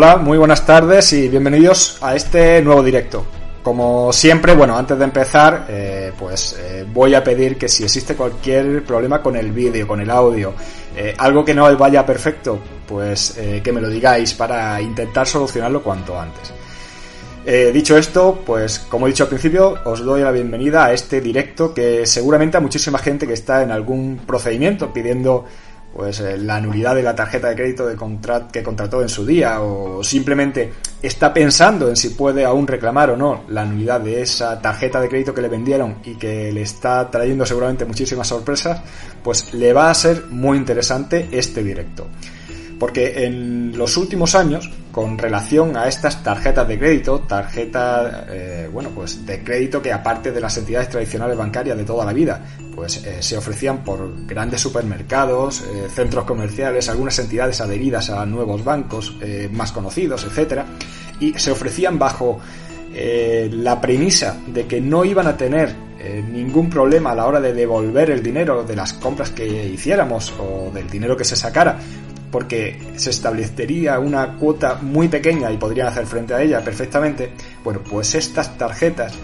Hola, 0.00 0.16
muy 0.16 0.38
buenas 0.38 0.64
tardes 0.64 1.12
y 1.12 1.28
bienvenidos 1.28 1.98
a 2.00 2.14
este 2.14 2.62
nuevo 2.62 2.84
directo. 2.84 3.26
Como 3.64 4.12
siempre, 4.12 4.54
bueno, 4.54 4.78
antes 4.78 4.96
de 4.96 5.02
empezar, 5.02 5.66
eh, 5.68 6.12
pues 6.16 6.56
eh, 6.56 6.86
voy 6.88 7.16
a 7.16 7.24
pedir 7.24 7.58
que 7.58 7.68
si 7.68 7.82
existe 7.82 8.14
cualquier 8.14 8.84
problema 8.84 9.20
con 9.20 9.34
el 9.34 9.50
vídeo, 9.50 9.88
con 9.88 10.00
el 10.00 10.08
audio, 10.08 10.54
eh, 10.96 11.16
algo 11.18 11.44
que 11.44 11.52
no 11.52 11.76
vaya 11.76 12.06
perfecto, 12.06 12.60
pues 12.86 13.36
que 13.60 13.72
me 13.72 13.80
lo 13.80 13.88
digáis 13.88 14.34
para 14.34 14.80
intentar 14.80 15.26
solucionarlo 15.26 15.82
cuanto 15.82 16.16
antes. 16.16 16.52
dicho 17.74 17.98
esto, 17.98 18.40
pues 18.46 18.78
como 18.78 19.08
he 19.08 19.10
dicho 19.10 19.24
al 19.24 19.30
principio, 19.30 19.80
os 19.84 20.04
doy 20.04 20.22
la 20.22 20.30
bienvenida 20.30 20.84
a 20.84 20.92
este 20.92 21.20
directo 21.20 21.74
que 21.74 22.06
seguramente 22.06 22.56
a 22.56 22.60
muchísima 22.60 22.98
gente 23.00 23.26
que 23.26 23.32
está 23.32 23.64
en 23.64 23.72
algún 23.72 24.20
procedimiento 24.24 24.92
pidiendo 24.92 25.46
pues 25.94 26.20
eh, 26.20 26.36
la 26.38 26.60
nulidad 26.60 26.94
de 26.94 27.02
la 27.02 27.14
tarjeta 27.14 27.48
de 27.48 27.56
crédito 27.56 27.86
de 27.86 27.96
que 28.52 28.62
contrató 28.62 29.02
en 29.02 29.08
su 29.08 29.26
día 29.26 29.60
o 29.60 30.02
simplemente 30.04 30.72
está 31.02 31.32
pensando 31.32 31.88
en 31.88 31.96
si 31.96 32.10
puede 32.10 32.44
aún 32.44 32.66
reclamar 32.66 33.10
o 33.10 33.16
no 33.16 33.44
la 33.48 33.64
nulidad 33.64 34.00
de 34.00 34.22
esa 34.22 34.60
tarjeta 34.60 35.00
de 35.00 35.08
crédito 35.08 35.34
que 35.34 35.42
le 35.42 35.48
vendieron 35.48 35.96
y 36.04 36.14
que 36.14 36.52
le 36.52 36.62
está 36.62 37.10
trayendo 37.10 37.44
seguramente 37.46 37.84
muchísimas 37.84 38.28
sorpresas, 38.28 38.80
pues 39.22 39.52
le 39.54 39.72
va 39.72 39.90
a 39.90 39.94
ser 39.94 40.26
muy 40.30 40.58
interesante 40.58 41.28
este 41.32 41.62
directo. 41.62 42.06
Porque 42.78 43.24
en 43.24 43.76
los 43.76 43.96
últimos 43.96 44.34
años, 44.34 44.70
con 44.92 45.18
relación 45.18 45.76
a 45.76 45.88
estas 45.88 46.22
tarjetas 46.22 46.66
de 46.68 46.78
crédito, 46.78 47.20
tarjeta, 47.20 48.26
eh, 48.30 48.68
bueno, 48.72 48.90
pues 48.94 49.26
de 49.26 49.42
crédito 49.42 49.82
que 49.82 49.92
aparte 49.92 50.30
de 50.30 50.40
las 50.40 50.56
entidades 50.58 50.88
tradicionales 50.88 51.36
bancarias 51.36 51.76
de 51.76 51.84
toda 51.84 52.04
la 52.04 52.12
vida, 52.12 52.40
pues 52.74 53.04
eh, 53.04 53.16
se 53.20 53.36
ofrecían 53.36 53.82
por 53.82 54.26
grandes 54.26 54.60
supermercados, 54.60 55.62
eh, 55.62 55.88
centros 55.92 56.24
comerciales, 56.24 56.88
algunas 56.88 57.18
entidades 57.18 57.60
adheridas 57.60 58.10
a 58.10 58.24
nuevos 58.26 58.64
bancos 58.64 59.16
más 59.52 59.72
conocidos, 59.72 60.24
etcétera, 60.24 60.64
y 61.18 61.34
se 61.34 61.50
ofrecían 61.50 61.98
bajo 61.98 62.40
la 62.90 63.80
premisa 63.80 64.36
de 64.46 64.66
que 64.66 64.80
no 64.80 65.04
iban 65.04 65.26
a 65.26 65.36
tener 65.36 65.74
ningún 66.32 66.70
problema 66.70 67.12
a 67.12 67.14
la 67.14 67.26
hora 67.26 67.40
de 67.40 67.52
devolver 67.52 68.10
el 68.10 68.22
dinero 68.22 68.64
de 68.64 68.74
las 68.74 68.94
compras 68.94 69.30
que 69.30 69.46
hiciéramos 69.66 70.32
o 70.38 70.70
del 70.72 70.88
dinero 70.88 71.16
que 71.16 71.24
se 71.24 71.36
sacara 71.36 71.78
porque 72.30 72.78
se 72.96 73.10
establecería 73.10 73.98
una 73.98 74.36
cuota 74.36 74.78
muy 74.80 75.08
pequeña 75.08 75.50
y 75.50 75.56
podrían 75.56 75.88
hacer 75.88 76.06
frente 76.06 76.34
a 76.34 76.42
ella 76.42 76.62
perfectamente, 76.62 77.32
bueno, 77.64 77.80
pues 77.88 78.14
estas 78.14 78.56
tarjetas 78.56 79.14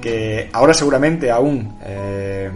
que 0.00 0.48
ahora 0.52 0.72
seguramente 0.74 1.30
aún 1.30 1.76
eh, 1.82 2.50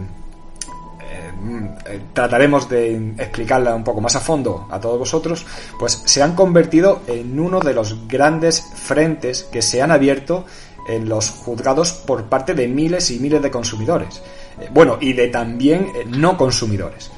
eh, 1.87 2.01
trataremos 2.13 2.67
de 2.67 3.13
explicarla 3.17 3.75
un 3.75 3.83
poco 3.83 4.01
más 4.01 4.15
a 4.15 4.19
fondo 4.19 4.67
a 4.71 4.79
todos 4.79 4.97
vosotros, 4.97 5.45
pues 5.79 6.01
se 6.05 6.23
han 6.23 6.33
convertido 6.33 7.01
en 7.07 7.39
uno 7.39 7.59
de 7.59 7.73
los 7.73 8.07
grandes 8.07 8.61
frentes 8.61 9.43
que 9.43 9.61
se 9.61 9.81
han 9.81 9.91
abierto 9.91 10.45
en 10.87 11.07
los 11.07 11.29
juzgados 11.29 11.93
por 11.93 12.25
parte 12.25 12.53
de 12.53 12.67
miles 12.67 13.11
y 13.11 13.19
miles 13.19 13.41
de 13.41 13.51
consumidores. 13.51 14.21
Eh, 14.59 14.69
bueno, 14.71 14.97
y 14.99 15.13
de 15.13 15.27
también 15.27 15.91
no 16.07 16.37
consumidores. 16.37 17.11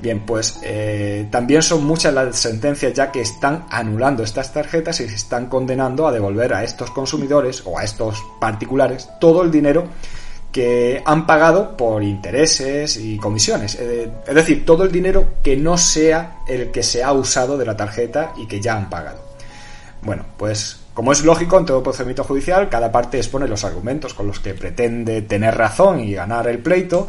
Bien, 0.00 0.20
pues 0.20 0.60
eh, 0.62 1.28
también 1.30 1.62
son 1.62 1.84
muchas 1.84 2.12
las 2.12 2.38
sentencias 2.38 2.92
ya 2.92 3.10
que 3.10 3.20
están 3.22 3.64
anulando 3.70 4.22
estas 4.22 4.52
tarjetas 4.52 5.00
y 5.00 5.08
se 5.08 5.14
están 5.14 5.46
condenando 5.46 6.06
a 6.06 6.12
devolver 6.12 6.52
a 6.52 6.62
estos 6.62 6.90
consumidores 6.90 7.62
o 7.64 7.78
a 7.78 7.84
estos 7.84 8.22
particulares 8.38 9.08
todo 9.18 9.42
el 9.42 9.50
dinero 9.50 9.84
que 10.52 11.02
han 11.04 11.26
pagado 11.26 11.76
por 11.76 12.02
intereses 12.02 12.96
y 12.96 13.16
comisiones. 13.16 13.76
Eh, 13.80 14.08
es 14.26 14.34
decir, 14.34 14.64
todo 14.64 14.84
el 14.84 14.92
dinero 14.92 15.34
que 15.42 15.56
no 15.56 15.76
sea 15.76 16.38
el 16.46 16.70
que 16.70 16.82
se 16.82 17.02
ha 17.02 17.12
usado 17.12 17.58
de 17.58 17.66
la 17.66 17.76
tarjeta 17.76 18.32
y 18.36 18.46
que 18.46 18.60
ya 18.60 18.76
han 18.76 18.88
pagado. 18.88 19.18
Bueno, 20.02 20.24
pues 20.36 20.78
como 20.94 21.10
es 21.10 21.24
lógico 21.24 21.58
en 21.58 21.64
todo 21.64 21.82
procedimiento 21.82 22.22
judicial, 22.22 22.68
cada 22.68 22.92
parte 22.92 23.16
expone 23.16 23.48
los 23.48 23.64
argumentos 23.64 24.14
con 24.14 24.28
los 24.28 24.38
que 24.38 24.54
pretende 24.54 25.22
tener 25.22 25.56
razón 25.56 25.98
y 25.98 26.14
ganar 26.14 26.46
el 26.46 26.60
pleito 26.60 27.08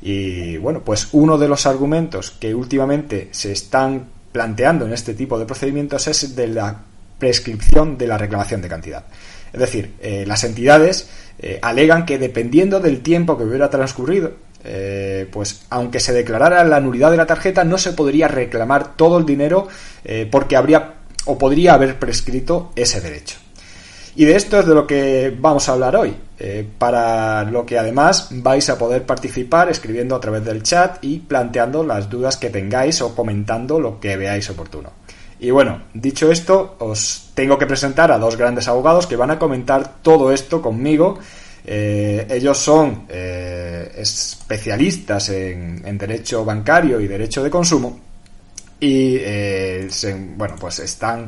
y 0.00 0.56
bueno, 0.58 0.82
pues 0.84 1.08
uno 1.12 1.38
de 1.38 1.48
los 1.48 1.66
argumentos 1.66 2.30
que 2.30 2.54
últimamente 2.54 3.28
se 3.32 3.52
están 3.52 4.06
planteando 4.32 4.86
en 4.86 4.92
este 4.92 5.14
tipo 5.14 5.38
de 5.38 5.46
procedimientos 5.46 6.06
es 6.06 6.36
de 6.36 6.48
la 6.48 6.82
prescripción 7.18 7.98
de 7.98 8.06
la 8.06 8.16
reclamación 8.16 8.62
de 8.62 8.68
cantidad. 8.68 9.04
Es 9.52 9.60
decir, 9.60 9.94
eh, 10.00 10.24
las 10.26 10.44
entidades 10.44 11.08
eh, 11.38 11.58
alegan 11.62 12.06
que 12.06 12.18
dependiendo 12.18 12.80
del 12.80 13.00
tiempo 13.00 13.36
que 13.36 13.44
hubiera 13.44 13.70
transcurrido, 13.70 14.32
eh, 14.64 15.26
pues 15.32 15.62
aunque 15.70 16.00
se 16.00 16.12
declarara 16.12 16.62
la 16.64 16.80
nulidad 16.80 17.10
de 17.10 17.16
la 17.16 17.26
tarjeta, 17.26 17.64
no 17.64 17.78
se 17.78 17.92
podría 17.92 18.28
reclamar 18.28 18.96
todo 18.96 19.18
el 19.18 19.26
dinero 19.26 19.68
porque 20.30 20.56
habría 20.56 20.94
o 21.26 21.36
podría 21.36 21.74
haber 21.74 21.98
prescrito 21.98 22.72
ese 22.74 23.00
derecho. 23.00 23.36
Y 24.18 24.24
de 24.24 24.34
esto 24.34 24.58
es 24.58 24.66
de 24.66 24.74
lo 24.74 24.84
que 24.84 25.32
vamos 25.38 25.68
a 25.68 25.74
hablar 25.74 25.94
hoy, 25.94 26.12
eh, 26.40 26.66
para 26.76 27.44
lo 27.44 27.64
que 27.64 27.78
además 27.78 28.30
vais 28.32 28.68
a 28.68 28.76
poder 28.76 29.06
participar 29.06 29.70
escribiendo 29.70 30.16
a 30.16 30.20
través 30.20 30.44
del 30.44 30.64
chat 30.64 30.98
y 31.02 31.20
planteando 31.20 31.84
las 31.84 32.10
dudas 32.10 32.36
que 32.36 32.50
tengáis 32.50 33.00
o 33.00 33.14
comentando 33.14 33.78
lo 33.78 34.00
que 34.00 34.16
veáis 34.16 34.50
oportuno. 34.50 34.90
Y 35.38 35.52
bueno, 35.52 35.84
dicho 35.94 36.32
esto, 36.32 36.74
os 36.80 37.30
tengo 37.34 37.56
que 37.56 37.66
presentar 37.66 38.10
a 38.10 38.18
dos 38.18 38.36
grandes 38.36 38.66
abogados 38.66 39.06
que 39.06 39.14
van 39.14 39.30
a 39.30 39.38
comentar 39.38 40.02
todo 40.02 40.32
esto 40.32 40.60
conmigo. 40.60 41.20
Eh, 41.64 42.26
ellos 42.28 42.58
son 42.58 43.04
eh, 43.08 43.92
especialistas 43.98 45.28
en, 45.28 45.96
derecho 45.96 46.44
bancario 46.44 47.00
y 47.00 47.06
derecho 47.06 47.44
de 47.44 47.50
consumo 47.50 48.00
y 48.80 49.18
bueno 50.36 50.54
pues 50.58 50.78
están 50.78 51.26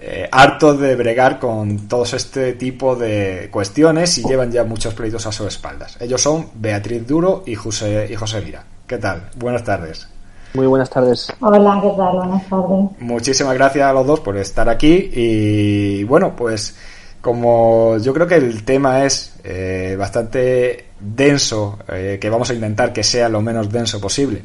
eh, 0.00 0.28
hartos 0.30 0.78
de 0.78 0.94
bregar 0.94 1.40
con 1.40 1.88
todo 1.88 2.04
este 2.04 2.52
tipo 2.52 2.94
de 2.94 3.48
cuestiones 3.50 4.16
y 4.18 4.22
llevan 4.22 4.52
ya 4.52 4.62
muchos 4.62 4.94
pleitos 4.94 5.26
a 5.26 5.32
sus 5.32 5.48
espaldas. 5.48 5.96
Ellos 6.00 6.20
son 6.20 6.50
Beatriz 6.54 7.04
Duro 7.06 7.42
y 7.46 7.56
José, 7.56 8.06
y 8.08 8.14
José 8.14 8.40
Mira. 8.40 8.64
¿Qué 8.86 8.98
tal? 8.98 9.28
Buenas 9.36 9.64
tardes. 9.64 10.06
Muy 10.54 10.66
buenas 10.66 10.88
tardes. 10.88 11.32
Hola, 11.40 11.80
¿qué 11.82 11.90
tal? 11.96 12.16
Buenas 12.16 12.48
tardes. 12.48 12.90
Muchísimas 13.00 13.54
gracias 13.54 13.84
a 13.86 13.92
los 13.92 14.06
dos 14.06 14.20
por 14.20 14.36
estar 14.36 14.68
aquí 14.68 15.10
y 15.12 16.04
bueno, 16.04 16.34
pues 16.36 16.76
como 17.20 17.98
yo 17.98 18.14
creo 18.14 18.26
que 18.28 18.36
el 18.36 18.64
tema 18.64 19.04
es 19.04 19.34
eh, 19.42 19.96
bastante 19.98 20.86
denso, 21.00 21.78
eh, 21.88 22.18
que 22.20 22.30
vamos 22.30 22.50
a 22.50 22.54
intentar 22.54 22.92
que 22.92 23.02
sea 23.02 23.28
lo 23.28 23.42
menos 23.42 23.70
denso 23.70 24.00
posible 24.00 24.44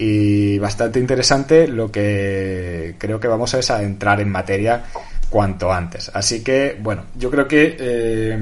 y 0.00 0.58
bastante 0.60 1.00
interesante 1.00 1.66
lo 1.66 1.90
que 1.90 2.94
creo 2.98 3.18
que 3.18 3.26
vamos 3.26 3.52
a 3.54 3.58
es 3.58 3.68
a 3.72 3.82
entrar 3.82 4.20
en 4.20 4.30
materia 4.30 4.84
cuanto 5.28 5.72
antes. 5.72 6.08
Así 6.14 6.44
que, 6.44 6.76
bueno, 6.80 7.06
yo 7.16 7.32
creo 7.32 7.48
que 7.48 7.76
eh, 7.80 8.38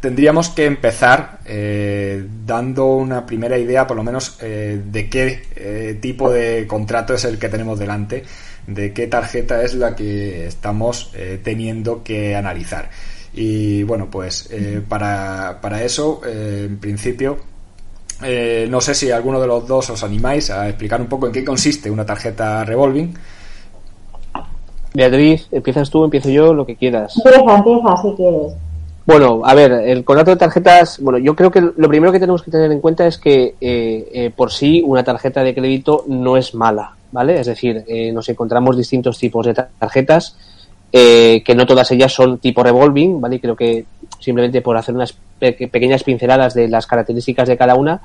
tendríamos 0.00 0.48
que 0.48 0.64
empezar 0.64 1.40
eh, 1.44 2.24
dando 2.46 2.94
una 2.94 3.26
primera 3.26 3.58
idea, 3.58 3.86
por 3.86 3.98
lo 3.98 4.02
menos, 4.02 4.38
eh, 4.40 4.80
de 4.82 5.10
qué 5.10 5.98
tipo 6.00 6.32
de 6.32 6.66
contrato 6.66 7.12
es 7.12 7.26
el 7.26 7.38
que 7.38 7.50
tenemos 7.50 7.78
delante, 7.78 8.24
de 8.66 8.94
qué 8.94 9.08
tarjeta 9.08 9.62
es 9.62 9.74
la 9.74 9.94
que 9.94 10.46
estamos 10.46 11.12
teniendo 11.42 12.02
que 12.02 12.34
analizar. 12.34 12.88
Y 13.34 13.82
bueno, 13.82 14.10
pues 14.10 14.48
para, 14.88 15.58
para 15.60 15.82
eso, 15.84 16.22
en 16.24 16.78
principio, 16.78 17.51
eh, 18.24 18.66
no 18.68 18.80
sé 18.80 18.94
si 18.94 19.10
alguno 19.10 19.40
de 19.40 19.46
los 19.46 19.66
dos 19.66 19.90
os 19.90 20.02
animáis 20.02 20.50
a 20.50 20.68
explicar 20.68 21.00
un 21.00 21.06
poco 21.06 21.26
en 21.26 21.32
qué 21.32 21.44
consiste 21.44 21.90
una 21.90 22.04
tarjeta 22.04 22.64
revolving. 22.64 23.14
Beatriz, 24.94 25.48
empiezas 25.50 25.90
tú, 25.90 26.04
empiezo 26.04 26.28
yo, 26.28 26.52
lo 26.52 26.66
que 26.66 26.76
quieras. 26.76 27.14
Empieza, 27.16 27.56
empieza, 27.56 27.96
si 28.02 28.12
quieres. 28.14 28.52
Bueno, 29.04 29.42
a 29.44 29.54
ver, 29.54 29.72
el 29.72 30.04
contrato 30.04 30.30
de 30.30 30.36
tarjetas, 30.36 31.00
bueno, 31.00 31.18
yo 31.18 31.34
creo 31.34 31.50
que 31.50 31.60
lo 31.60 31.88
primero 31.88 32.12
que 32.12 32.20
tenemos 32.20 32.42
que 32.42 32.50
tener 32.50 32.70
en 32.70 32.80
cuenta 32.80 33.06
es 33.06 33.18
que 33.18 33.56
eh, 33.60 34.08
eh, 34.12 34.30
por 34.34 34.52
sí 34.52 34.82
una 34.86 35.02
tarjeta 35.02 35.42
de 35.42 35.54
crédito 35.54 36.04
no 36.06 36.36
es 36.36 36.54
mala, 36.54 36.94
¿vale? 37.10 37.40
Es 37.40 37.46
decir, 37.46 37.84
nos 38.12 38.28
encontramos 38.28 38.76
distintos 38.76 39.18
tipos 39.18 39.46
de 39.46 39.54
tarjetas, 39.54 40.36
que 40.92 41.54
no 41.56 41.64
todas 41.64 41.90
ellas 41.90 42.12
son 42.12 42.38
tipo 42.38 42.62
revolving, 42.62 43.20
¿vale? 43.20 43.40
Creo 43.40 43.56
que 43.56 43.86
simplemente 44.18 44.60
por 44.60 44.76
hacer 44.76 44.94
unas 44.94 45.16
pequeñas 45.38 46.04
pinceladas 46.04 46.54
de 46.54 46.68
las 46.68 46.86
características 46.86 47.48
de 47.48 47.56
cada 47.56 47.74
una. 47.74 48.00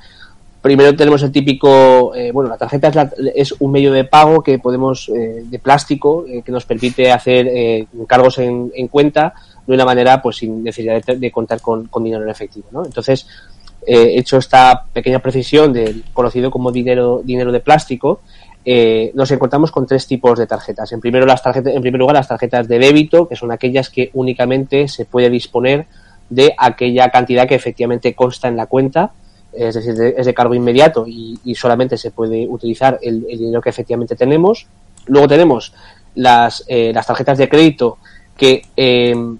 Primero 0.61 0.95
tenemos 0.95 1.21
el 1.21 1.31
típico, 1.31 2.15
eh, 2.15 2.31
bueno, 2.31 2.49
la 2.49 2.57
tarjeta 2.57 3.11
es, 3.35 3.53
un 3.59 3.71
medio 3.71 3.93
de 3.93 4.03
pago 4.05 4.41
que 4.41 4.57
podemos, 4.57 5.07
eh, 5.09 5.43
de 5.45 5.59
plástico, 5.59 6.25
eh, 6.27 6.41
que 6.43 6.51
nos 6.51 6.65
permite 6.65 7.11
hacer 7.11 7.87
cargos 8.07 8.39
en, 8.39 8.87
cuenta 8.89 9.33
de 9.65 9.73
una 9.73 9.85
manera 9.85 10.21
pues 10.21 10.37
sin 10.37 10.63
necesidad 10.63 11.01
de, 11.03 11.31
contar 11.31 11.61
con, 11.61 11.87
dinero 12.03 12.23
en 12.23 12.29
efectivo, 12.29 12.67
¿no? 12.71 12.83
Entonces, 12.85 13.27
hecho 13.85 14.37
esta 14.37 14.83
pequeña 14.91 15.19
precisión 15.19 15.71
del 15.71 16.03
conocido 16.11 16.51
como 16.51 16.71
dinero, 16.71 17.21
dinero 17.23 17.51
de 17.51 17.59
plástico, 17.59 18.21
nos 19.13 19.31
encontramos 19.31 19.71
con 19.71 19.87
tres 19.87 20.07
tipos 20.07 20.37
de 20.37 20.45
tarjetas. 20.45 20.91
En, 20.91 20.99
primero, 20.99 21.25
las 21.25 21.41
tarjetas. 21.41 21.73
en 21.73 21.81
primer 21.81 21.99
lugar, 21.99 22.15
las 22.15 22.27
tarjetas 22.27 22.67
de 22.67 22.79
débito, 22.79 23.27
que 23.27 23.35
son 23.35 23.51
aquellas 23.51 23.89
que 23.89 24.09
únicamente 24.13 24.87
se 24.87 25.05
puede 25.05 25.29
disponer 25.29 25.87
de 26.29 26.53
aquella 26.57 27.09
cantidad 27.09 27.47
que 27.47 27.55
efectivamente 27.55 28.13
consta 28.13 28.47
en 28.47 28.57
la 28.57 28.65
cuenta, 28.65 29.11
es 29.53 29.75
decir, 29.75 29.95
es 30.17 30.25
de 30.25 30.33
cargo 30.33 30.53
inmediato 30.53 31.05
y, 31.07 31.55
solamente 31.55 31.97
se 31.97 32.11
puede 32.11 32.47
utilizar 32.47 32.99
el, 33.01 33.25
dinero 33.25 33.61
que 33.61 33.69
efectivamente 33.69 34.15
tenemos. 34.15 34.67
Luego 35.07 35.27
tenemos 35.27 35.73
las, 36.15 36.63
eh, 36.67 36.91
las 36.93 37.07
tarjetas 37.07 37.37
de 37.37 37.49
crédito 37.49 37.97
que, 38.35 38.63
em, 38.75 39.37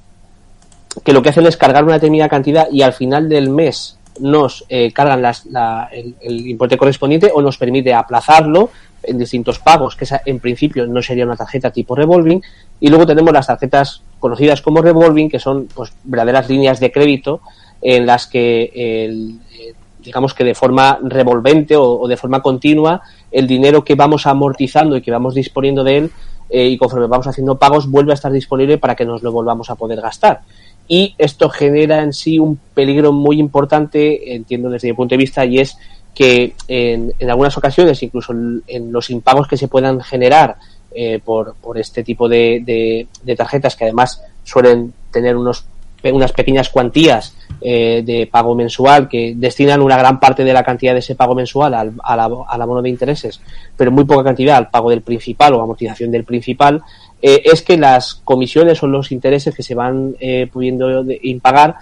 que 1.04 1.14
lo 1.14 1.22
que 1.22 1.30
hacen 1.30 1.46
es 1.46 1.58
cargar 1.58 1.84
una 1.84 1.94
determinada 1.94 2.30
cantidad 2.30 2.68
y 2.72 2.82
al 2.82 2.94
final 2.94 3.30
del 3.30 3.50
mes 3.50 3.97
nos 4.20 4.66
eh, 4.70 4.92
cargan 4.92 5.22
las, 5.22 5.46
el, 5.92 6.16
el, 6.22 6.48
importe 6.48 6.78
correspondiente 6.78 7.32
o 7.34 7.42
nos 7.42 7.58
permite 7.58 7.94
aplazarlo 7.94 8.70
en 9.04 9.18
distintos 9.18 9.60
pagos, 9.60 9.96
que 9.96 10.06
esa 10.06 10.22
en 10.26 10.40
principio 10.40 10.86
no 10.88 11.02
sería 11.02 11.26
una 11.26 11.36
tarjeta 11.36 11.72
tipo 11.72 11.96
revolving. 11.96 12.42
Y 12.80 12.90
luego 12.90 13.06
tenemos 13.06 13.32
las 13.34 13.48
tarjetas 13.48 14.02
conocidas 14.20 14.62
como 14.62 14.82
revolving, 14.82 15.30
que 15.30 15.40
son 15.40 15.68
pues 15.74 15.94
verdaderas 16.04 16.50
líneas 16.50 16.80
de 16.80 16.92
crédito 16.92 17.42
en 17.82 18.06
las 18.06 18.28
que 18.28 18.72
el, 18.74 19.40
eh, 19.52 19.74
digamos 20.00 20.34
que 20.34 20.44
de 20.44 20.56
forma 20.56 21.00
revolvente 21.04 21.76
o, 21.76 22.00
o, 22.00 22.08
de 22.08 22.18
forma 22.18 22.42
continua 22.42 23.02
el 23.32 23.48
dinero 23.48 23.84
que 23.84 23.96
vamos 23.96 24.26
amortizando 24.26 24.98
y 24.98 25.02
que 25.02 25.12
vamos 25.12 25.36
disponiendo 25.36 25.84
de 25.84 25.98
él 25.98 26.12
eh, 26.50 26.68
y 26.68 26.78
conforme 26.78 27.08
vamos 27.08 27.28
haciendo 27.28 27.58
pagos 27.58 27.90
vuelve 27.90 28.12
a 28.12 28.16
estar 28.16 28.32
disponible 28.32 28.78
para 28.78 28.96
que 28.96 29.06
nos 29.06 29.22
lo 29.22 29.32
volvamos 29.32 29.70
a 29.70 29.76
poder 29.76 30.00
gastar. 30.02 30.42
Y 30.88 31.16
esto 31.18 31.50
genera 31.50 32.02
en 32.02 32.14
sí 32.14 32.40
un 32.40 32.60
peligro 32.74 33.12
muy 33.12 33.40
importante, 33.40 34.36
entiendo 34.36 34.70
desde 34.70 34.88
mi 34.90 34.94
punto 34.94 35.14
de 35.14 35.18
vista, 35.18 35.46
y 35.46 35.60
es 35.60 35.78
que 36.16 36.56
en, 36.68 37.14
en 37.20 37.30
algunas 37.30 37.58
ocasiones, 37.58 38.02
incluso 38.02 38.34
en, 38.34 38.92
los 38.92 39.10
impagos 39.10 39.48
que 39.48 39.58
se 39.58 39.68
puedan 39.68 40.02
generar 40.02 40.56
eh, 40.96 41.20
por, 41.24 41.56
por 41.56 41.78
este 41.78 42.04
tipo 42.04 42.28
de, 42.28 43.08
de, 43.24 43.36
tarjetas, 43.36 43.76
que 43.76 43.84
además 43.84 44.24
suelen 44.44 44.94
tener 45.12 45.36
unos 45.36 45.66
unas 46.04 46.32
pequeñas 46.32 46.70
cuantías 46.70 47.36
eh, 47.60 48.02
de 48.06 48.28
pago 48.28 48.56
mensual 48.56 49.10
que 49.10 49.34
destinan 49.36 49.82
una 49.82 49.98
gran 49.98 50.20
parte 50.20 50.44
de 50.44 50.54
la 50.54 50.64
cantidad 50.64 50.94
de 50.94 51.00
ese 51.00 51.16
pago 51.16 51.36
mensual 51.36 51.74
al, 51.74 51.94
al, 52.04 52.20
al 52.48 52.62
abono 52.62 52.82
de 52.82 52.90
intereses, 52.90 53.42
pero 53.76 53.92
muy 53.92 54.06
poca 54.06 54.24
cantidad 54.24 54.58
al 54.58 54.70
pago 54.70 54.90
del 54.90 55.02
principal 55.02 55.54
o 55.54 55.62
amortización 55.62 56.12
del 56.12 56.24
principal, 56.24 56.82
eh, 57.22 57.42
es 57.46 57.62
que 57.62 57.78
las 57.78 58.16
comisiones 58.24 58.82
o 58.84 58.88
los 58.88 59.12
intereses 59.12 59.56
que 59.56 59.64
se 59.64 59.76
van 59.76 60.16
eh, 60.20 60.48
pudiendo 60.52 61.04
impagar 61.22 61.76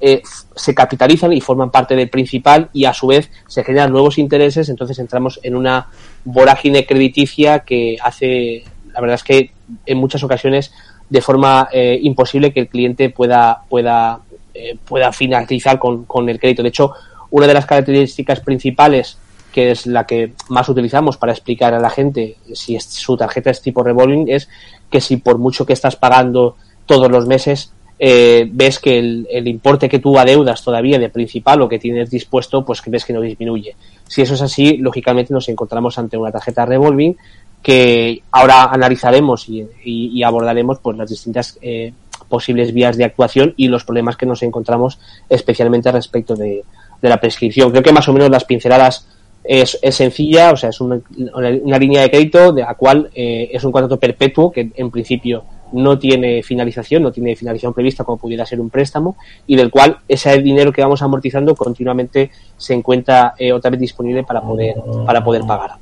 eh, 0.00 0.22
se 0.56 0.74
capitalizan 0.74 1.32
y 1.32 1.40
forman 1.40 1.70
parte 1.70 1.94
del 1.94 2.10
principal 2.10 2.68
y 2.72 2.84
a 2.84 2.92
su 2.92 3.06
vez 3.06 3.30
se 3.46 3.64
generan 3.64 3.92
nuevos 3.92 4.18
intereses, 4.18 4.68
entonces 4.68 4.98
entramos 4.98 5.40
en 5.42 5.56
una 5.56 5.88
vorágine 6.24 6.84
crediticia 6.84 7.60
que 7.60 7.96
hace, 8.02 8.64
la 8.92 9.00
verdad 9.00 9.14
es 9.14 9.24
que 9.24 9.52
en 9.86 9.98
muchas 9.98 10.22
ocasiones 10.24 10.72
de 11.08 11.20
forma 11.20 11.68
eh, 11.72 11.98
imposible 12.02 12.52
que 12.52 12.60
el 12.60 12.68
cliente 12.68 13.10
pueda, 13.10 13.62
pueda, 13.68 14.20
eh, 14.52 14.76
pueda 14.84 15.12
finalizar 15.12 15.78
con, 15.78 16.04
con, 16.04 16.28
el 16.28 16.40
crédito. 16.40 16.62
De 16.62 16.70
hecho, 16.70 16.92
una 17.30 17.46
de 17.46 17.54
las 17.54 17.64
características 17.64 18.40
principales, 18.40 19.18
que 19.52 19.70
es 19.70 19.86
la 19.86 20.06
que 20.06 20.32
más 20.48 20.68
utilizamos 20.68 21.16
para 21.16 21.32
explicar 21.32 21.74
a 21.74 21.78
la 21.78 21.90
gente 21.90 22.36
si 22.54 22.74
es, 22.74 22.84
su 22.84 23.16
tarjeta 23.16 23.50
es 23.50 23.60
tipo 23.60 23.82
revolving, 23.82 24.28
es 24.28 24.48
que 24.90 25.00
si 25.00 25.18
por 25.18 25.38
mucho 25.38 25.66
que 25.66 25.74
estás 25.74 25.96
pagando 25.96 26.56
todos 26.86 27.10
los 27.10 27.26
meses, 27.26 27.72
eh, 27.98 28.48
ves 28.50 28.78
que 28.80 28.98
el, 28.98 29.28
el, 29.30 29.46
importe 29.46 29.88
que 29.88 30.00
tú 30.00 30.18
adeudas 30.18 30.64
todavía 30.64 30.98
de 30.98 31.08
principal 31.08 31.62
o 31.62 31.68
que 31.68 31.78
tienes 31.78 32.10
dispuesto, 32.10 32.64
pues 32.64 32.80
que 32.80 32.90
ves 32.90 33.04
que 33.04 33.12
no 33.12 33.20
disminuye. 33.20 33.76
Si 34.08 34.22
eso 34.22 34.34
es 34.34 34.42
así, 34.42 34.78
lógicamente 34.78 35.32
nos 35.32 35.48
encontramos 35.48 35.98
ante 35.98 36.16
una 36.16 36.32
tarjeta 36.32 36.66
revolving 36.66 37.16
que 37.62 38.22
ahora 38.32 38.64
analizaremos 38.64 39.48
y, 39.48 39.64
y, 39.84 40.22
abordaremos 40.24 40.80
pues 40.80 40.98
las 40.98 41.08
distintas 41.08 41.58
eh, 41.62 41.92
posibles 42.28 42.74
vías 42.74 42.96
de 42.96 43.04
actuación 43.04 43.54
y 43.56 43.68
los 43.68 43.84
problemas 43.84 44.16
que 44.16 44.26
nos 44.26 44.42
encontramos 44.42 44.98
especialmente 45.28 45.92
respecto 45.92 46.34
de 46.34 46.64
la 47.02 47.20
prescripción. 47.20 47.70
Creo 47.70 47.84
que 47.84 47.92
más 47.92 48.08
o 48.08 48.12
menos 48.12 48.30
las 48.30 48.44
pinceladas 48.44 49.06
es, 49.44 49.78
es 49.82 49.94
sencilla, 49.94 50.52
o 50.52 50.56
sea, 50.56 50.70
es 50.70 50.80
una, 50.80 51.00
una, 51.34 51.78
línea 51.78 52.02
de 52.02 52.10
crédito 52.10 52.52
de 52.52 52.62
la 52.62 52.74
cual 52.74 53.10
eh, 53.14 53.50
es 53.52 53.64
un 53.64 53.72
contrato 53.72 53.98
perpetuo 53.98 54.50
que 54.52 54.70
en 54.74 54.90
principio 54.90 55.44
no 55.72 55.98
tiene 55.98 56.42
finalización, 56.42 57.02
no 57.02 57.10
tiene 57.10 57.34
finalización 57.34 57.72
prevista 57.72 58.04
como 58.04 58.18
pudiera 58.18 58.44
ser 58.44 58.60
un 58.60 58.70
préstamo 58.70 59.16
y 59.46 59.56
del 59.56 59.70
cual 59.70 59.98
ese 60.06 60.38
dinero 60.38 60.72
que 60.72 60.82
vamos 60.82 61.02
amortizando 61.02 61.54
continuamente 61.56 62.30
se 62.56 62.74
encuentra 62.74 63.34
eh, 63.38 63.52
otra 63.52 63.70
vez 63.70 63.80
disponible 63.80 64.22
para 64.22 64.42
poder, 64.42 64.76
para 65.06 65.24
poder 65.24 65.42
pagar. 65.42 65.72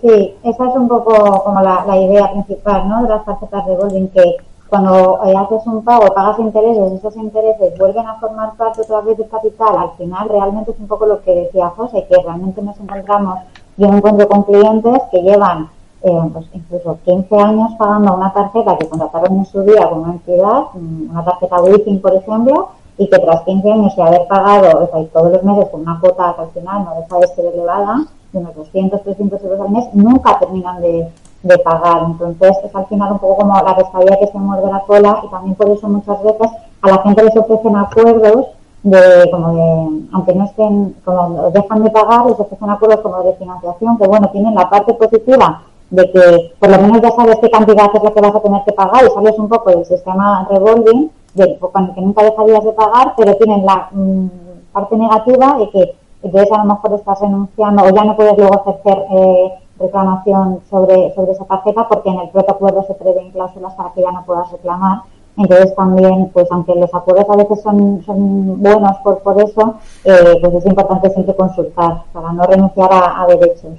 Sí, 0.00 0.34
esa 0.42 0.68
es 0.68 0.74
un 0.74 0.88
poco 0.88 1.42
como 1.44 1.60
la, 1.60 1.84
la 1.86 2.00
idea 2.00 2.30
principal 2.32 2.88
¿no? 2.88 3.02
de 3.02 3.08
las 3.08 3.24
tarjetas 3.24 3.66
revolving, 3.66 4.08
que 4.08 4.36
cuando 4.68 5.20
eh, 5.24 5.34
haces 5.36 5.66
un 5.66 5.82
pago, 5.82 6.12
pagas 6.14 6.38
intereses, 6.38 6.92
esos 6.92 7.16
intereses 7.16 7.78
vuelven 7.78 8.06
a 8.06 8.16
formar 8.16 8.54
parte 8.56 8.82
otra 8.82 9.00
vez 9.00 9.16
del 9.16 9.28
capital, 9.28 9.76
al 9.76 9.90
final 9.92 10.28
realmente 10.28 10.72
es 10.72 10.78
un 10.78 10.86
poco 10.86 11.06
lo 11.06 11.22
que 11.22 11.34
decía 11.34 11.70
José, 11.70 12.06
que 12.08 12.22
realmente 12.22 12.60
nos 12.60 12.78
encontramos, 12.78 13.38
yo 13.76 13.88
me 13.88 13.96
encuentro 13.96 14.28
con 14.28 14.42
clientes 14.42 15.02
que 15.10 15.22
llevan 15.22 15.70
eh, 16.02 16.30
pues 16.32 16.46
incluso 16.52 16.98
15 17.04 17.36
años 17.36 17.70
pagando 17.78 18.14
una 18.14 18.32
tarjeta 18.32 18.76
que 18.78 18.88
contrataron 18.88 19.38
en 19.38 19.46
su 19.46 19.62
día 19.62 19.88
con 19.88 20.00
una 20.00 20.12
entidad, 20.12 20.64
una 20.74 21.24
tarjeta 21.24 21.60
Wiking, 21.60 22.00
por 22.00 22.14
ejemplo, 22.14 22.68
y 22.98 23.08
que 23.08 23.18
tras 23.18 23.42
15 23.42 23.72
años 23.72 23.94
y 23.96 24.00
haber 24.00 24.26
pagado 24.28 24.84
o 24.84 24.86
sea, 24.90 25.06
todos 25.12 25.32
los 25.32 25.42
meses 25.42 25.68
con 25.70 25.80
una 25.80 25.98
cuota 26.00 26.34
que 26.36 26.42
al 26.42 26.50
final 26.50 26.84
no 26.84 26.94
deja 27.00 27.18
de 27.18 27.26
ser 27.34 27.46
elevada, 27.46 28.04
de 28.32 28.38
unos 28.38 28.54
200, 28.54 29.02
300 29.02 29.42
euros 29.42 29.60
al 29.60 29.70
mes, 29.70 29.88
nunca 29.94 30.38
terminan 30.38 30.80
de, 30.82 31.08
de 31.42 31.58
pagar. 31.58 32.02
Entonces 32.06 32.56
es 32.64 32.74
al 32.74 32.86
final 32.86 33.12
un 33.12 33.18
poco 33.18 33.36
como 33.36 33.54
la 33.54 33.76
pescadilla 33.76 34.18
que 34.18 34.26
se 34.26 34.38
muerde 34.38 34.70
la 34.70 34.80
cola 34.80 35.22
y 35.24 35.28
también 35.28 35.54
por 35.54 35.70
eso 35.70 35.88
muchas 35.88 36.22
veces 36.22 36.50
a 36.82 36.88
la 36.88 36.98
gente 36.98 37.24
les 37.24 37.36
ofrecen 37.36 37.76
acuerdos 37.76 38.46
de 38.82 39.28
como 39.30 39.54
de, 39.54 40.08
aunque 40.12 40.34
no 40.34 40.44
estén, 40.44 40.96
como 41.04 41.50
dejan 41.50 41.82
de 41.82 41.90
pagar, 41.90 42.26
les 42.26 42.38
ofrecen 42.38 42.70
acuerdos 42.70 43.00
como 43.00 43.22
de 43.22 43.34
financiación, 43.34 43.98
que 43.98 44.06
bueno, 44.06 44.28
tienen 44.30 44.54
la 44.54 44.70
parte 44.70 44.94
positiva 44.94 45.62
de 45.90 46.10
que 46.12 46.52
por 46.58 46.70
lo 46.70 46.78
menos 46.78 47.00
ya 47.00 47.10
sabes 47.12 47.38
qué 47.40 47.50
cantidad 47.50 47.90
es 47.92 48.02
la 48.02 48.10
que 48.10 48.20
vas 48.20 48.34
a 48.34 48.40
tener 48.40 48.62
que 48.64 48.72
pagar 48.72 49.04
y 49.04 49.10
sales 49.10 49.38
un 49.38 49.48
poco 49.48 49.70
del 49.70 49.84
sistema 49.84 50.46
revolving, 50.50 51.10
de, 51.34 51.58
con 51.58 51.84
el 51.84 51.94
que 51.94 52.00
nunca 52.00 52.22
dejarías 52.24 52.64
de 52.64 52.72
pagar, 52.72 53.14
pero 53.16 53.34
tienen 53.36 53.64
la 53.64 53.88
mmm, 53.92 54.26
parte 54.72 54.96
negativa 54.96 55.56
de 55.58 55.70
que 55.70 55.94
entonces 56.22 56.52
a 56.52 56.58
lo 56.58 56.74
mejor 56.74 56.92
estás 56.94 57.20
renunciando 57.20 57.84
o 57.84 57.90
ya 57.90 58.04
no 58.04 58.16
puedes 58.16 58.36
luego 58.36 58.60
ejercer 58.60 59.06
eh, 59.10 59.52
reclamación 59.78 60.60
sobre, 60.68 61.14
sobre 61.14 61.32
esa 61.32 61.44
tarjeta 61.44 61.86
porque 61.88 62.10
en 62.10 62.20
el 62.20 62.30
propio 62.30 62.54
acuerdo 62.54 62.84
se 62.86 62.94
prevén 62.94 63.30
cláusulas 63.30 63.74
para 63.74 63.92
que 63.92 64.02
ya 64.02 64.12
no 64.12 64.24
puedas 64.24 64.50
reclamar. 64.50 65.02
Entonces 65.36 65.74
también, 65.76 66.30
pues 66.32 66.48
aunque 66.50 66.74
los 66.74 66.92
acuerdos 66.92 67.26
a 67.30 67.36
veces 67.36 67.62
son, 67.62 68.02
son 68.04 68.60
buenos 68.60 68.96
por, 69.04 69.20
por 69.20 69.40
eso, 69.40 69.78
eh, 70.04 70.36
pues 70.40 70.54
es 70.54 70.66
importante 70.66 71.10
siempre 71.10 71.36
consultar 71.36 72.02
para 72.12 72.32
no 72.32 72.42
renunciar 72.42 72.90
a, 72.92 73.24
derechos. 73.28 73.78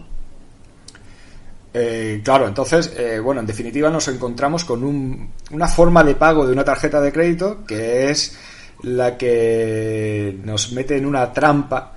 Eh, 1.74 2.22
claro, 2.24 2.48
entonces, 2.48 2.96
eh, 2.98 3.20
bueno, 3.20 3.42
en 3.42 3.48
definitiva 3.48 3.90
nos 3.90 4.08
encontramos 4.08 4.64
con 4.64 4.84
un, 4.84 5.32
una 5.52 5.68
forma 5.68 6.04
de 6.04 6.16
pago 6.16 6.48
de 6.48 6.54
una 6.54 6.64
tarjeta 6.64 7.02
de 7.02 7.12
crédito 7.12 7.58
que 7.68 8.10
es 8.10 8.38
la 8.84 9.18
que 9.18 10.40
nos 10.46 10.72
mete 10.72 10.98
en 10.98 11.06
una 11.06 11.32
trampa 11.34 11.92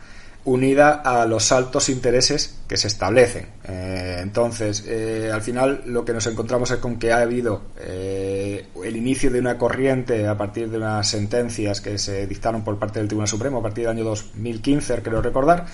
unida 0.45 1.03
a 1.05 1.25
los 1.27 1.53
altos 1.53 1.89
intereses 1.89 2.59
que 2.67 2.77
se 2.77 2.89
establecen. 2.89 3.47
Eh, 3.65 4.19
entonces, 4.21 4.85
eh, 4.89 5.31
al 5.33 5.41
final 5.41 5.83
lo 5.87 6.05
que 6.05 6.13
nos 6.13 6.27
encontramos 6.27 6.71
es 6.73 6.79
con 6.79 6.99
que 6.99 7.13
ha 7.13 7.19
habido 7.19 7.63
eh, 7.79 8.67
el 8.85 8.97
inicio 8.97 9.31
de 9.31 9.39
una 9.39 9.57
corriente 9.57 10.27
a 10.27 10.37
partir 10.37 10.69
de 10.69 10.79
unas 10.79 11.09
sentencias 11.09 11.81
que 11.81 11.97
se 11.97 12.27
dictaron 12.27 12.65
por 12.65 12.79
parte 12.79 12.99
del 12.99 13.09
Tribunal 13.09 13.29
Supremo 13.29 13.59
a 13.59 13.63
partir 13.63 13.85
del 13.85 13.93
año 13.97 14.05
2015, 14.05 15.03
creo 15.03 15.23
recordar, 15.23 15.67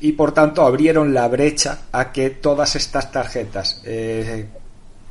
y 0.00 0.12
por 0.12 0.32
tanto 0.32 0.62
abrieron 0.62 1.12
la 1.12 1.26
brecha 1.26 1.80
a 1.90 2.12
que 2.12 2.30
todas 2.30 2.76
estas 2.76 3.10
tarjetas, 3.10 3.82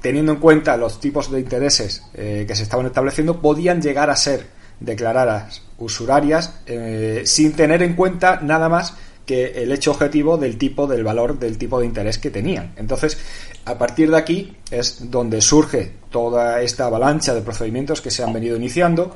teniendo 0.02 0.32
en 0.34 0.40
cuenta 0.40 0.78
los 0.78 1.00
tipos 1.00 1.32
de 1.32 1.40
intereses 1.40 2.04
que 2.14 2.56
se 2.56 2.64
estaban 2.64 2.86
estableciendo, 2.86 3.40
podían 3.40 3.82
llegar 3.82 4.10
a 4.10 4.16
ser 4.16 4.61
declaradas 4.82 5.62
usurarias 5.78 6.54
eh, 6.66 7.22
sin 7.26 7.54
tener 7.54 7.82
en 7.82 7.96
cuenta 7.96 8.40
nada 8.42 8.68
más 8.68 8.96
que 9.26 9.64
el 9.64 9.72
hecho 9.72 9.92
objetivo 9.92 10.38
del 10.38 10.58
tipo 10.58 10.88
del 10.88 11.04
valor 11.04 11.40
del 11.40 11.58
tipo 11.58 11.80
de 11.80 11.86
interés 11.86 12.18
que 12.18 12.30
tenían. 12.30 12.74
Entonces, 12.76 13.18
a 13.66 13.78
partir 13.78 14.12
de 14.12 14.18
aquí 14.18 14.58
es 14.70 15.10
donde 15.12 15.42
surge 15.42 15.92
toda 16.10 16.62
esta 16.62 16.86
avalancha 16.86 17.34
de 17.34 17.42
procedimientos 17.42 18.02
que 18.02 18.12
se 18.12 18.24
han 18.24 18.34
venido 18.34 18.58
iniciando 18.58 19.16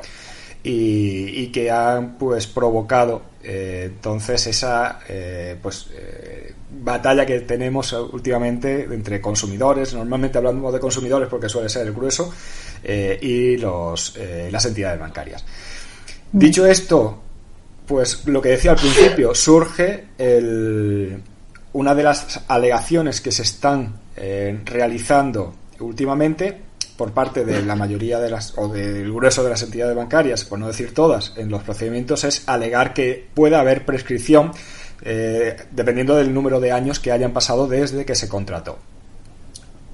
y, 0.63 1.47
que 1.47 1.69
han 1.69 2.17
pues 2.17 2.47
provocado 2.47 3.21
eh, 3.43 3.83
entonces 3.85 4.47
esa 4.47 4.99
eh, 5.07 5.55
pues 5.61 5.87
eh, 5.93 6.44
batalla 6.85 7.25
que 7.25 7.41
tenemos 7.41 7.91
últimamente 7.91 8.83
entre 8.83 9.19
consumidores, 9.19 9.93
normalmente 9.93 10.37
hablamos 10.37 10.71
de 10.71 10.79
consumidores 10.79 11.27
porque 11.27 11.49
suele 11.49 11.67
ser 11.67 11.87
el 11.87 11.93
grueso, 11.93 12.31
eh, 12.83 13.17
y 13.19 13.57
los, 13.57 14.15
eh, 14.15 14.49
las 14.51 14.63
entidades 14.65 14.99
bancarias. 14.99 15.43
Dicho 16.31 16.65
esto, 16.67 17.19
pues 17.87 18.27
lo 18.27 18.41
que 18.41 18.49
decía 18.49 18.71
al 18.71 18.77
principio, 18.77 19.33
surge 19.33 20.09
el, 20.17 21.19
una 21.73 21.95
de 21.95 22.03
las 22.03 22.41
alegaciones 22.47 23.21
que 23.21 23.31
se 23.31 23.41
están 23.41 24.01
eh, 24.15 24.61
realizando 24.63 25.55
últimamente 25.79 26.61
por 26.95 27.11
parte 27.11 27.43
de 27.43 27.61
la 27.63 27.75
mayoría 27.75 28.19
de 28.19 28.29
las 28.29 28.57
o 28.57 28.69
del 28.69 29.11
grueso 29.11 29.43
de 29.43 29.49
las 29.49 29.63
entidades 29.63 29.95
bancarias, 29.95 30.45
por 30.45 30.59
no 30.59 30.67
decir 30.67 30.93
todas, 30.93 31.33
en 31.35 31.49
los 31.49 31.63
procedimientos 31.63 32.23
es 32.23 32.47
alegar 32.47 32.93
que 32.93 33.27
pueda 33.33 33.59
haber 33.59 33.85
prescripción 33.85 34.51
eh, 35.01 35.55
dependiendo 35.71 36.15
del 36.15 36.33
número 36.33 36.59
de 36.59 36.71
años 36.71 36.99
que 36.99 37.11
hayan 37.11 37.31
pasado 37.31 37.67
desde 37.67 38.05
que 38.05 38.15
se 38.15 38.29
contrató. 38.29 38.77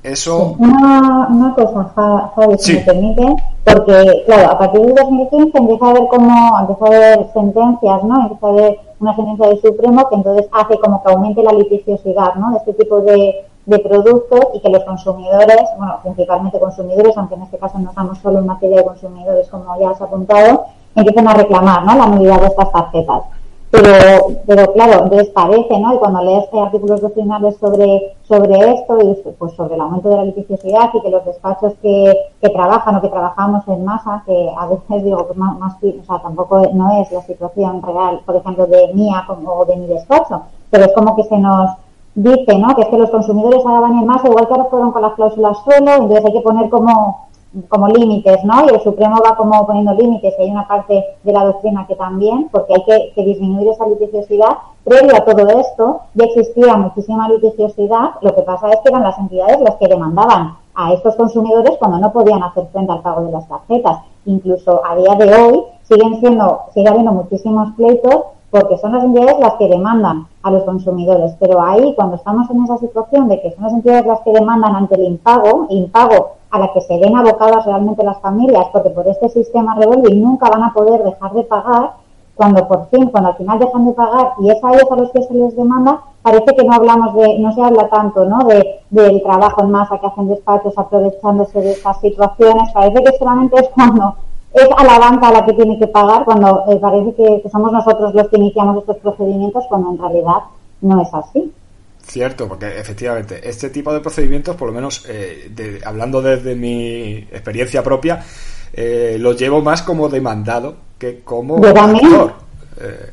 Eso. 0.03 0.55
Una, 0.57 1.27
una 1.29 1.53
cosa, 1.53 2.31
Javi, 2.35 2.57
si 2.57 2.73
me 2.73 2.79
permite, 2.81 3.35
porque, 3.63 4.23
claro, 4.25 4.51
a 4.51 4.57
partir 4.57 4.81
del 4.81 4.95
2015 4.95 5.57
empieza 5.57 5.85
a 5.85 5.89
haber 5.91 6.07
como, 6.07 6.59
empieza 6.59 6.83
a 6.83 6.87
haber 6.87 7.31
sentencias, 7.33 8.03
¿no? 8.03 8.21
Empieza 8.23 8.47
a 8.47 8.49
haber 8.49 8.79
una 8.99 9.15
sentencia 9.15 9.47
del 9.47 9.61
Supremo 9.61 10.09
que 10.09 10.15
entonces 10.15 10.47
hace 10.51 10.79
como 10.79 11.03
que 11.03 11.11
aumente 11.11 11.43
la 11.43 11.51
liticiosidad, 11.51 12.33
¿no? 12.35 12.51
De 12.51 12.57
este 12.57 12.73
tipo 12.73 13.01
de, 13.01 13.45
de 13.67 13.79
productos 13.79 14.39
y 14.55 14.59
que 14.59 14.69
los 14.69 14.83
consumidores, 14.85 15.61
bueno, 15.77 15.99
principalmente 16.01 16.59
consumidores, 16.59 17.15
aunque 17.15 17.35
en 17.35 17.43
este 17.43 17.59
caso 17.59 17.77
no 17.77 17.89
estamos 17.89 18.17
solo 18.17 18.39
en 18.39 18.47
materia 18.47 18.77
de 18.77 18.85
consumidores, 18.85 19.47
como 19.49 19.79
ya 19.79 19.91
has 19.91 20.01
apuntado, 20.01 20.65
empiecen 20.95 21.27
a 21.27 21.33
reclamar, 21.35 21.85
¿no? 21.85 21.95
La 21.95 22.07
nulidad 22.07 22.41
de 22.41 22.47
estas 22.47 22.71
tarjetas. 22.71 23.21
Pero, 23.71 24.41
pero 24.45 24.73
claro, 24.73 25.03
entonces 25.03 25.29
parece, 25.29 25.79
¿no? 25.79 25.93
Y 25.93 25.97
cuando 25.97 26.21
lees 26.21 26.43
artículos 26.53 26.99
doctrinales 26.99 27.55
sobre, 27.55 28.17
sobre 28.27 28.73
esto 28.73 28.97
y 29.01 29.31
pues 29.39 29.53
sobre 29.53 29.75
el 29.75 29.81
aumento 29.81 30.09
de 30.09 30.17
la 30.17 30.25
litigiosidad 30.25 30.89
y 30.93 31.01
que 31.01 31.09
los 31.09 31.23
despachos 31.23 31.73
que, 31.81 32.13
que 32.41 32.49
trabajan 32.49 32.97
o 32.97 33.01
que 33.01 33.07
trabajamos 33.07 33.65
en 33.69 33.85
masa, 33.85 34.23
que 34.25 34.49
a 34.57 34.65
veces 34.67 35.05
digo, 35.05 35.25
pues 35.25 35.37
más, 35.37 35.57
más, 35.57 35.75
o 35.75 36.05
sea, 36.05 36.19
tampoco 36.21 36.61
no 36.73 37.01
es 37.01 37.09
la 37.13 37.21
situación 37.21 37.81
real, 37.81 38.19
por 38.25 38.35
ejemplo, 38.35 38.67
de 38.67 38.93
mía 38.93 39.25
o 39.29 39.63
de 39.63 39.77
mi 39.77 39.87
despacho, 39.87 40.41
pero 40.69 40.85
es 40.85 40.93
como 40.93 41.15
que 41.15 41.23
se 41.23 41.37
nos 41.37 41.71
dice, 42.13 42.57
¿no? 42.57 42.75
Que 42.75 42.81
es 42.81 42.87
que 42.89 42.97
los 42.97 43.09
consumidores 43.09 43.65
ahora 43.65 43.79
van 43.79 43.99
en 43.99 44.05
masa, 44.05 44.27
igual 44.27 44.47
que 44.47 44.53
ahora 44.53 44.69
fueron 44.69 44.91
con 44.91 45.01
las 45.01 45.13
cláusulas 45.13 45.57
suelo, 45.63 45.91
entonces 45.93 46.25
hay 46.25 46.33
que 46.33 46.41
poner 46.41 46.69
como 46.69 47.27
como 47.67 47.87
límites, 47.89 48.43
¿no? 48.43 48.65
Y 48.65 48.69
el 48.73 48.81
Supremo 48.81 49.17
va 49.23 49.35
como 49.35 49.65
poniendo 49.65 49.93
límites, 49.93 50.33
y 50.37 50.41
hay 50.41 50.51
una 50.51 50.67
parte 50.67 51.03
de 51.23 51.33
la 51.33 51.43
doctrina 51.43 51.85
que 51.87 51.95
también, 51.95 52.49
porque 52.51 52.73
hay 52.73 53.11
que, 53.13 53.23
disminuir 53.23 53.67
esa 53.69 53.87
litigiosidad. 53.87 54.57
Previo 54.83 55.15
a 55.15 55.25
todo 55.25 55.47
esto, 55.59 56.01
ya 56.15 56.25
existía 56.25 56.75
muchísima 56.77 57.29
litigiosidad, 57.29 58.11
lo 58.21 58.33
que 58.33 58.41
pasa 58.41 58.69
es 58.69 58.77
que 58.77 58.89
eran 58.89 59.03
las 59.03 59.17
entidades 59.19 59.59
las 59.61 59.75
que 59.75 59.87
demandaban 59.87 60.55
a 60.73 60.93
estos 60.93 61.15
consumidores 61.15 61.77
cuando 61.77 61.99
no 61.99 62.13
podían 62.13 62.41
hacer 62.43 62.67
frente 62.71 62.91
al 62.91 63.01
pago 63.01 63.25
de 63.25 63.31
las 63.31 63.47
tarjetas. 63.47 63.99
Incluso 64.25 64.81
a 64.85 64.95
día 64.95 65.15
de 65.15 65.35
hoy 65.35 65.63
siguen 65.83 66.19
siendo, 66.19 66.61
sigue 66.73 66.87
habiendo 66.87 67.11
muchísimos 67.11 67.73
pleitos 67.75 68.23
porque 68.51 68.77
son 68.77 68.91
las 68.91 69.03
entidades 69.03 69.39
las 69.39 69.53
que 69.53 69.69
demandan 69.69 70.27
a 70.43 70.51
los 70.51 70.63
consumidores. 70.63 71.33
Pero 71.39 71.61
ahí, 71.61 71.95
cuando 71.95 72.17
estamos 72.17 72.49
en 72.51 72.63
esa 72.65 72.77
situación 72.77 73.29
de 73.29 73.41
que 73.41 73.51
son 73.51 73.63
las 73.63 73.73
entidades 73.73 74.05
las 74.05 74.19
que 74.19 74.33
demandan 74.33 74.75
ante 74.75 74.95
el 74.95 75.05
impago, 75.05 75.67
impago 75.69 76.33
a 76.51 76.59
la 76.59 76.73
que 76.73 76.81
se 76.81 76.99
ven 76.99 77.15
abocadas 77.15 77.65
realmente 77.65 78.03
las 78.03 78.19
familias, 78.19 78.67
porque 78.73 78.89
por 78.89 79.07
este 79.07 79.29
sistema 79.29 79.75
revolving 79.75 80.21
nunca 80.21 80.49
van 80.49 80.63
a 80.63 80.73
poder 80.73 81.01
dejar 81.01 81.31
de 81.31 81.43
pagar, 81.43 81.93
cuando 82.35 82.67
por 82.67 82.87
fin, 82.89 83.07
cuando 83.07 83.29
al 83.29 83.35
final 83.35 83.59
dejan 83.59 83.85
de 83.85 83.93
pagar 83.93 84.33
y 84.39 84.49
es 84.49 84.63
a 84.63 84.73
ellos 84.73 84.91
a 84.91 84.95
los 84.95 85.11
que 85.11 85.21
se 85.23 85.33
les 85.33 85.55
demanda, 85.55 86.01
parece 86.21 86.55
que 86.55 86.63
no 86.63 86.73
hablamos 86.73 87.13
de, 87.13 87.39
no 87.39 87.53
se 87.53 87.61
habla 87.61 87.87
tanto, 87.87 88.25
¿no? 88.25 88.39
De, 88.39 88.81
del 88.89 89.21
trabajo 89.21 89.63
en 89.63 89.71
masa 89.71 89.97
que 89.99 90.07
hacen 90.07 90.27
despachos 90.27 90.77
aprovechándose 90.77 91.61
de 91.61 91.71
estas 91.71 92.01
situaciones, 92.01 92.71
parece 92.73 93.03
que 93.03 93.17
solamente 93.17 93.61
es 93.61 93.69
cuando 93.69 94.15
es 94.53 94.67
a 94.77 94.83
la 94.83 94.99
banca 94.99 95.29
a 95.29 95.31
la 95.31 95.45
que 95.45 95.53
tiene 95.53 95.79
que 95.79 95.87
pagar, 95.87 96.25
cuando 96.25 96.63
eh, 96.69 96.77
parece 96.81 97.15
que 97.15 97.49
somos 97.49 97.71
nosotros 97.71 98.13
los 98.13 98.27
que 98.27 98.37
iniciamos 98.37 98.77
estos 98.79 98.97
procedimientos, 98.97 99.65
cuando 99.69 99.91
en 99.91 99.97
realidad 99.97 100.39
no 100.81 101.01
es 101.01 101.13
así. 101.13 101.51
Cierto, 102.05 102.47
porque 102.47 102.79
efectivamente 102.79 103.47
este 103.47 103.69
tipo 103.69 103.93
de 103.93 103.99
procedimientos, 103.99 104.55
por 104.55 104.67
lo 104.67 104.73
menos 104.73 105.05
eh, 105.07 105.79
hablando 105.85 106.21
desde 106.21 106.55
mi 106.55 107.17
experiencia 107.31 107.83
propia, 107.83 108.23
eh, 108.73 109.17
los 109.19 109.37
llevo 109.39 109.61
más 109.61 109.81
como 109.81 110.09
demandado 110.09 110.75
que 110.97 111.21
como 111.21 111.63
actor. 111.65 112.33
Eh, 112.81 113.11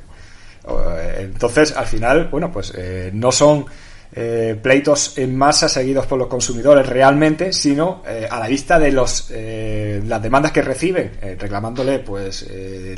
entonces, 1.20 1.76
al 1.76 1.86
final, 1.86 2.28
bueno, 2.30 2.50
pues 2.50 2.74
no 3.12 3.32
son 3.32 3.64
eh, 4.12 4.58
pleitos 4.60 5.18
en 5.18 5.36
masa 5.36 5.68
seguidos 5.68 6.06
por 6.06 6.18
los 6.18 6.28
consumidores 6.28 6.86
realmente, 6.86 7.52
sino 7.52 8.02
eh, 8.06 8.26
a 8.30 8.40
la 8.40 8.48
vista 8.48 8.78
de 8.78 8.90
los 8.90 9.30
eh, 9.30 10.02
las 10.06 10.22
demandas 10.22 10.52
que 10.52 10.62
reciben, 10.62 11.12
reclamándole 11.38 11.98
pues 11.98 12.46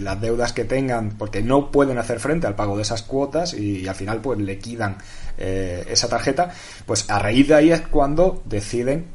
las 0.00 0.20
deudas 0.20 0.52
que 0.52 0.64
tengan 0.64 1.10
porque 1.18 1.42
no 1.42 1.70
pueden 1.70 1.98
hacer 1.98 2.20
frente 2.20 2.46
al 2.46 2.54
pago 2.54 2.76
de 2.76 2.82
esas 2.82 3.02
cuotas 3.02 3.54
y, 3.54 3.86
al 3.86 3.94
final 3.94 4.20
pues 4.20 4.38
le 4.38 4.58
quitan 4.58 4.98
esa 5.36 6.08
tarjeta, 6.08 6.50
pues 6.84 7.08
a 7.08 7.18
raíz 7.18 7.48
de 7.48 7.54
ahí 7.54 7.72
es 7.72 7.80
cuando 7.80 8.42
deciden 8.44 9.06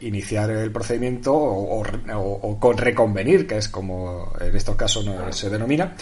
iniciar 0.00 0.50
el 0.50 0.70
procedimiento 0.70 1.34
o, 1.34 2.58
con 2.60 2.76
reconvenir, 2.76 3.46
que 3.46 3.56
es 3.56 3.68
como 3.68 4.32
en 4.40 4.54
estos 4.54 4.76
casos 4.76 5.08
se 5.30 5.50
denomina 5.50 5.94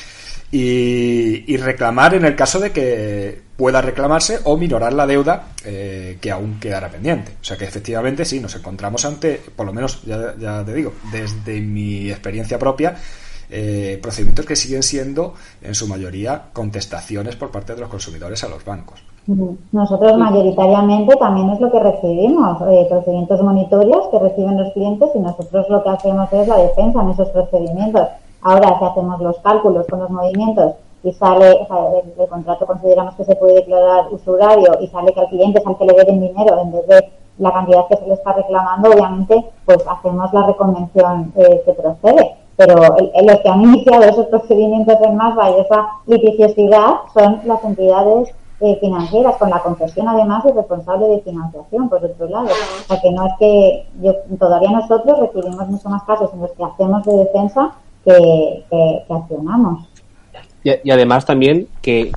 y, 0.50 1.56
reclamar 1.56 2.14
en 2.14 2.24
el 2.24 2.36
caso 2.36 2.60
de 2.60 2.70
que 2.70 3.42
pueda 3.56 3.80
reclamarse 3.80 4.40
o 4.44 4.56
minorar 4.56 4.92
la 4.92 5.06
deuda 5.06 5.48
eh, 5.64 6.18
que 6.20 6.30
aún 6.30 6.58
quedará 6.58 6.88
pendiente. 6.88 7.32
O 7.40 7.44
sea 7.44 7.56
que 7.56 7.64
efectivamente 7.64 8.24
sí, 8.24 8.40
nos 8.40 8.54
encontramos 8.56 9.04
ante, 9.04 9.40
por 9.54 9.66
lo 9.66 9.72
menos 9.72 10.02
ya, 10.04 10.34
ya 10.38 10.64
te 10.64 10.74
digo, 10.74 10.92
desde 11.12 11.60
mi 11.60 12.10
experiencia 12.10 12.58
propia, 12.58 12.96
eh, 13.50 13.98
procedimientos 14.02 14.46
que 14.46 14.56
siguen 14.56 14.82
siendo 14.82 15.34
en 15.62 15.74
su 15.74 15.86
mayoría 15.86 16.44
contestaciones 16.52 17.36
por 17.36 17.50
parte 17.50 17.74
de 17.74 17.80
los 17.80 17.90
consumidores 17.90 18.42
a 18.42 18.48
los 18.48 18.64
bancos. 18.64 19.04
Nosotros 19.72 20.18
mayoritariamente 20.18 21.16
también 21.16 21.50
es 21.50 21.60
lo 21.60 21.70
que 21.70 21.80
recibimos, 21.80 22.60
eh, 22.68 22.86
procedimientos 22.90 23.42
monitorios 23.42 24.08
que 24.10 24.18
reciben 24.18 24.58
los 24.58 24.72
clientes 24.72 25.08
y 25.14 25.18
nosotros 25.18 25.66
lo 25.70 25.82
que 25.82 25.90
hacemos 25.90 26.32
es 26.32 26.48
la 26.48 26.58
defensa 26.58 27.00
en 27.02 27.10
esos 27.10 27.28
procedimientos. 27.30 28.08
Ahora, 28.42 28.78
si 28.78 28.84
hacemos 28.84 29.20
los 29.20 29.38
cálculos 29.38 29.86
con 29.88 30.00
los 30.00 30.10
movimientos 30.10 30.74
y 31.04 31.12
sale, 31.12 31.52
o 31.60 31.66
sea, 31.66 32.00
el, 32.18 32.28
contrato 32.28 32.66
consideramos 32.66 33.14
que 33.14 33.24
se 33.24 33.36
puede 33.36 33.56
declarar 33.56 34.06
usurario 34.10 34.78
y 34.80 34.86
sale 34.88 35.12
que 35.12 35.20
al 35.20 35.28
cliente 35.28 35.60
es 35.60 35.66
al 35.66 35.76
que 35.76 35.84
le 35.84 35.92
deben 35.92 36.20
dinero 36.20 36.58
en 36.60 36.72
vez 36.72 36.86
de 36.88 37.12
la 37.38 37.52
cantidad 37.52 37.86
que 37.88 37.96
se 37.96 38.06
le 38.06 38.14
está 38.14 38.32
reclamando, 38.32 38.90
obviamente, 38.90 39.44
pues 39.66 39.84
hacemos 39.86 40.32
la 40.32 40.46
reconvención 40.46 41.32
eh, 41.36 41.62
que 41.64 41.72
procede. 41.74 42.36
Pero 42.56 42.76
los 42.76 43.40
que 43.40 43.48
han 43.48 43.62
iniciado 43.62 44.04
esos 44.04 44.26
procedimientos 44.26 44.96
en 45.02 45.16
más 45.16 45.34
y 45.56 45.60
esa 45.60 45.88
litigiosidad 46.06 46.94
son 47.12 47.40
las 47.44 47.62
entidades 47.64 48.32
eh, 48.60 48.78
financieras, 48.80 49.36
con 49.36 49.50
la 49.50 49.60
concesión 49.60 50.08
además 50.08 50.44
es 50.46 50.54
responsable 50.54 51.08
de 51.08 51.20
financiación, 51.22 51.88
por 51.88 52.04
otro 52.04 52.28
lado. 52.28 52.46
O 52.46 52.86
sea 52.86 53.00
que 53.00 53.10
no 53.10 53.26
es 53.26 53.32
que 53.38 53.86
yo, 54.00 54.14
todavía 54.38 54.70
nosotros 54.70 55.18
recibimos 55.18 55.68
mucho 55.68 55.88
más 55.88 56.04
casos 56.04 56.32
en 56.32 56.40
los 56.40 56.52
que 56.52 56.64
hacemos 56.64 57.04
de 57.04 57.16
defensa 57.16 57.74
que, 58.04 59.04
accionamos. 59.10 59.88
Y, 60.64 60.90
además 60.90 61.26
también 61.26 61.68
que, 61.82 62.10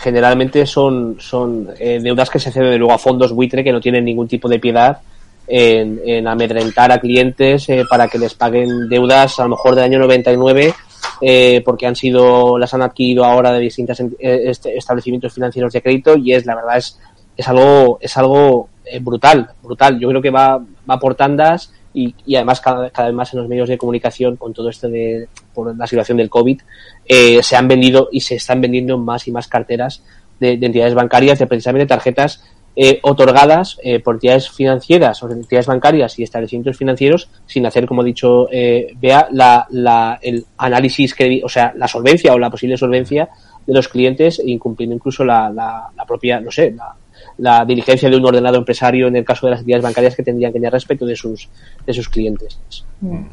generalmente 0.00 0.66
son, 0.66 1.16
son 1.20 1.70
eh, 1.78 2.00
deudas 2.02 2.28
que 2.28 2.40
se 2.40 2.50
ceden 2.50 2.76
luego 2.76 2.92
a 2.92 2.98
fondos 2.98 3.32
buitre 3.32 3.62
que 3.62 3.70
no 3.70 3.80
tienen 3.80 4.04
ningún 4.04 4.26
tipo 4.26 4.48
de 4.48 4.58
piedad 4.58 4.98
en, 5.46 6.26
amedrentar 6.26 6.90
a 6.90 6.98
clientes 6.98 7.68
eh, 7.68 7.84
para 7.88 8.08
que 8.08 8.18
les 8.18 8.34
paguen 8.34 8.88
deudas 8.88 9.38
a 9.38 9.44
lo 9.44 9.50
mejor 9.50 9.76
del 9.76 9.84
año 9.84 10.00
99 10.00 10.74
eh, 11.20 11.62
porque 11.64 11.86
han 11.86 11.94
sido 11.94 12.58
las 12.58 12.74
han 12.74 12.82
adquirido 12.82 13.24
ahora 13.24 13.52
de 13.52 13.60
distintos 13.60 14.00
este, 14.18 14.76
establecimientos 14.76 15.32
financieros 15.32 15.72
de 15.72 15.82
crédito 15.82 16.16
y 16.16 16.32
es 16.32 16.46
la 16.46 16.56
verdad 16.56 16.78
es 16.78 16.98
es 17.36 17.46
algo 17.46 17.98
es 18.00 18.16
algo 18.16 18.70
brutal 19.02 19.50
brutal. 19.62 20.00
Yo 20.00 20.08
creo 20.08 20.22
que 20.22 20.30
va 20.30 20.60
va 20.88 20.98
por 20.98 21.14
tandas 21.14 21.72
y, 21.92 22.12
además 22.34 22.60
cada, 22.60 22.90
cada, 22.90 23.08
vez 23.08 23.14
más 23.14 23.32
en 23.32 23.40
los 23.40 23.48
medios 23.48 23.68
de 23.68 23.78
comunicación 23.78 24.36
con 24.36 24.52
todo 24.52 24.68
esto 24.68 24.88
de 24.88 25.28
por 25.54 25.76
la 25.76 25.86
situación 25.86 26.18
del 26.18 26.30
COVID 26.30 26.60
eh, 27.06 27.42
se 27.42 27.56
han 27.56 27.68
vendido 27.68 28.08
y 28.12 28.20
se 28.20 28.34
están 28.36 28.60
vendiendo 28.60 28.98
más 28.98 29.26
y 29.28 29.32
más 29.32 29.48
carteras 29.48 30.02
de, 30.40 30.52
entidades 30.52 30.94
bancarias 30.94 31.38
de 31.38 31.46
precisamente 31.46 31.86
tarjetas 31.86 32.44
eh, 32.76 32.98
otorgadas 33.02 33.78
eh, 33.84 34.00
por 34.00 34.16
entidades 34.16 34.50
financieras 34.50 35.22
o 35.22 35.30
entidades 35.30 35.66
bancarias 35.66 36.18
y 36.18 36.24
establecimientos 36.24 36.76
financieros 36.76 37.30
sin 37.46 37.64
hacer, 37.66 37.86
como 37.86 38.02
ha 38.02 38.04
dicho 38.04 38.48
vea 38.50 39.28
la, 39.30 39.66
la, 39.70 40.18
el 40.20 40.44
análisis, 40.58 41.14
o 41.44 41.48
sea, 41.48 41.72
la 41.76 41.86
solvencia 41.86 42.34
o 42.34 42.38
la 42.38 42.50
posible 42.50 42.76
solvencia 42.76 43.28
de 43.64 43.72
los 43.72 43.88
clientes, 43.88 44.42
incumpliendo 44.44 44.96
incluso 44.96 45.24
la, 45.24 45.48
la, 45.50 45.88
la 45.96 46.04
propia, 46.04 46.40
no 46.40 46.50
sé, 46.50 46.72
la, 46.72 46.96
la 47.38 47.64
diligencia 47.64 48.08
de 48.08 48.16
un 48.16 48.24
ordenado 48.24 48.58
empresario 48.58 49.08
en 49.08 49.16
el 49.16 49.24
caso 49.24 49.46
de 49.46 49.52
las 49.52 49.60
entidades 49.60 49.84
bancarias 49.84 50.16
que 50.16 50.22
tendrían 50.22 50.52
que 50.52 50.58
tener 50.58 50.72
respecto 50.72 51.06
de 51.06 51.16
sus, 51.16 51.48
de 51.86 51.92
sus 51.92 52.08
clientes. 52.08 52.58
Mm. 53.00 53.24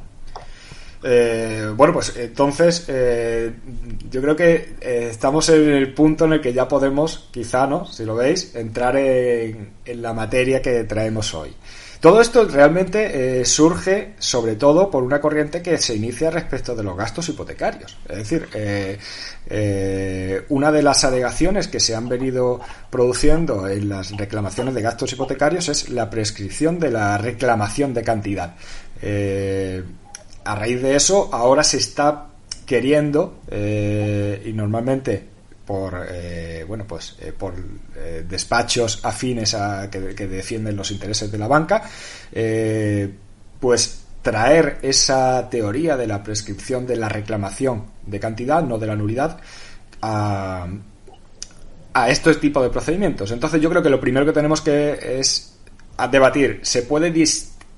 Eh, 1.04 1.72
bueno, 1.76 1.94
pues 1.94 2.16
entonces 2.16 2.86
eh, 2.88 3.52
yo 4.10 4.22
creo 4.22 4.36
que 4.36 4.76
eh, 4.80 5.08
estamos 5.10 5.50
en 5.50 5.70
el 5.70 5.94
punto 5.94 6.26
en 6.26 6.34
el 6.34 6.42
que 6.42 6.54
ya 6.54 6.68
podemos, 6.68 7.30
quizá, 7.32 7.66
¿no? 7.66 7.86
Si 7.86 8.06
lo 8.06 8.16
veis, 8.16 8.56
entrar 8.56 8.96
en, 8.98 9.72
la 9.86 10.14
materia 10.14 10.62
que 10.62 10.84
traemos 10.84 11.34
hoy. 11.34 11.54
Todo 12.00 12.20
esto 12.20 12.46
realmente 12.46 13.46
surge 13.46 14.16
sobre 14.18 14.56
todo 14.56 14.90
por 14.90 15.04
una 15.04 15.22
corriente 15.22 15.62
que 15.62 15.78
se 15.78 15.96
inicia 15.96 16.32
respecto 16.32 16.76
de 16.76 16.82
los 16.82 16.98
gastos 16.98 17.30
hipotecarios. 17.30 17.96
Es 18.10 18.18
decir, 18.18 18.48
una 20.50 20.72
de 20.72 20.82
las 20.82 21.04
alegaciones 21.04 21.68
que 21.68 21.80
se 21.80 21.94
han 21.94 22.10
venido 22.10 22.60
produciendo 22.90 23.68
en 23.68 23.88
las 23.90 24.18
reclamaciones 24.18 24.74
de 24.74 24.82
gastos 24.82 25.14
hipotecarios 25.14 25.70
es 25.70 25.90
la 25.90 26.10
prescripción 26.10 26.80
de 26.80 26.90
la 26.90 27.20
reclamación 27.20 27.94
de 27.94 28.02
cantidad. 28.02 28.56
A 30.44 30.56
raíz 30.56 30.82
de 30.82 30.96
eso, 30.96 31.30
ahora 31.32 31.64
se 31.64 31.78
está 31.78 32.28
queriendo, 32.66 33.40
y 33.52 34.54
normalmente 34.54 35.30
por 35.66 35.96
bueno 36.68 36.86
pues 36.88 37.16
por 37.38 37.54
despachos 38.28 39.00
afines 39.04 39.54
a 39.54 39.90
que, 39.90 40.00
defienden 40.00 40.76
los 40.76 40.92
intereses 40.92 41.32
de 41.32 41.38
la 41.38 41.48
banca 41.48 41.84
pues 43.60 44.02
traer 44.22 44.80
esa 44.82 45.50
teoría 45.50 45.98
de 45.98 46.08
la 46.08 46.24
prescripción 46.24 46.86
de 46.86 46.96
la 46.96 47.10
reclamación 47.10 47.86
de 48.06 48.20
cantidad, 48.20 48.64
no 48.64 48.78
de 48.78 48.88
la 48.88 48.96
nulidad, 48.96 49.40
a, 50.02 50.68
a 51.94 52.10
este 52.10 52.34
tipo 52.36 52.62
de 52.62 52.70
procedimientos. 52.70 53.32
Entonces 53.32 53.62
yo 53.62 53.70
creo 53.70 53.82
que 53.82 53.90
lo 53.90 54.00
primero 54.00 54.26
que 54.26 54.34
tenemos 54.34 54.62
que 54.62 55.20
es 55.20 55.56
debatir, 56.10 56.60
¿se 56.64 56.84
puede 56.84 57.12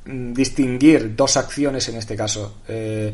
distinguir 0.06 1.16
dos 1.16 1.38
acciones 1.38 1.88
en 1.90 1.96
este 1.96 2.16
caso? 2.16 2.58
Eh, 2.68 3.14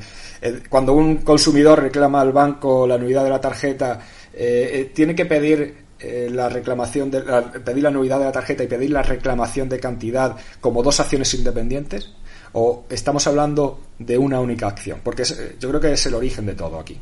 cuando 0.69 0.93
un 0.93 1.17
consumidor 1.17 1.81
reclama 1.81 2.21
al 2.21 2.31
banco 2.31 2.87
la 2.87 2.97
nulidad 2.97 3.23
de 3.23 3.29
la 3.29 3.41
tarjeta, 3.41 3.99
eh, 4.33 4.71
eh, 4.73 4.91
¿tiene 4.93 5.15
que 5.15 5.25
pedir 5.25 5.89
la 6.01 6.47
reclamación 6.47 7.11
de 7.11 7.21
pedir 7.65 7.83
la 7.83 7.91
nulidad 7.91 8.19
de 8.19 8.25
la 8.25 8.31
tarjeta 8.31 8.63
y 8.63 8.67
pedir 8.67 8.89
la 8.89 9.01
reclamación 9.01 9.67
de 9.67 9.81
cantidad 9.81 10.37
como 10.61 10.81
dos 10.81 10.99
acciones 11.01 11.33
independientes? 11.33 12.13
¿O 12.53 12.85
estamos 12.89 13.27
hablando 13.27 13.81
de 13.99 14.17
una 14.17 14.39
única 14.39 14.67
acción? 14.67 15.01
Porque 15.03 15.23
yo 15.59 15.69
creo 15.69 15.81
que 15.81 15.91
es 15.91 16.05
el 16.05 16.13
origen 16.13 16.45
de 16.45 16.53
todo 16.53 16.79
aquí. 16.79 16.97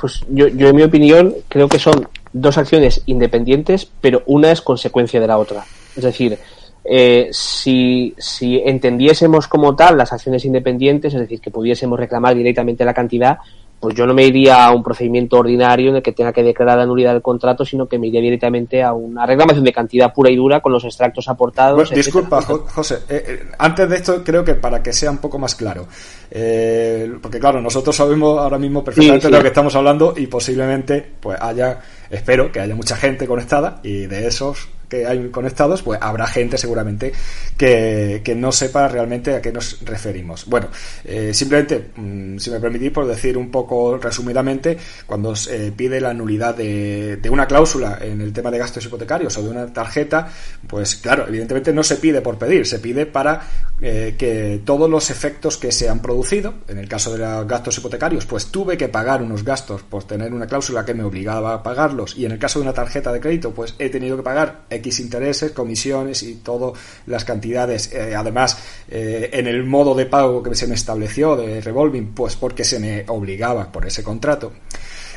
Pues 0.00 0.24
yo, 0.28 0.46
yo, 0.46 0.68
en 0.68 0.76
mi 0.76 0.82
opinión, 0.82 1.34
creo 1.48 1.68
que 1.68 1.78
son 1.78 2.08
dos 2.32 2.56
acciones 2.56 3.02
independientes, 3.06 3.90
pero 4.00 4.22
una 4.26 4.52
es 4.52 4.60
consecuencia 4.60 5.20
de 5.20 5.26
la 5.26 5.38
otra. 5.38 5.64
Es 5.96 6.04
decir, 6.04 6.38
eh, 6.88 7.28
si, 7.32 8.14
si 8.16 8.58
entendiésemos 8.64 9.48
como 9.48 9.74
tal 9.74 9.96
las 9.98 10.12
acciones 10.12 10.44
independientes, 10.44 11.14
es 11.14 11.20
decir, 11.20 11.40
que 11.40 11.50
pudiésemos 11.50 11.98
reclamar 11.98 12.34
directamente 12.34 12.84
la 12.84 12.94
cantidad, 12.94 13.38
pues 13.78 13.94
yo 13.94 14.06
no 14.06 14.14
me 14.14 14.24
iría 14.24 14.64
a 14.64 14.72
un 14.72 14.82
procedimiento 14.82 15.36
ordinario 15.36 15.90
en 15.90 15.96
el 15.96 16.02
que 16.02 16.12
tenga 16.12 16.32
que 16.32 16.42
declarar 16.42 16.78
la 16.78 16.86
nulidad 16.86 17.12
del 17.12 17.22
contrato, 17.22 17.64
sino 17.64 17.86
que 17.86 17.98
me 17.98 18.06
iría 18.06 18.20
directamente 18.20 18.82
a 18.82 18.92
una 18.94 19.26
reclamación 19.26 19.64
de 19.64 19.72
cantidad 19.72 20.12
pura 20.14 20.30
y 20.30 20.36
dura 20.36 20.60
con 20.60 20.72
los 20.72 20.84
extractos 20.84 21.28
aportados. 21.28 21.90
disculpa, 21.90 22.40
José, 22.40 23.00
eh, 23.08 23.24
eh, 23.26 23.46
antes 23.58 23.88
de 23.88 23.96
esto 23.96 24.24
creo 24.24 24.42
que 24.42 24.54
para 24.54 24.82
que 24.82 24.92
sea 24.92 25.10
un 25.10 25.18
poco 25.18 25.38
más 25.38 25.54
claro, 25.54 25.86
eh, 26.30 27.12
porque 27.20 27.38
claro, 27.38 27.60
nosotros 27.60 27.94
sabemos 27.94 28.38
ahora 28.38 28.58
mismo 28.58 28.82
perfectamente 28.82 29.26
de 29.26 29.36
lo 29.36 29.42
que 29.42 29.48
estamos 29.48 29.74
hablando 29.76 30.14
y 30.16 30.26
posiblemente 30.26 31.04
pues 31.20 31.38
haya, 31.40 31.78
espero 32.08 32.50
que 32.50 32.60
haya 32.60 32.74
mucha 32.74 32.96
gente 32.96 33.26
conectada 33.26 33.80
y 33.82 34.06
de 34.06 34.26
esos 34.26 34.68
que 34.88 35.06
hay 35.06 35.28
conectados, 35.30 35.82
pues 35.82 35.98
habrá 36.02 36.26
gente 36.26 36.58
seguramente 36.58 37.12
que, 37.56 38.22
que 38.24 38.34
no 38.34 38.52
sepa 38.52 38.88
realmente 38.88 39.34
a 39.34 39.42
qué 39.42 39.52
nos 39.52 39.80
referimos. 39.84 40.46
Bueno, 40.46 40.68
eh, 41.04 41.32
simplemente, 41.34 41.90
mm, 41.96 42.38
si 42.38 42.50
me 42.50 42.60
permitís, 42.60 42.90
por 42.90 43.06
decir 43.06 43.36
un 43.36 43.50
poco 43.50 43.98
resumidamente, 43.98 44.76
cuando 45.06 45.34
se 45.34 45.72
pide 45.72 46.00
la 46.00 46.14
nulidad 46.14 46.54
de, 46.54 47.16
de, 47.16 47.30
una 47.30 47.46
cláusula 47.46 47.98
en 48.00 48.20
el 48.20 48.32
tema 48.32 48.50
de 48.50 48.58
gastos 48.58 48.84
hipotecarios 48.84 49.36
o 49.38 49.42
de 49.42 49.50
una 49.50 49.72
tarjeta, 49.72 50.28
pues 50.66 50.96
claro, 50.96 51.26
evidentemente 51.28 51.72
no 51.72 51.82
se 51.82 51.96
pide 51.96 52.20
por 52.20 52.38
pedir, 52.38 52.66
se 52.66 52.78
pide 52.78 53.06
para 53.06 53.42
eh, 53.82 54.14
que 54.16 54.62
todos 54.64 54.88
los 54.88 55.10
efectos 55.10 55.58
que 55.58 55.70
se 55.70 55.88
han 55.88 56.00
producido, 56.00 56.54
en 56.66 56.78
el 56.78 56.88
caso 56.88 57.12
de 57.12 57.18
los 57.18 57.46
gastos 57.46 57.76
hipotecarios, 57.76 58.24
pues 58.24 58.46
tuve 58.46 58.78
que 58.78 58.88
pagar 58.88 59.22
unos 59.22 59.44
gastos 59.44 59.82
por 59.82 60.04
tener 60.04 60.32
una 60.32 60.46
cláusula 60.46 60.84
que 60.84 60.94
me 60.94 61.04
obligaba 61.04 61.52
a 61.52 61.62
pagarlos 61.62 62.16
y 62.16 62.24
en 62.24 62.32
el 62.32 62.38
caso 62.38 62.58
de 62.58 62.64
una 62.64 62.72
tarjeta 62.72 63.12
de 63.12 63.20
crédito, 63.20 63.52
pues 63.52 63.74
he 63.78 63.90
tenido 63.90 64.16
que 64.16 64.22
pagar 64.22 64.62
X 64.76 65.00
intereses, 65.00 65.52
comisiones 65.52 66.22
y 66.22 66.36
todas 66.36 66.78
las 67.06 67.24
cantidades. 67.24 67.92
Eh, 67.92 68.14
además, 68.14 68.58
eh, 68.88 69.30
en 69.32 69.46
el 69.46 69.64
modo 69.64 69.94
de 69.94 70.06
pago 70.06 70.42
que 70.42 70.54
se 70.54 70.66
me 70.66 70.74
estableció 70.74 71.36
de 71.36 71.60
revolving, 71.60 72.14
pues 72.14 72.36
porque 72.36 72.64
se 72.64 72.78
me 72.78 73.04
obligaba 73.08 73.70
por 73.70 73.86
ese 73.86 74.02
contrato. 74.02 74.52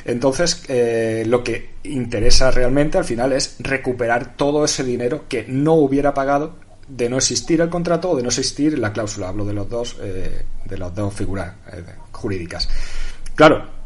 Entonces, 0.06 0.63
eh, 0.67 1.24
lo 1.28 1.43
que 1.43 1.72
interesa 1.84 2.52
realmente 2.52 2.98
al 2.98 3.06
final 3.06 3.34
es 3.34 3.56
recuperar 3.60 4.36
todo 4.36 4.65
ese 4.65 4.84
dinero 4.84 5.26
que 5.28 5.45
no 5.48 5.74
hubiera 5.74 6.13
pagado 6.13 6.56
de 6.88 7.10
no 7.10 7.17
existir 7.17 7.62
el 7.62 7.69
contrato 7.69 8.12
o 8.12 8.15
de 8.15 8.24
no 8.24 8.30
existir 8.30 8.80
la 8.80 8.91
cláusula. 8.93 9.28
Hablo 9.28 9.45
de 9.45 9.54
los 9.54 9.69
dos, 9.69 9.98
de 10.00 10.78
las 10.78 10.95
dos 10.95 11.13
figuras 11.13 11.54
jurídicas. 12.12 12.67
Claro, 13.36 13.78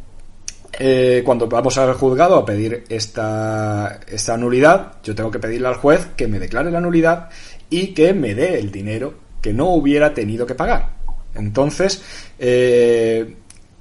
eh, 0.79 1.21
cuando 1.23 1.47
vamos 1.47 1.77
al 1.77 1.93
juzgado 1.93 2.35
a 2.35 2.45
pedir 2.45 2.83
esta, 2.89 3.99
esta 4.07 4.37
nulidad, 4.37 4.93
yo 5.03 5.13
tengo 5.13 5.31
que 5.31 5.39
pedirle 5.39 5.67
al 5.67 5.75
juez 5.75 6.07
que 6.15 6.27
me 6.27 6.39
declare 6.39 6.71
la 6.71 6.81
nulidad 6.81 7.29
y 7.69 7.93
que 7.93 8.13
me 8.13 8.33
dé 8.35 8.59
el 8.59 8.71
dinero 8.71 9.13
que 9.41 9.53
no 9.53 9.69
hubiera 9.69 10.13
tenido 10.13 10.45
que 10.45 10.55
pagar. 10.55 10.89
Entonces, 11.35 12.03
eh, 12.39 13.35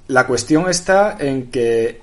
la 0.09 0.27
cuestión 0.27 0.69
está 0.69 1.17
en 1.19 1.51
que 1.51 2.01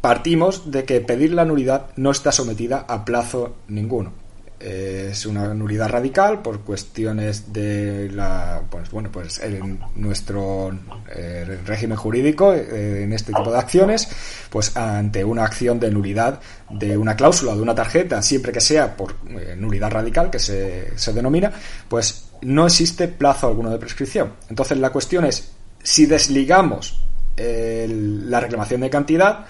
partimos 0.00 0.70
de 0.70 0.84
que 0.84 1.00
pedir 1.00 1.32
la 1.32 1.44
nulidad 1.44 1.86
no 1.96 2.10
está 2.10 2.32
sometida 2.32 2.84
a 2.88 3.04
plazo 3.04 3.56
ninguno 3.68 4.19
es 4.60 5.24
una 5.24 5.54
nulidad 5.54 5.88
radical 5.88 6.42
por 6.42 6.60
cuestiones 6.60 7.50
de 7.52 8.10
la 8.12 8.60
pues 8.70 8.90
bueno 8.90 9.10
pues 9.10 9.40
en 9.40 9.80
nuestro 9.94 10.70
eh, 11.14 11.58
régimen 11.64 11.96
jurídico 11.96 12.52
eh, 12.52 13.04
en 13.04 13.12
este 13.14 13.32
tipo 13.32 13.50
de 13.50 13.58
acciones 13.58 14.08
pues 14.50 14.76
ante 14.76 15.24
una 15.24 15.44
acción 15.44 15.80
de 15.80 15.90
nulidad 15.90 16.40
de 16.68 16.96
una 16.96 17.16
cláusula 17.16 17.54
de 17.54 17.62
una 17.62 17.74
tarjeta 17.74 18.20
siempre 18.20 18.52
que 18.52 18.60
sea 18.60 18.94
por 18.94 19.16
eh, 19.28 19.56
nulidad 19.56 19.90
radical 19.90 20.30
que 20.30 20.38
se, 20.38 20.96
se 20.96 21.12
denomina 21.14 21.50
pues 21.88 22.30
no 22.42 22.66
existe 22.66 23.08
plazo 23.08 23.48
alguno 23.48 23.70
de 23.70 23.78
prescripción. 23.78 24.32
Entonces 24.48 24.78
la 24.78 24.90
cuestión 24.90 25.24
es 25.24 25.52
si 25.82 26.06
desligamos 26.06 27.02
la 27.36 28.38
reclamación 28.38 28.82
de 28.82 28.90
cantidad 28.90 29.46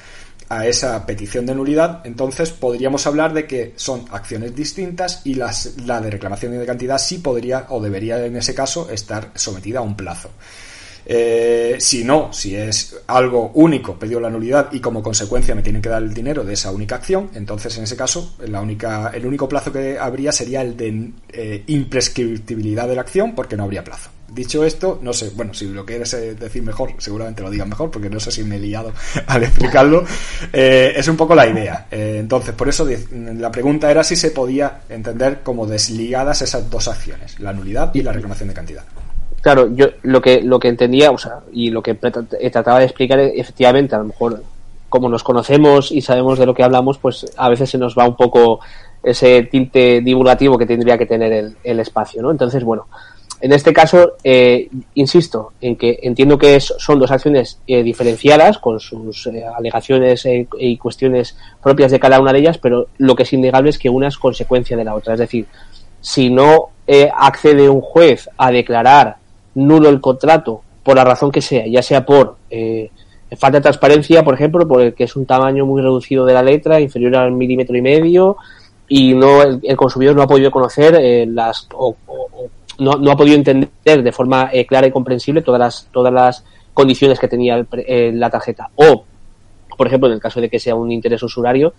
a 0.51 0.67
esa 0.67 1.07
petición 1.07 1.47
de 1.47 1.55
nulidad, 1.55 2.01
entonces 2.05 2.51
podríamos 2.51 3.07
hablar 3.07 3.33
de 3.33 3.47
que 3.47 3.73
son 3.77 4.05
acciones 4.11 4.55
distintas 4.55 5.23
y 5.25 5.35
las, 5.35 5.77
la 5.87 6.01
de 6.01 6.11
reclamación 6.11 6.59
de 6.59 6.67
cantidad 6.67 6.99
sí 6.99 7.19
podría 7.19 7.67
o 7.69 7.81
debería 7.81 8.27
en 8.27 8.37
ese 8.37 8.53
caso 8.53 8.91
estar 8.91 9.31
sometida 9.37 9.79
a 9.79 9.83
un 9.83 9.97
plazo. 9.97 10.31
Eh, 11.07 11.77
si 11.79 12.03
no, 12.03 12.33
si 12.33 12.57
es 12.57 12.97
algo 13.07 13.53
único, 13.55 13.97
pedido 13.97 14.19
la 14.19 14.29
nulidad 14.29 14.73
y 14.73 14.81
como 14.81 15.03
consecuencia 15.03 15.55
me 15.55 15.63
tienen 15.63 15.81
que 15.81 15.89
dar 15.89 16.03
el 16.03 16.13
dinero 16.13 16.43
de 16.43 16.55
esa 16.55 16.73
única 16.73 16.97
acción, 16.97 17.31
entonces 17.35 17.79
en 17.79 17.85
ese 17.85 17.97
caso 17.97 18.35
la 18.47 18.61
única, 18.61 19.13
el 19.15 19.25
único 19.25 19.49
plazo 19.49 19.73
que 19.73 19.99
habría 19.99 20.33
sería 20.33 20.63
el 20.63 20.77
de 20.77 21.13
eh, 21.29 21.63
imprescriptibilidad 21.69 22.89
de 22.89 22.97
la 22.97 23.03
acción 23.03 23.37
porque 23.37 23.57
no 23.57 23.63
habría 23.63 23.85
plazo. 23.85 24.11
Dicho 24.33 24.65
esto, 24.65 25.01
no 25.03 25.13
sé, 25.13 25.31
bueno, 25.35 25.53
si 25.53 25.67
lo 25.67 25.85
quieres 25.85 26.15
eh, 26.15 26.35
decir 26.35 26.63
mejor, 26.63 26.93
seguramente 26.99 27.43
lo 27.43 27.51
digas 27.51 27.67
mejor, 27.67 27.91
porque 27.91 28.09
no 28.09 28.21
sé 28.21 28.31
si 28.31 28.45
me 28.45 28.57
he 28.57 28.59
liado 28.61 28.93
al 29.27 29.43
explicarlo. 29.43 30.05
Eh, 30.53 30.93
es 30.95 31.09
un 31.09 31.17
poco 31.17 31.35
la 31.35 31.49
idea. 31.49 31.87
Eh, 31.91 32.19
entonces, 32.21 32.55
por 32.55 32.69
eso 32.69 32.87
la 33.11 33.51
pregunta 33.51 33.91
era 33.91 34.05
si 34.05 34.15
se 34.15 34.31
podía 34.31 34.83
entender 34.89 35.41
como 35.43 35.67
desligadas 35.67 36.43
esas 36.43 36.71
dos 36.71 36.87
acciones, 36.87 37.41
la 37.41 37.53
nulidad 37.53 37.93
y 37.95 38.03
la 38.03 38.13
reclamación 38.13 38.49
de 38.51 38.55
cantidad. 38.55 38.85
Claro, 39.41 39.75
yo 39.75 39.89
lo 40.03 40.21
que 40.21 40.43
lo 40.43 40.61
que 40.61 40.69
entendía, 40.69 41.11
o 41.11 41.19
sea, 41.19 41.41
y 41.53 41.71
lo 41.71 41.83
que 41.83 41.95
trataba 41.95 42.79
de 42.79 42.85
explicar, 42.85 43.19
efectivamente, 43.19 43.95
a 43.95 43.99
lo 43.99 44.05
mejor 44.05 44.45
como 44.89 45.09
nos 45.09 45.25
conocemos 45.25 45.91
y 45.91 46.03
sabemos 46.03 46.39
de 46.39 46.47
lo 46.47 46.55
que 46.55 46.63
hablamos, 46.63 46.99
pues 46.99 47.27
a 47.37 47.49
veces 47.49 47.71
se 47.71 47.79
nos 47.79 47.97
va 47.97 48.07
un 48.07 48.17
poco 48.17 48.61
ese 49.03 49.45
tinte 49.45 50.03
divulgativo 50.03 50.59
que 50.59 50.67
tendría 50.67 50.99
que 50.99 51.07
tener 51.07 51.33
el, 51.33 51.57
el 51.65 51.81
espacio, 51.81 52.21
¿no? 52.21 52.31
Entonces, 52.31 52.63
bueno, 52.63 52.87
en 53.43 53.53
este 53.53 53.73
caso, 53.73 54.17
eh, 54.23 54.69
insisto 54.95 55.53
en 55.63 55.77
que 55.77 55.99
entiendo 56.03 56.37
que 56.37 56.61
son 56.61 56.99
dos 56.99 57.11
acciones 57.11 57.59
eh, 57.67 57.83
diferenciadas 57.83 58.59
con 58.59 58.79
sus 58.81 59.27
eh, 59.29 59.43
alegaciones 59.57 60.29
y 60.59 60.77
cuestiones 60.77 61.37
propias 61.63 61.91
de 61.91 61.99
cada 61.99 62.21
una 62.21 62.35
de 62.35 62.41
ellas, 62.41 62.59
pero 62.59 62.89
lo 62.99 63.15
que 63.15 63.23
es 63.23 63.33
innegable 63.33 63.71
es 63.71 63.79
que 63.79 63.89
una 63.89 64.09
es 64.09 64.19
consecuencia 64.19 64.77
de 64.77 64.85
la 64.85 64.95
otra. 64.95 65.15
Es 65.15 65.21
decir, 65.21 65.47
si 66.01 66.29
no 66.29 66.69
accede 67.17 67.69
un 67.69 67.81
juez 67.81 68.29
a 68.37 68.51
declarar 68.51 69.17
nulo 69.55 69.89
el 69.89 70.01
contrato 70.01 70.63
por 70.83 70.97
la 70.97 71.05
razón 71.05 71.31
que 71.31 71.41
sea, 71.41 71.67
ya 71.69 71.83
sea 71.83 72.05
por 72.05 72.37
falta 73.39 73.59
de 73.59 73.63
transparencia, 73.63 74.25
por 74.25 74.35
ejemplo, 74.35 74.67
por 74.67 74.83
el 74.83 74.95
que 74.95 75.05
es 75.05 75.15
un 75.15 75.25
tamaño 75.25 75.65
muy 75.65 75.81
reducido 75.81 76.27
de 76.27 76.35
la 76.35 76.43
letra, 76.43 76.81
inferior 76.81 77.15
al 77.17 77.33
milímetro 77.33 77.77
y 77.77 77.83
medio, 77.83 78.37
y 78.89 79.15
no 79.15 79.43
el, 79.43 79.77
consumidor 79.77 80.17
no 80.17 80.23
ha 80.23 80.27
podido 80.27 80.51
conocer 80.51 81.29
las 81.29 81.69
no, 82.81 83.11
ha 83.11 83.17
podido 83.17 83.37
entender 83.37 83.71
de 83.85 84.13
forma 84.13 84.51
eh, 84.53 84.67
clara 84.67 84.87
y 84.87 84.91
comprensible 84.91 85.43
todas 85.43 85.61
las, 85.61 85.89
todas 85.93 86.13
las 86.13 86.45
condiciones 86.75 87.19
que 87.19 87.29
tenía 87.29 87.65
eh, 87.73 88.11
la 88.15 88.31
tarjeta. 88.31 88.71
O, 88.77 89.05
por 89.77 89.87
ejemplo, 89.87 90.09
en 90.09 90.15
el 90.15 90.21
caso 90.21 90.41
de 90.41 90.49
que 90.49 90.59
sea 90.59 90.75
un 90.75 90.91
interés 90.91 91.23
usurario, 91.23 91.75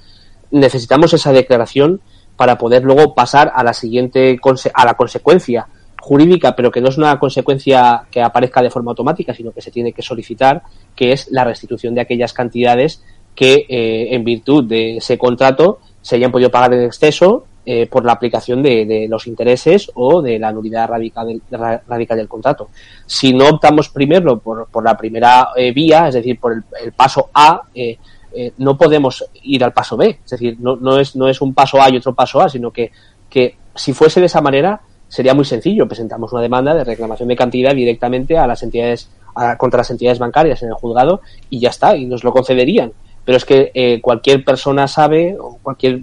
necesitamos 0.52 1.14
esa 1.14 1.34
declaración 1.34 2.02
para 2.36 2.58
poder 2.58 2.84
luego 2.84 3.14
pasar 3.14 3.52
a 3.54 3.64
la 3.64 3.74
siguiente, 3.74 4.40
a 4.74 4.86
la 4.86 4.94
consecuencia 4.94 5.68
jurídica, 6.00 6.56
pero 6.56 6.72
que 6.72 6.82
no 6.82 6.90
es 6.90 6.98
una 6.98 7.20
consecuencia 7.20 8.04
que 8.10 8.22
aparezca 8.22 8.62
de 8.62 8.72
forma 8.72 8.92
automática, 8.92 9.34
sino 9.34 9.52
que 9.52 9.62
se 9.62 9.72
tiene 9.72 9.94
que 9.94 10.02
solicitar, 10.02 10.64
que 10.96 11.12
es 11.12 11.30
la 11.32 11.44
restitución 11.44 11.94
de 11.94 12.02
aquellas 12.02 12.34
cantidades 12.34 13.04
que, 13.36 13.66
eh, 13.70 14.16
en 14.16 14.24
virtud 14.24 14.64
de 14.66 14.98
ese 14.98 15.18
contrato, 15.18 15.80
se 16.02 16.16
hayan 16.16 16.32
podido 16.32 16.50
pagar 16.50 16.74
en 16.74 16.84
exceso 16.84 17.46
eh, 17.64 17.86
por 17.86 18.04
la 18.04 18.14
aplicación 18.14 18.64
de, 18.64 19.06
los 19.08 19.28
intereses 19.28 19.92
o 19.94 20.22
de 20.22 20.40
la 20.40 20.52
nulidad 20.52 20.88
radical 20.88 21.28
del, 21.28 21.42
radical 21.88 22.18
del 22.18 22.28
contrato. 22.28 22.70
Si 23.06 23.34
no 23.34 23.50
optamos 23.50 23.90
primero 23.90 24.40
por, 24.40 24.68
por 24.68 24.84
la 24.84 24.98
primera 24.98 25.50
eh, 25.56 25.72
vía, 25.72 26.08
es 26.08 26.16
decir, 26.16 26.40
por 26.40 26.54
el, 26.54 26.92
paso 26.94 27.30
A, 27.34 27.62
eh, 27.76 27.98
eh, 28.34 28.54
no 28.58 28.78
podemos 28.78 29.26
ir 29.44 29.64
al 29.64 29.74
paso 29.74 29.96
B. 29.96 30.20
Es 30.24 30.32
decir, 30.32 30.58
no, 30.60 30.76
no, 30.76 30.98
es, 30.98 31.16
no 31.16 31.28
es 31.28 31.40
un 31.40 31.54
paso 31.54 31.80
A 31.80 31.90
y 31.92 31.98
otro 31.98 32.16
paso 32.16 32.42
A, 32.42 32.50
sino 32.50 32.72
que, 32.72 32.92
que 33.30 33.58
si 33.76 33.94
fuese 33.94 34.20
de 34.20 34.26
esa 34.26 34.42
manera 34.42 34.82
sería 35.08 35.36
muy 35.36 35.46
sencillo. 35.46 35.88
Presentamos 35.88 36.34
una 36.34 36.42
demanda 36.42 36.74
de 36.74 36.84
reclamación 36.84 37.30
de 37.30 37.36
cantidad 37.36 37.76
directamente 37.76 38.40
a 38.40 38.48
las 38.48 38.64
entidades, 38.64 39.10
contra 39.58 39.78
las 39.78 39.92
entidades 39.92 40.18
bancarias 40.18 40.64
en 40.64 40.70
el 40.70 40.74
juzgado 40.74 41.22
y 41.50 41.60
ya 41.60 41.70
está, 41.70 41.96
y 41.96 42.06
nos 42.06 42.24
lo 42.24 42.32
concederían. 42.32 42.92
Pero 43.24 43.38
es 43.38 43.46
que 43.46 44.00
cualquier 44.02 44.44
persona 44.44 44.88
sabe, 44.88 45.38
o 45.40 45.60
cualquier 45.62 46.02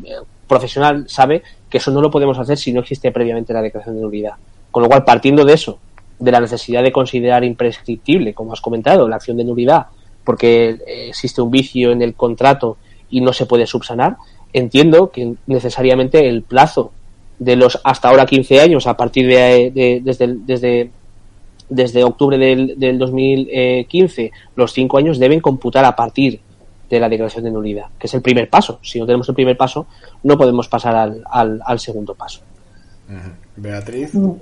profesional 0.48 1.04
sabe 1.08 1.42
que 1.70 1.78
eso 1.78 1.90
no 1.92 2.00
lo 2.00 2.10
podemos 2.10 2.38
hacer 2.38 2.56
si 2.58 2.72
no 2.72 2.80
existe 2.80 3.12
previamente 3.12 3.52
la 3.52 3.62
declaración 3.62 3.96
de 3.96 4.02
nulidad. 4.02 4.32
Con 4.70 4.82
lo 4.82 4.88
cual, 4.88 5.04
partiendo 5.04 5.44
de 5.44 5.52
eso, 5.52 5.78
de 6.18 6.32
la 6.32 6.40
necesidad 6.40 6.82
de 6.82 6.90
considerar 6.90 7.44
imprescriptible, 7.44 8.34
como 8.34 8.52
has 8.52 8.60
comentado, 8.60 9.08
la 9.08 9.16
acción 9.16 9.36
de 9.36 9.44
nulidad, 9.44 9.86
porque 10.24 10.70
eh, 10.70 11.08
existe 11.08 11.40
un 11.40 11.50
vicio 11.50 11.92
en 11.92 12.02
el 12.02 12.14
contrato 12.14 12.76
y 13.10 13.20
no 13.20 13.32
se 13.32 13.46
puede 13.46 13.66
subsanar, 13.66 14.16
entiendo 14.52 15.10
que 15.10 15.34
necesariamente 15.46 16.28
el 16.28 16.42
plazo 16.42 16.92
de 17.38 17.56
los 17.56 17.80
hasta 17.84 18.08
ahora 18.08 18.26
15 18.26 18.60
años, 18.60 18.86
a 18.86 18.96
partir 18.96 19.28
de, 19.28 20.00
desde, 20.02 20.36
desde, 20.44 20.90
desde 21.68 22.04
octubre 22.04 22.36
del, 22.36 22.78
del 22.78 22.98
2015, 22.98 24.32
los 24.56 24.72
5 24.72 24.98
años 24.98 25.18
deben 25.18 25.40
computar 25.40 25.84
a 25.84 25.94
partir 25.94 26.40
de 26.88 27.00
la 27.00 27.08
declaración 27.08 27.44
de 27.44 27.50
nulidad, 27.50 27.86
que 27.98 28.06
es 28.06 28.14
el 28.14 28.22
primer 28.22 28.48
paso. 28.48 28.78
Si 28.82 28.98
no 28.98 29.06
tenemos 29.06 29.28
el 29.28 29.34
primer 29.34 29.56
paso, 29.56 29.86
no 30.22 30.36
podemos 30.36 30.68
pasar 30.68 30.94
al, 30.96 31.22
al, 31.30 31.60
al 31.64 31.78
segundo 31.78 32.14
paso. 32.14 32.40
Beatriz. 33.56 34.14
Mm. 34.14 34.32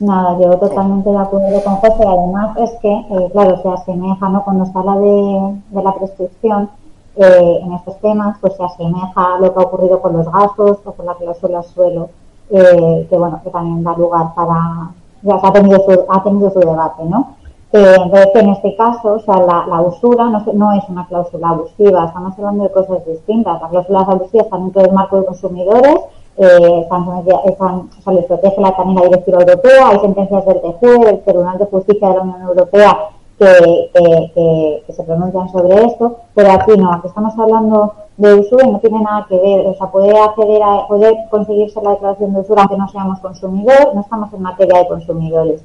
Nada, 0.00 0.38
yo 0.40 0.56
totalmente 0.58 1.10
de 1.10 1.18
acuerdo 1.18 1.64
con 1.64 1.76
José. 1.76 2.04
Además 2.06 2.56
es 2.58 2.70
que, 2.80 2.88
eh, 2.88 3.28
claro, 3.32 3.60
se 3.60 3.68
asemeja, 3.68 4.28
¿no? 4.28 4.44
Cuando 4.44 4.64
se 4.64 4.78
habla 4.78 4.96
de, 4.96 5.60
de 5.70 5.82
la 5.82 5.92
prescripción 5.92 6.70
eh, 7.16 7.58
en 7.62 7.72
estos 7.72 7.98
temas, 7.98 8.36
pues 8.40 8.54
se 8.56 8.62
asemeja 8.62 9.34
a 9.34 9.40
lo 9.40 9.52
que 9.52 9.60
ha 9.60 9.66
ocurrido 9.66 10.00
con 10.00 10.12
los 10.16 10.30
gastos 10.30 10.78
o 10.84 10.92
con 10.92 11.04
la 11.04 11.14
cláusula 11.16 11.64
suelo, 11.64 12.10
eh, 12.50 13.06
que 13.10 13.16
bueno, 13.16 13.40
que 13.42 13.50
también 13.50 13.82
da 13.82 13.96
lugar 13.96 14.34
para, 14.36 14.90
ya 15.22 15.40
se 15.40 15.46
ha 15.48 15.52
tenido 15.52 15.78
su, 15.84 16.04
ha 16.08 16.22
tenido 16.22 16.50
su 16.52 16.60
debate, 16.60 17.02
¿no? 17.04 17.34
Eh, 17.70 17.96
entonces, 18.02 18.34
en 18.34 18.48
este 18.48 18.74
caso, 18.76 19.14
o 19.14 19.18
sea, 19.20 19.36
la, 19.36 19.80
usura 19.82 20.24
no, 20.24 20.42
no, 20.54 20.72
es 20.72 20.88
una 20.88 21.06
cláusula 21.06 21.48
abusiva, 21.50 22.06
estamos 22.06 22.32
hablando 22.38 22.64
de 22.64 22.70
cosas 22.70 23.04
distintas. 23.06 23.60
Las 23.60 23.70
cláusulas 23.70 24.08
abusivas 24.08 24.46
están 24.46 24.64
dentro 24.64 24.82
del 24.82 24.92
marco 24.92 25.18
de 25.18 25.26
consumidores, 25.26 25.96
eh, 26.38 26.80
están, 26.82 27.04
están, 27.44 27.90
o 27.98 28.02
sea, 28.02 28.12
les 28.14 28.24
protege 28.24 28.60
la, 28.60 28.74
también 28.74 29.02
Directiva 29.02 29.40
Europea, 29.40 29.88
hay 29.90 29.98
sentencias 29.98 30.46
del 30.46 30.60
TJUE, 30.62 31.04
del 31.04 31.20
Tribunal 31.24 31.58
de 31.58 31.66
Justicia 31.66 32.08
de 32.08 32.14
la 32.14 32.22
Unión 32.22 32.42
Europea, 32.42 32.98
que, 33.38 33.90
que, 33.92 34.82
que, 34.86 34.92
se 34.92 35.02
pronuncian 35.04 35.48
sobre 35.50 35.84
esto, 35.84 36.16
pero 36.34 36.50
aquí 36.52 36.72
no, 36.76 36.92
aquí 36.92 37.06
estamos 37.06 37.38
hablando 37.38 37.92
de 38.16 38.34
usura 38.34 38.66
y 38.66 38.72
no 38.72 38.80
tiene 38.80 39.00
nada 39.00 39.26
que 39.28 39.38
ver, 39.38 39.66
o 39.66 39.74
sea, 39.74 39.88
puede 39.88 40.18
acceder 40.18 40.62
a, 40.62 40.88
puede 40.88 41.14
conseguirse 41.30 41.80
la 41.82 41.90
declaración 41.90 42.32
de 42.32 42.40
usura 42.40 42.62
aunque 42.62 42.78
no 42.78 42.88
seamos 42.88 43.20
consumidores, 43.20 43.94
no 43.94 44.00
estamos 44.00 44.32
en 44.32 44.42
materia 44.42 44.78
de 44.78 44.88
consumidores. 44.88 45.62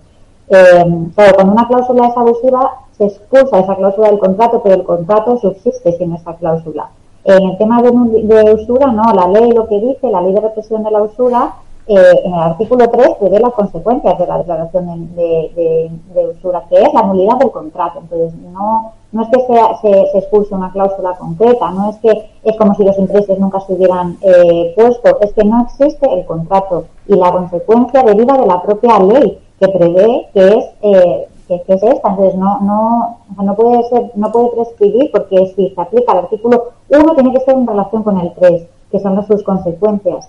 Eh, 0.49 0.86
claro, 1.15 1.36
con 1.38 1.49
una 1.49 1.67
cláusula 1.67 2.08
es 2.08 2.17
abusiva 2.17 2.84
se 2.97 3.06
expulsa 3.06 3.60
esa 3.60 3.75
cláusula 3.75 4.10
del 4.10 4.19
contrato, 4.19 4.62
pero 4.63 4.75
el 4.75 4.84
contrato 4.84 5.38
subsiste 5.38 5.97
sin 5.97 6.13
esa 6.13 6.36
cláusula. 6.36 6.89
En 7.23 7.49
el 7.49 7.58
tema 7.58 7.82
de, 7.82 7.91
de, 7.91 8.53
usura, 8.53 8.88
no, 8.88 9.13
la 9.13 9.27
ley 9.27 9.51
lo 9.51 9.67
que 9.67 9.79
dice, 9.79 10.12
la 10.12 10.21
ley 10.21 10.34
de 10.34 10.41
represión 10.41 10.84
de 10.84 10.91
la 10.91 11.01
usura, 11.01 11.56
eh, 11.86 12.21
en 12.23 12.34
el 12.34 12.39
artículo 12.39 12.89
3 12.89 13.15
prevé 13.19 13.39
las 13.39 13.53
consecuencias 13.53 14.17
de 14.17 14.27
la 14.27 14.38
declaración 14.38 15.15
de, 15.15 15.51
de, 15.56 15.91
de, 16.13 16.27
usura, 16.29 16.63
que 16.69 16.82
es 16.82 16.93
la 16.93 17.03
nulidad 17.03 17.38
del 17.39 17.51
contrato. 17.51 17.99
Entonces, 17.99 18.34
no, 18.39 18.93
no 19.12 19.21
es 19.23 19.29
que 19.29 19.39
sea, 19.47 19.77
se, 19.82 20.12
se, 20.12 20.17
expulse 20.19 20.53
una 20.53 20.71
cláusula 20.71 21.13
concreta, 21.17 21.71
no 21.71 21.89
es 21.89 21.97
que 21.97 22.29
es 22.43 22.58
como 22.58 22.75
si 22.75 22.84
los 22.84 22.97
intereses 22.99 23.39
nunca 23.39 23.60
se 23.62 23.73
hubieran 23.73 24.17
eh, 24.21 24.73
puesto, 24.75 25.19
es 25.21 25.34
que 25.34 25.43
no 25.43 25.63
existe 25.63 26.08
el 26.13 26.25
contrato 26.25 26.86
y 27.08 27.15
la 27.15 27.32
consecuencia 27.32 28.03
deriva 28.03 28.38
de 28.38 28.45
la 28.45 28.62
propia 28.62 28.99
ley 28.99 29.39
que 29.65 29.78
prevé 29.78 30.30
que 30.34 30.47
es 30.47 30.65
eh, 30.82 31.28
que, 31.47 31.62
que, 31.63 31.73
es 31.73 31.84
esta. 31.84 32.10
Entonces 32.10 32.36
no, 32.36 32.60
no, 32.62 33.19
o 33.32 33.36
sea, 33.36 33.43
no 33.43 33.56
puede 33.56 33.89
ser, 33.89 34.12
no 34.15 34.32
puede 34.32 34.49
prescribir 34.49 35.12
porque 35.12 35.54
si 35.56 35.69
se 35.69 35.82
aplica 35.82 36.12
el 36.13 36.19
artículo 36.19 36.71
1 36.89 37.15
tiene 37.15 37.34
que 37.34 37.39
ser 37.41 37.56
en 37.56 37.67
relación 37.67 38.04
con 38.04 38.19
el 38.19 38.34
3, 38.34 38.63
que 38.91 38.99
son 38.99 39.28
sus 39.28 39.43
consecuencias. 39.43 40.28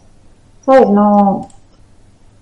¿Sabes? 0.64 0.88
No, 0.88 1.46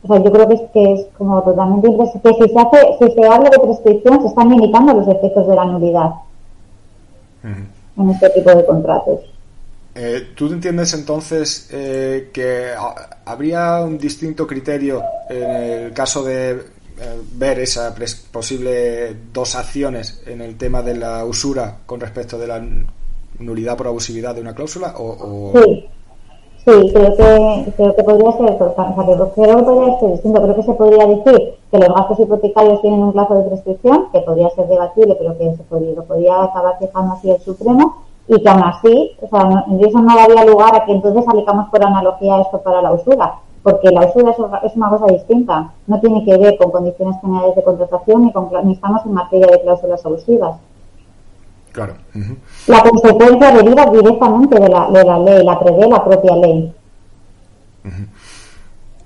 o 0.02 0.07
sea, 0.09 0.22
yo 0.22 0.33
creo 0.33 0.48
que 0.48 0.55
es, 0.55 0.62
que 0.72 0.92
es 0.94 1.07
como 1.16 1.42
totalmente 1.42 1.88
que 1.88 2.07
si 2.07 2.52
se 2.52 2.59
hace, 2.59 2.78
si 2.98 3.11
se 3.12 3.26
habla 3.26 3.50
de 3.50 3.59
prescripción 3.59 4.20
se 4.20 4.28
están 4.28 4.50
limitando 4.50 4.94
los 4.94 5.09
efectos 5.09 5.46
de 5.46 5.55
la 5.55 5.64
nulidad 5.64 6.11
uh 7.44 7.48
-huh. 7.48 8.02
en 8.02 8.11
este 8.11 8.31
tipo 8.31 8.50
de 8.50 8.66
contratos. 8.66 9.20
Eh, 9.94 10.33
¿Tú 10.35 10.46
entiendes 10.46 10.94
entonces 10.94 11.68
eh, 11.70 12.31
que 12.33 12.70
habría 13.26 13.83
un 13.83 13.98
distinto 13.98 14.46
criterio 14.46 15.02
en 15.28 15.50
el 15.50 15.92
caso 15.92 16.24
de 16.24 16.61
ver 17.34 17.58
esa 17.60 17.94
posible 18.30 19.16
dos 19.32 19.54
acciones 19.54 20.22
en 20.26 20.40
el 20.40 20.56
tema 20.56 20.82
de 20.82 20.96
la 20.96 21.24
usura 21.24 21.78
con 21.86 22.00
respecto 22.00 22.38
de 22.38 22.46
la 22.46 22.62
nulidad 23.38 23.76
por 23.76 23.86
abusividad 23.86 24.34
de 24.34 24.40
una 24.40 24.54
cláusula? 24.54 24.94
O, 24.98 25.06
o... 25.08 25.52
Sí, 25.52 25.88
sí, 26.64 26.90
creo 26.92 27.16
que, 27.16 27.72
creo 27.76 27.96
que 27.96 28.04
podría 28.04 28.32
ser, 28.32 28.62
o 28.62 28.74
sea, 28.74 28.94
creo 28.94 29.56
que 29.56 29.64
podría 29.64 30.00
ser 30.00 30.10
distinto. 30.12 30.42
Creo 30.42 30.56
que 30.56 30.62
se 30.62 30.72
podría 30.74 31.06
decir 31.06 31.54
que 31.70 31.78
los 31.78 31.88
gastos 31.94 32.20
hipotecarios 32.20 32.80
tienen 32.82 33.02
un 33.02 33.12
plazo 33.12 33.34
de 33.34 33.50
prescripción, 33.50 34.06
que 34.12 34.20
podría 34.20 34.50
ser 34.50 34.68
debatible, 34.68 35.16
pero 35.18 35.38
que 35.38 35.56
se 35.56 35.62
podría, 35.64 35.94
lo 35.94 36.04
podría 36.04 36.44
acabar 36.44 36.78
fijando 36.78 37.14
así 37.14 37.30
el 37.30 37.40
Supremo 37.40 38.04
y 38.28 38.40
que 38.40 38.48
aún 38.48 38.62
así, 38.62 39.12
o 39.20 39.28
sea, 39.28 39.64
eso 39.80 39.98
no 39.98 40.16
daría 40.16 40.44
lugar 40.44 40.74
a 40.76 40.84
que 40.84 40.92
entonces 40.92 41.26
aplicamos 41.26 41.68
por 41.70 41.84
analogía 41.84 42.40
esto 42.40 42.60
para 42.62 42.80
la 42.80 42.92
usura, 42.92 43.34
porque 43.62 43.90
la 43.90 44.07
usura 44.07 44.33
es, 44.64 44.77
una 44.77 44.90
cosa 44.90 45.07
distinta, 45.07 45.72
no 45.87 46.01
tiene 46.01 46.25
que 46.25 46.37
ver 46.37 46.57
con 46.57 46.70
condiciones 46.70 47.20
generales 47.20 47.55
de 47.55 47.62
contratación 47.62 48.25
ni, 48.25 48.33
con, 48.33 48.48
ni 48.64 48.72
estamos 48.72 49.07
en 49.07 49.12
materia 49.12 49.46
de 49.46 49.61
cláusulas 49.61 50.05
abusivas. 50.05 50.57
Claro. 51.72 51.94
Uh 52.14 52.18
-huh. 52.18 52.37
La 52.66 52.83
consecuencia 52.83 53.53
deriva 53.53 53.87
directamente 53.87 54.61
de 54.61 54.68
la, 54.68 54.90
de 54.90 55.05
la 55.05 55.18
ley, 55.18 55.44
la 55.44 55.59
prevé 55.59 55.88
la 55.88 56.05
propia 56.05 56.37
ley. 56.37 56.75
Uh 57.85 57.88
-huh. 57.88 58.07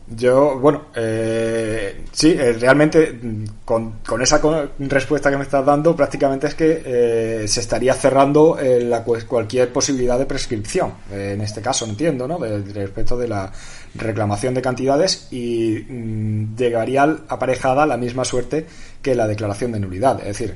Yo, 0.08 0.56
bueno, 0.60 0.84
eh, 0.94 2.04
sí, 2.12 2.36
eh, 2.38 2.52
realmente 2.52 3.18
con, 3.64 3.98
con, 4.06 4.22
esa 4.22 4.40
respuesta 4.78 5.30
que 5.30 5.36
me 5.36 5.42
estás 5.42 5.66
dando, 5.66 5.96
prácticamente 5.96 6.46
es 6.46 6.54
que 6.54 6.82
eh, 6.84 7.48
se 7.48 7.58
estaría 7.58 7.92
cerrando 7.92 8.56
eh, 8.56 8.84
la, 8.84 9.02
cualquier 9.02 9.72
posibilidad 9.72 10.16
de 10.16 10.26
prescripción. 10.26 10.92
Eh, 11.10 11.32
en 11.34 11.40
este 11.40 11.60
caso, 11.60 11.86
entiendo, 11.86 12.28
¿no? 12.28 12.38
De, 12.38 12.62
respecto 12.72 13.16
de 13.16 13.26
la 13.26 13.50
reclamación 13.96 14.54
de 14.54 14.62
cantidades 14.62 15.26
y 15.32 15.84
mmm, 15.88 16.54
llegaría 16.56 17.02
aparejada 17.26 17.84
la 17.84 17.96
misma 17.96 18.24
suerte 18.24 18.64
que 19.02 19.16
la 19.16 19.26
declaración 19.26 19.72
de 19.72 19.80
nulidad. 19.80 20.20
Es 20.20 20.38
decir, 20.38 20.54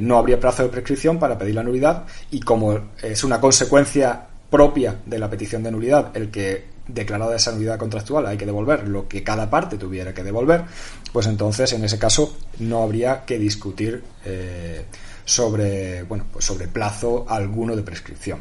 no 0.00 0.18
habría 0.18 0.40
plazo 0.40 0.62
de 0.62 0.70
prescripción 0.70 1.18
para 1.18 1.38
pedir 1.38 1.54
la 1.54 1.62
nulidad 1.62 2.04
y 2.30 2.40
como 2.40 2.78
es 3.02 3.22
una 3.22 3.40
consecuencia 3.40 4.26
propia 4.50 4.96
de 5.06 5.18
la 5.18 5.30
petición 5.30 5.62
de 5.62 5.70
nulidad 5.70 6.16
el 6.16 6.30
que 6.30 6.77
declarada 6.88 7.36
esa 7.36 7.52
nulidad 7.52 7.78
contractual 7.78 8.26
hay 8.26 8.36
que 8.36 8.46
devolver 8.46 8.88
lo 8.88 9.06
que 9.06 9.22
cada 9.22 9.48
parte 9.48 9.76
tuviera 9.76 10.14
que 10.14 10.24
devolver, 10.24 10.64
pues 11.12 11.26
entonces 11.26 11.72
en 11.72 11.84
ese 11.84 11.98
caso 11.98 12.34
no 12.58 12.82
habría 12.82 13.24
que 13.24 13.38
discutir 13.38 14.02
eh, 14.24 14.86
sobre 15.24 16.02
bueno 16.04 16.24
pues 16.32 16.44
sobre 16.44 16.66
plazo 16.68 17.26
alguno 17.28 17.76
de 17.76 17.82
prescripción. 17.82 18.40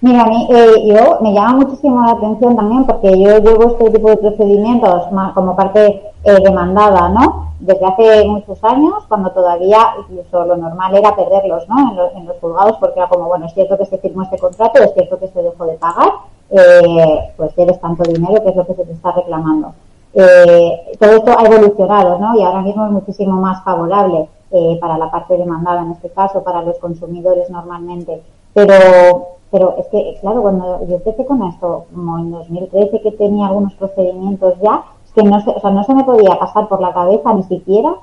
Mira, 0.00 0.22
a 0.22 0.26
mí, 0.26 0.48
eh, 0.50 0.74
yo 0.86 1.18
me 1.20 1.32
llama 1.32 1.54
muchísimo 1.58 2.04
la 2.04 2.12
atención 2.12 2.56
también 2.56 2.84
porque 2.84 3.10
yo 3.10 3.38
llevo 3.38 3.72
este 3.72 3.90
tipo 3.90 4.10
de 4.10 4.16
procedimientos 4.16 5.04
como 5.34 5.56
parte 5.56 6.02
eh, 6.24 6.38
demandada, 6.42 7.08
¿no? 7.08 7.52
Desde 7.60 7.86
hace 7.86 8.24
muchos 8.26 8.62
años, 8.62 9.04
cuando 9.08 9.30
todavía 9.30 9.78
incluso 9.98 10.44
lo 10.44 10.56
normal 10.56 10.96
era 10.96 11.14
perderlos, 11.14 11.68
¿no? 11.68 11.90
En, 11.90 11.96
lo, 11.96 12.12
en 12.16 12.26
los 12.26 12.36
juzgados, 12.38 12.76
porque 12.78 12.98
era 12.98 13.08
como, 13.08 13.26
bueno, 13.26 13.46
es 13.46 13.54
cierto 13.54 13.78
que 13.78 13.86
se 13.86 13.98
firmó 13.98 14.22
este 14.22 14.38
contrato, 14.38 14.82
es 14.82 14.92
cierto 14.94 15.18
que 15.18 15.28
se 15.28 15.42
dejó 15.42 15.66
de 15.66 15.74
pagar, 15.74 16.12
eh, 16.50 17.32
pues 17.36 17.54
debes 17.56 17.80
tanto 17.80 18.02
dinero 18.04 18.42
que 18.42 18.50
es 18.50 18.56
lo 18.56 18.66
que 18.66 18.74
se 18.74 18.84
te 18.84 18.92
está 18.92 19.12
reclamando. 19.12 19.72
Eh, 20.14 20.96
todo 20.98 21.10
esto 21.12 21.38
ha 21.38 21.44
evolucionado, 21.44 22.18
¿no? 22.18 22.38
Y 22.38 22.42
ahora 22.42 22.62
mismo 22.62 22.86
es 22.86 22.92
muchísimo 22.92 23.40
más 23.40 23.62
favorable 23.62 24.28
eh, 24.50 24.78
para 24.80 24.96
la 24.96 25.10
parte 25.10 25.36
demandada, 25.36 25.82
en 25.82 25.92
este 25.92 26.10
caso, 26.10 26.42
para 26.42 26.62
los 26.62 26.78
consumidores 26.78 27.50
normalmente. 27.50 28.22
Pero, 28.54 29.28
pero 29.50 29.76
es 29.78 29.86
que, 29.88 30.16
claro, 30.20 30.42
cuando 30.42 30.86
yo 30.86 30.96
empecé 30.96 31.26
con 31.26 31.42
esto, 31.44 31.84
como 31.94 32.18
en 32.18 32.30
2013, 32.30 33.00
que 33.02 33.12
tenía 33.12 33.48
algunos 33.48 33.74
procedimientos 33.74 34.54
ya, 34.62 34.84
es 35.04 35.12
que 35.12 35.22
no 35.22 35.40
se, 35.40 35.50
o 35.50 35.60
sea, 35.60 35.70
no 35.70 35.84
se 35.84 35.94
me 35.94 36.04
podía 36.04 36.38
pasar 36.38 36.68
por 36.68 36.80
la 36.80 36.94
cabeza 36.94 37.34
ni 37.34 37.42
siquiera 37.42 37.94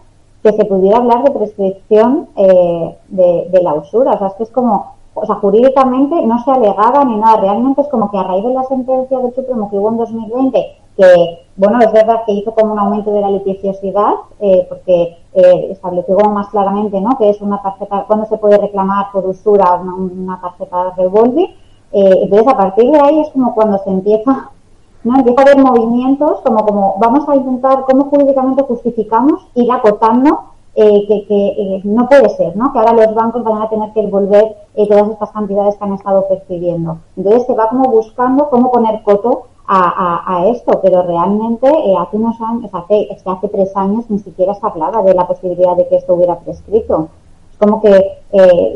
que 0.44 0.54
se 0.54 0.66
pudiera 0.66 0.98
hablar 0.98 1.24
de 1.24 1.32
prescripción 1.32 2.30
eh, 2.36 2.96
de, 3.08 3.48
de 3.52 3.64
la 3.64 3.74
usura. 3.74 4.12
O 4.12 4.18
sea, 4.20 4.28
es 4.28 4.34
que 4.36 4.44
es 4.44 4.52
como, 4.52 4.94
o 5.17 5.25
sea, 5.25 5.36
jurídicamente 5.36 6.21
no 6.25 6.43
se 6.43 6.51
alegaba 6.51 7.06
ni 7.06 7.15
nada, 7.15 7.38
realmente 7.38 7.82
es 7.82 7.88
como 7.88 8.12
que 8.12 8.17
a 8.17 8.23
raíz 8.23 8.43
de 8.43 8.54
la 8.54 8.63
sentencia 8.63 9.17
del 9.17 9.34
Supremo 9.34 9.69
que 9.69 9.78
hubo 9.78 9.89
en 9.89 9.97
2020, 9.97 10.78
que, 10.97 11.45
bueno, 11.56 11.80
es 11.80 11.91
verdad 11.93 12.23
que 12.25 12.34
hizo 12.34 12.54
como 12.54 12.73
un 12.73 12.80
aumento 12.80 13.12
de 13.12 13.21
la 13.21 13.30
litigiosidad, 13.30 14.12
eh, 14.41 14.65
porque 14.67 15.17
eh, 15.34 15.67
estableció 15.71 16.17
más 16.17 16.49
claramente, 16.49 16.99
¿no? 16.99 17.17
Que 17.17 17.30
es 17.30 17.41
una 17.41 17.62
tarjeta, 17.62 18.04
cuando 18.08 18.25
se 18.25 18.38
puede 18.38 18.58
reclamar 18.58 19.08
por 19.13 19.25
usura 19.25 19.75
una, 19.75 20.39
tarjeta 20.41 20.93
revolving. 20.97 21.49
Eh, 21.93 22.19
entonces, 22.23 22.47
a 22.47 22.58
partir 22.58 22.91
de 22.91 22.99
ahí 22.99 23.21
es 23.21 23.30
como 23.30 23.56
cuando 23.56 23.78
se 23.80 23.89
empieza, 23.89 24.51
¿no? 25.06 25.17
Empieza 25.17 25.41
a 25.41 25.45
haber 25.45 25.63
movimientos, 25.63 26.41
como, 26.41 26.65
como 26.65 26.95
vamos 26.99 27.28
a 27.30 27.38
intentar, 27.38 27.86
cómo 27.89 28.10
jurídicamente 28.10 28.63
justificamos 28.63 29.47
ir 29.56 29.71
acotando 29.71 30.55
eh, 30.78 31.08
que, 31.08 31.26
que 31.26 31.48
eh, 31.48 31.82
no 31.86 32.06
puede 32.10 32.28
ser, 32.32 32.54
¿no? 32.58 32.74
Que 32.74 32.80
ahora 32.80 32.92
los 32.92 33.16
bancos 33.16 33.46
van 33.46 33.62
a 33.62 33.70
tener 33.70 33.94
que 33.94 34.02
devolver 34.02 34.58
eh, 34.76 34.86
todas 34.90 35.10
estas 35.10 35.32
cantidades 35.32 35.78
que 35.78 35.84
han 35.86 35.94
estado 35.94 36.28
percibiendo. 36.28 36.98
Entonces 37.16 37.46
se 37.46 37.54
va 37.54 37.70
como 37.70 37.90
buscando 37.90 38.50
cómo 38.50 38.72
poner 38.72 39.02
coto 39.04 39.44
a, 39.68 40.46
esto, 40.48 40.80
pero 40.84 41.02
realmente 41.04 41.68
hace 41.98 42.18
unos 42.18 42.40
años, 42.42 42.70
hace, 42.74 43.08
es 43.10 43.24
que 43.24 43.30
hace 43.30 43.48
tres 43.48 43.76
años 43.76 44.06
ni 44.10 44.20
siquiera 44.20 44.54
se 44.54 44.68
hablaba 44.68 45.02
de 45.02 45.14
la 45.14 45.26
posibilidad 45.26 45.76
de 45.78 45.88
que 45.88 45.96
esto 45.96 46.14
hubiera 46.14 46.38
prescrito. 46.40 47.08
Es 47.52 47.58
como 47.58 47.82
que, 47.82 48.20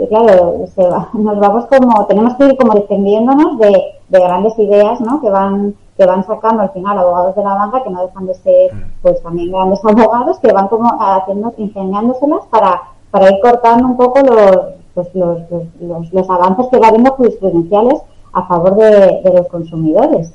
claro, 0.08 0.66
nos 1.14 1.40
vamos 1.40 1.66
como, 1.66 2.06
tenemos 2.06 2.34
que 2.36 2.46
ir 2.46 2.58
como 2.58 2.74
defendiéndonos 2.74 3.60
de, 3.60 3.72
de 4.08 4.20
grandes 4.20 4.58
ideas, 4.58 5.00
¿no? 5.02 5.22
Que 5.22 5.30
van 5.30 5.76
que 6.00 6.06
van 6.06 6.26
sacando 6.26 6.64
al 6.64 6.72
final 6.72 6.98
abogados 6.98 7.36
de 7.36 7.44
la 7.44 7.56
banca 7.56 7.84
que 7.84 7.90
no 7.90 8.08
dejan 8.08 8.26
de 8.26 8.34
ser 8.36 8.74
mm. 8.74 8.84
pues 9.02 9.22
también 9.22 9.52
grandes 9.52 9.80
abogados 9.84 10.40
que 10.40 10.52
van 10.54 10.70
como 10.70 10.90
haciendo 10.98 11.54
ingeniándoselas 11.58 12.46
para, 12.50 12.82
para 13.12 13.30
ir 13.30 13.40
cortando 13.42 13.86
un 13.86 13.98
poco 13.98 14.22
los, 14.22 14.58
pues 14.94 15.10
los, 15.14 15.42
los, 15.82 16.14
los, 16.14 16.30
avances 16.30 16.68
que 16.72 16.80
va 16.80 16.88
habiendo 16.88 17.12
jurisprudenciales 17.12 18.00
a 18.32 18.48
favor 18.48 18.78
de, 18.78 19.22
los 19.34 19.48
consumidores. 19.48 20.32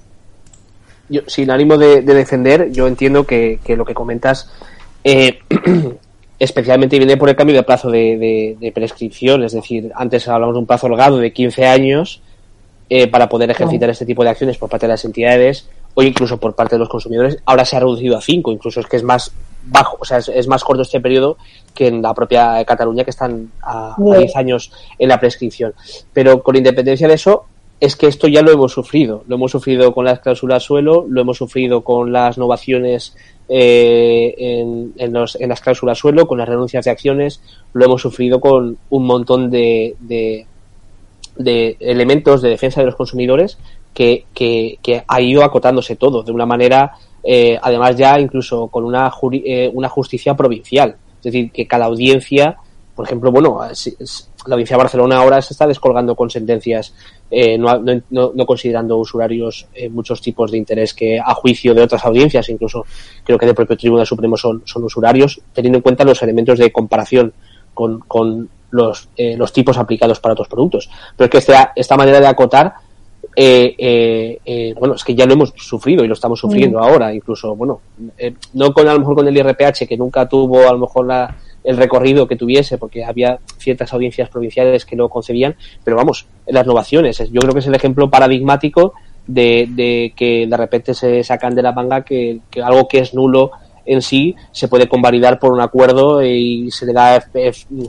Yo, 1.08 1.22
sin 1.26 1.50
ánimo 1.50 1.78
de, 1.78 2.02
defender, 2.02 2.70
yo 2.70 2.86
entiendo 2.86 3.24
que, 3.24 3.58
que 3.64 3.76
lo 3.76 3.86
que 3.86 3.94
comentas 3.94 4.50
eh, 5.02 5.38
especialmente 6.38 6.98
viene 6.98 7.16
por 7.16 7.30
el 7.30 7.36
cambio 7.36 7.56
de 7.56 7.62
plazo 7.62 7.90
de, 7.90 8.56
de, 8.60 8.72
prescripción, 8.72 9.44
es 9.44 9.52
decir, 9.52 9.92
antes 9.94 10.28
hablamos 10.28 10.56
de 10.56 10.60
un 10.60 10.66
plazo 10.66 10.88
holgado 10.88 11.16
de 11.18 11.32
15 11.32 11.66
años 11.66 12.22
eh, 12.90 13.06
para 13.06 13.28
poder 13.28 13.50
ejercitar 13.50 13.90
este 13.90 14.06
tipo 14.06 14.22
de 14.22 14.30
acciones 14.30 14.58
por 14.58 14.68
parte 14.68 14.86
de 14.86 14.92
las 14.92 15.04
entidades 15.04 15.68
o 15.94 16.02
incluso 16.02 16.38
por 16.38 16.54
parte 16.54 16.74
de 16.74 16.80
los 16.80 16.88
consumidores. 16.88 17.38
Ahora 17.46 17.64
se 17.64 17.76
ha 17.76 17.80
reducido 17.80 18.16
a 18.16 18.20
cinco, 18.20 18.52
incluso 18.52 18.80
es 18.80 18.86
que 18.86 18.96
es 18.96 19.02
más 19.02 19.32
bajo, 19.66 19.96
o 20.00 20.04
sea, 20.04 20.18
es, 20.18 20.46
más 20.48 20.62
corto 20.62 20.82
este 20.82 21.00
periodo 21.00 21.38
que 21.74 21.86
en 21.86 22.02
la 22.02 22.12
propia 22.12 22.62
Cataluña, 22.64 23.04
que 23.04 23.10
están 23.10 23.50
a, 23.62 23.96
10 23.96 24.36
años 24.36 24.72
en 24.98 25.08
la 25.08 25.18
prescripción. 25.18 25.72
Pero 26.12 26.42
con 26.42 26.56
independencia 26.56 27.08
de 27.08 27.14
eso, 27.14 27.46
es 27.80 27.96
que 27.96 28.06
esto 28.06 28.28
ya 28.28 28.42
lo 28.42 28.52
hemos 28.52 28.72
sufrido. 28.72 29.24
Lo 29.26 29.36
hemos 29.36 29.50
sufrido 29.50 29.92
con 29.92 30.04
las 30.04 30.20
cláusulas 30.20 30.62
suelo, 30.62 31.06
lo 31.08 31.20
hemos 31.20 31.38
sufrido 31.38 31.82
con 31.82 32.12
las 32.12 32.38
novaciones 32.38 33.16
eh, 33.48 34.34
en, 34.38 34.92
en, 34.96 35.12
los, 35.12 35.36
en, 35.40 35.48
las 35.48 35.60
cláusulas 35.60 35.98
suelo, 35.98 36.26
con 36.26 36.38
las 36.38 36.48
renuncias 36.48 36.84
de 36.84 36.90
acciones, 36.90 37.42
lo 37.72 37.84
hemos 37.84 38.00
sufrido 38.00 38.40
con 38.40 38.78
un 38.90 39.06
montón 39.06 39.50
de, 39.50 39.96
de 40.00 40.46
elementos 41.38 42.42
de 42.42 42.50
defensa 42.50 42.80
de 42.80 42.86
los 42.86 42.96
consumidores 42.96 43.58
que, 43.94 44.26
que, 44.34 45.04
ha 45.06 45.20
ido 45.20 45.44
acotándose 45.44 45.96
todo 45.96 46.22
de 46.22 46.32
una 46.32 46.46
manera, 46.46 46.92
eh, 47.22 47.58
además 47.62 47.96
ya 47.96 48.18
incluso 48.18 48.68
con 48.68 48.84
una, 48.84 49.10
eh, 49.32 49.70
una 49.72 49.88
justicia 49.88 50.34
provincial. 50.34 50.96
Es 51.18 51.32
decir, 51.32 51.50
que 51.52 51.66
cada 51.66 51.86
audiencia, 51.86 52.56
por 52.94 53.06
ejemplo, 53.06 53.30
bueno, 53.30 53.60
la 53.60 54.54
audiencia 54.54 54.76
de 54.76 54.82
Barcelona 54.82 55.18
ahora 55.18 55.40
se 55.40 55.54
está 55.54 55.66
descolgando 55.66 56.14
con 56.14 56.28
sentencias, 56.28 56.92
eh, 57.30 57.56
no, 57.56 57.78
no, 57.78 58.32
no, 58.34 58.46
considerando 58.46 58.98
usurarios 58.98 59.66
muchos 59.90 60.20
tipos 60.20 60.50
de 60.50 60.58
interés 60.58 60.92
que 60.92 61.18
a 61.18 61.34
juicio 61.34 61.72
de 61.72 61.82
otras 61.82 62.04
audiencias, 62.04 62.48
incluso 62.50 62.84
creo 63.24 63.38
que 63.38 63.46
del 63.46 63.54
propio 63.54 63.76
Tribunal 63.76 64.06
Supremo 64.06 64.36
son, 64.36 64.62
son 64.66 64.84
usurarios, 64.84 65.40
teniendo 65.54 65.78
en 65.78 65.82
cuenta 65.82 66.04
los 66.04 66.22
elementos 66.22 66.58
de 66.58 66.70
comparación 66.70 67.32
con, 67.72 68.00
con 68.00 68.50
los, 68.74 69.08
eh, 69.16 69.36
los 69.36 69.52
tipos 69.52 69.78
aplicados 69.78 70.18
para 70.18 70.32
otros 70.32 70.48
productos. 70.48 70.90
Pero 71.16 71.26
es 71.26 71.30
que 71.30 71.38
esta, 71.38 71.72
esta 71.76 71.96
manera 71.96 72.18
de 72.18 72.26
acotar, 72.26 72.74
eh, 73.36 74.38
eh, 74.44 74.74
bueno, 74.76 74.94
es 74.94 75.04
que 75.04 75.14
ya 75.14 75.26
lo 75.26 75.34
hemos 75.34 75.52
sufrido 75.56 76.04
y 76.04 76.08
lo 76.08 76.14
estamos 76.14 76.40
sufriendo 76.40 76.80
ahora, 76.80 77.14
incluso, 77.14 77.54
bueno, 77.54 77.80
no 78.52 78.74
con 78.74 78.88
a 78.88 78.92
lo 78.92 78.98
mejor 78.98 79.14
con 79.14 79.28
el 79.28 79.36
IRPH, 79.36 79.86
que 79.88 79.96
nunca 79.96 80.28
tuvo 80.28 80.68
a 80.68 80.72
lo 80.72 80.78
mejor 80.78 81.06
la, 81.06 81.36
el 81.62 81.76
recorrido 81.76 82.26
que 82.26 82.34
tuviese, 82.34 82.76
porque 82.76 83.04
había 83.04 83.38
ciertas 83.58 83.92
audiencias 83.92 84.28
provinciales 84.28 84.84
que 84.84 84.96
lo 84.96 85.08
concebían, 85.08 85.54
pero 85.84 85.96
vamos, 85.96 86.26
las 86.46 86.64
innovaciones, 86.64 87.18
yo 87.30 87.40
creo 87.40 87.52
que 87.52 87.60
es 87.60 87.66
el 87.68 87.76
ejemplo 87.76 88.10
paradigmático 88.10 88.94
de, 89.26 89.68
de 89.70 90.12
que 90.16 90.46
de 90.48 90.56
repente 90.56 90.94
se 90.94 91.22
sacan 91.22 91.54
de 91.54 91.62
la 91.62 91.72
manga 91.72 92.04
que, 92.04 92.40
que 92.50 92.60
algo 92.60 92.88
que 92.88 92.98
es 92.98 93.14
nulo 93.14 93.52
en 93.86 94.02
sí 94.02 94.34
se 94.52 94.68
puede 94.68 94.88
convalidar 94.88 95.38
por 95.38 95.52
un 95.52 95.60
acuerdo 95.60 96.22
y 96.22 96.70
se 96.70 96.86
le 96.86 96.92
da 96.92 97.22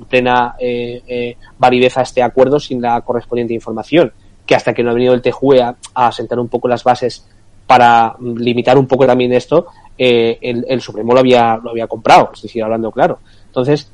plena 0.10 0.56
eh, 0.60 1.02
eh, 1.08 1.38
validez 1.58 1.98
a 1.98 2.02
este 2.02 2.22
acuerdo 2.22 2.60
sin 2.60 2.82
la 2.82 3.02
correspondiente 3.02 3.54
información. 3.54 4.12
Que 4.46 4.56
hasta 4.56 4.74
que 4.74 4.84
no 4.84 4.92
ha 4.92 4.94
venido 4.94 5.14
el 5.14 5.22
TJUE 5.22 5.62
a, 5.62 5.76
a 5.96 6.12
sentar 6.12 6.40
un 6.40 6.48
poco 6.48 6.68
las 6.68 6.84
bases 6.84 7.26
para 7.68 8.16
limitar 8.20 8.78
un 8.78 8.88
poco 8.88 9.06
también 9.06 9.34
esto, 9.34 9.68
eh, 9.98 10.38
el, 10.42 10.82
Supremo 10.82 11.14
lo 11.14 11.20
había, 11.20 11.58
lo 11.58 11.72
había 11.72 11.88
comprado, 11.88 12.32
es 12.34 12.42
decir, 12.42 12.64
hablando 12.64 12.92
claro. 12.92 13.20
Entonces, 13.48 13.92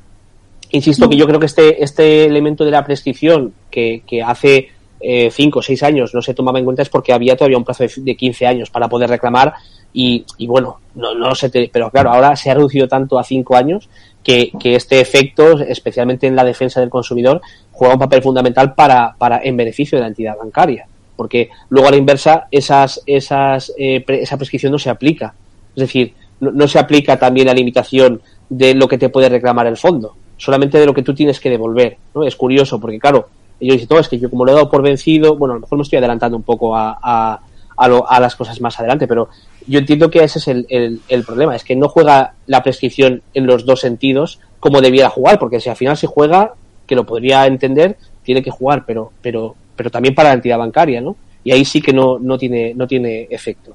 insisto 0.70 1.08
que 1.08 1.16
yo 1.16 1.26
creo 1.26 1.40
que 1.40 1.46
este, 1.46 1.82
este 1.82 2.24
elemento 2.24 2.64
de 2.64 2.70
la 2.70 2.84
prescripción 2.84 3.54
que, 3.70 4.02
que 4.06 4.22
hace 4.22 4.68
eh, 5.00 5.30
cinco 5.30 5.60
o 5.60 5.62
seis 5.62 5.82
años 5.82 6.14
no 6.14 6.22
se 6.22 6.34
tomaba 6.34 6.58
en 6.58 6.64
cuenta 6.64 6.82
es 6.82 6.88
porque 6.88 7.12
había 7.12 7.36
todavía 7.36 7.58
un 7.58 7.64
plazo 7.64 7.84
de, 7.84 7.92
de 7.96 8.16
15 8.16 8.46
años 8.46 8.70
para 8.70 8.88
poder 8.88 9.10
reclamar 9.10 9.54
y, 9.92 10.24
bueno, 10.46 10.78
no, 10.94 11.14
no 11.14 11.34
sé, 11.34 11.50
pero 11.72 11.90
claro, 11.90 12.10
ahora 12.10 12.34
se 12.36 12.50
ha 12.50 12.54
reducido 12.54 12.88
tanto 12.88 13.18
a 13.18 13.24
cinco 13.24 13.56
años 13.56 13.88
que, 14.22 14.52
este 14.62 15.00
efecto, 15.00 15.58
especialmente 15.60 16.26
en 16.26 16.36
la 16.36 16.44
defensa 16.44 16.80
del 16.80 16.90
consumidor, 16.90 17.40
juega 17.70 17.94
un 17.94 18.00
papel 18.00 18.22
fundamental 18.22 18.74
para, 18.74 19.14
para 19.18 19.40
en 19.42 19.56
beneficio 19.56 19.98
de 19.98 20.02
la 20.02 20.08
entidad 20.08 20.36
bancaria. 20.36 20.86
Porque 21.16 21.50
luego 21.68 21.88
a 21.88 21.90
la 21.90 21.96
inversa, 21.96 22.46
esas, 22.50 23.02
esas, 23.06 23.72
eh, 23.78 24.04
esa 24.08 24.36
prescripción 24.36 24.72
no 24.72 24.78
se 24.78 24.90
aplica. 24.90 25.34
Es 25.74 25.80
decir, 25.82 26.14
no, 26.40 26.66
se 26.66 26.78
aplica 26.78 27.18
también 27.18 27.46
la 27.46 27.54
limitación 27.54 28.20
de 28.48 28.74
lo 28.74 28.88
que 28.88 28.98
te 28.98 29.08
puede 29.08 29.28
reclamar 29.28 29.66
el 29.66 29.76
fondo, 29.76 30.16
solamente 30.36 30.78
de 30.78 30.86
lo 30.86 30.94
que 30.94 31.02
tú 31.02 31.14
tienes 31.14 31.38
que 31.38 31.50
devolver. 31.50 31.98
¿no? 32.14 32.24
Es 32.24 32.34
curioso, 32.36 32.80
porque 32.80 32.98
claro, 32.98 33.28
ellos 33.60 33.74
dicen, 33.74 33.88
todo 33.88 34.00
es 34.00 34.08
que 34.08 34.18
yo 34.18 34.28
como 34.28 34.44
lo 34.44 34.52
he 34.52 34.54
dado 34.54 34.68
por 34.68 34.82
vencido, 34.82 35.36
bueno, 35.36 35.52
a 35.52 35.56
lo 35.56 35.60
mejor 35.60 35.78
me 35.78 35.82
estoy 35.82 35.98
adelantando 35.98 36.36
un 36.36 36.42
poco 36.42 36.76
a, 36.76 36.98
a, 37.00 37.40
a, 37.76 37.88
lo, 37.88 38.10
a 38.10 38.18
las 38.18 38.34
cosas 38.34 38.60
más 38.60 38.78
adelante, 38.78 39.06
pero 39.06 39.28
yo 39.66 39.78
entiendo 39.78 40.10
que 40.10 40.22
ese 40.22 40.38
es 40.38 40.48
el, 40.48 41.00
el, 41.08 41.24
problema, 41.24 41.56
es 41.56 41.64
que 41.64 41.76
no 41.76 41.88
juega 41.88 42.34
la 42.46 42.62
prescripción 42.62 43.22
en 43.34 43.46
los 43.46 43.64
dos 43.64 43.80
sentidos 43.80 44.40
como 44.60 44.80
debiera 44.80 45.08
jugar, 45.08 45.38
porque 45.38 45.60
si 45.60 45.68
al 45.68 45.76
final 45.76 45.96
se 45.96 46.06
juega, 46.06 46.54
que 46.86 46.94
lo 46.94 47.06
podría 47.06 47.46
entender, 47.46 47.96
tiene 48.22 48.42
que 48.42 48.50
jugar, 48.50 48.84
pero, 48.86 49.12
pero, 49.20 49.54
pero 49.76 49.90
también 49.90 50.14
para 50.14 50.30
la 50.30 50.34
entidad 50.36 50.58
bancaria, 50.58 51.00
¿no? 51.00 51.16
Y 51.44 51.52
ahí 51.52 51.64
sí 51.64 51.80
que 51.80 51.92
no, 51.92 52.18
no, 52.18 52.38
tiene, 52.38 52.72
no 52.74 52.86
tiene 52.86 53.26
efecto. 53.30 53.74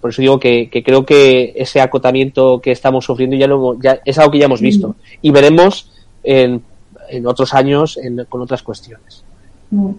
Por 0.00 0.10
eso 0.10 0.22
digo 0.22 0.38
que, 0.38 0.70
que 0.70 0.82
creo 0.82 1.04
que 1.04 1.52
ese 1.56 1.80
acotamiento 1.80 2.60
que 2.60 2.70
estamos 2.70 3.04
sufriendo 3.04 3.36
ya, 3.36 3.46
lo, 3.46 3.78
ya 3.80 4.00
es 4.04 4.18
algo 4.18 4.30
que 4.30 4.38
ya 4.38 4.46
hemos 4.46 4.60
visto. 4.60 4.88
Mm. 4.88 4.94
Y 5.22 5.30
veremos 5.30 5.90
en, 6.22 6.62
en 7.08 7.26
otros 7.26 7.52
años 7.52 7.96
en, 7.96 8.24
con 8.28 8.40
otras 8.40 8.62
cuestiones. 8.62 9.24
Mm. 9.70 9.90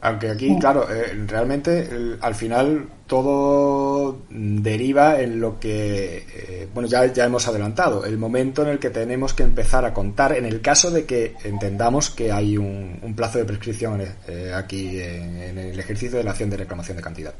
Aunque 0.00 0.30
aquí, 0.30 0.56
claro, 0.60 0.88
eh, 0.88 1.24
realmente 1.26 2.16
al 2.20 2.34
final 2.36 2.88
todo 3.08 4.22
deriva 4.30 5.20
en 5.20 5.40
lo 5.40 5.58
que, 5.58 6.24
eh, 6.32 6.68
bueno, 6.72 6.88
ya, 6.88 7.06
ya 7.06 7.24
hemos 7.24 7.48
adelantado, 7.48 8.04
el 8.04 8.16
momento 8.16 8.62
en 8.62 8.68
el 8.68 8.78
que 8.78 8.90
tenemos 8.90 9.34
que 9.34 9.42
empezar 9.42 9.84
a 9.84 9.92
contar, 9.92 10.36
en 10.36 10.44
el 10.44 10.60
caso 10.60 10.92
de 10.92 11.04
que 11.04 11.34
entendamos 11.42 12.10
que 12.10 12.30
hay 12.30 12.56
un, 12.56 13.00
plazo 13.16 13.38
de 13.38 13.44
prescripción 13.44 14.00
eh, 14.28 14.52
aquí 14.54 15.00
en, 15.00 15.58
el 15.58 15.78
ejercicio 15.80 16.18
de 16.18 16.24
la 16.24 16.30
acción 16.30 16.50
de 16.50 16.58
reclamación 16.58 16.96
de 16.96 17.02
cantidad. 17.02 17.34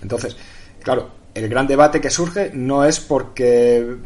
Entonces, 0.00 0.36
claro, 0.80 1.10
el 1.34 1.48
gran 1.48 1.66
debate 1.66 2.00
que 2.00 2.10
surge 2.10 2.50
no 2.54 2.84
es 2.84 3.00
porque 3.00 3.96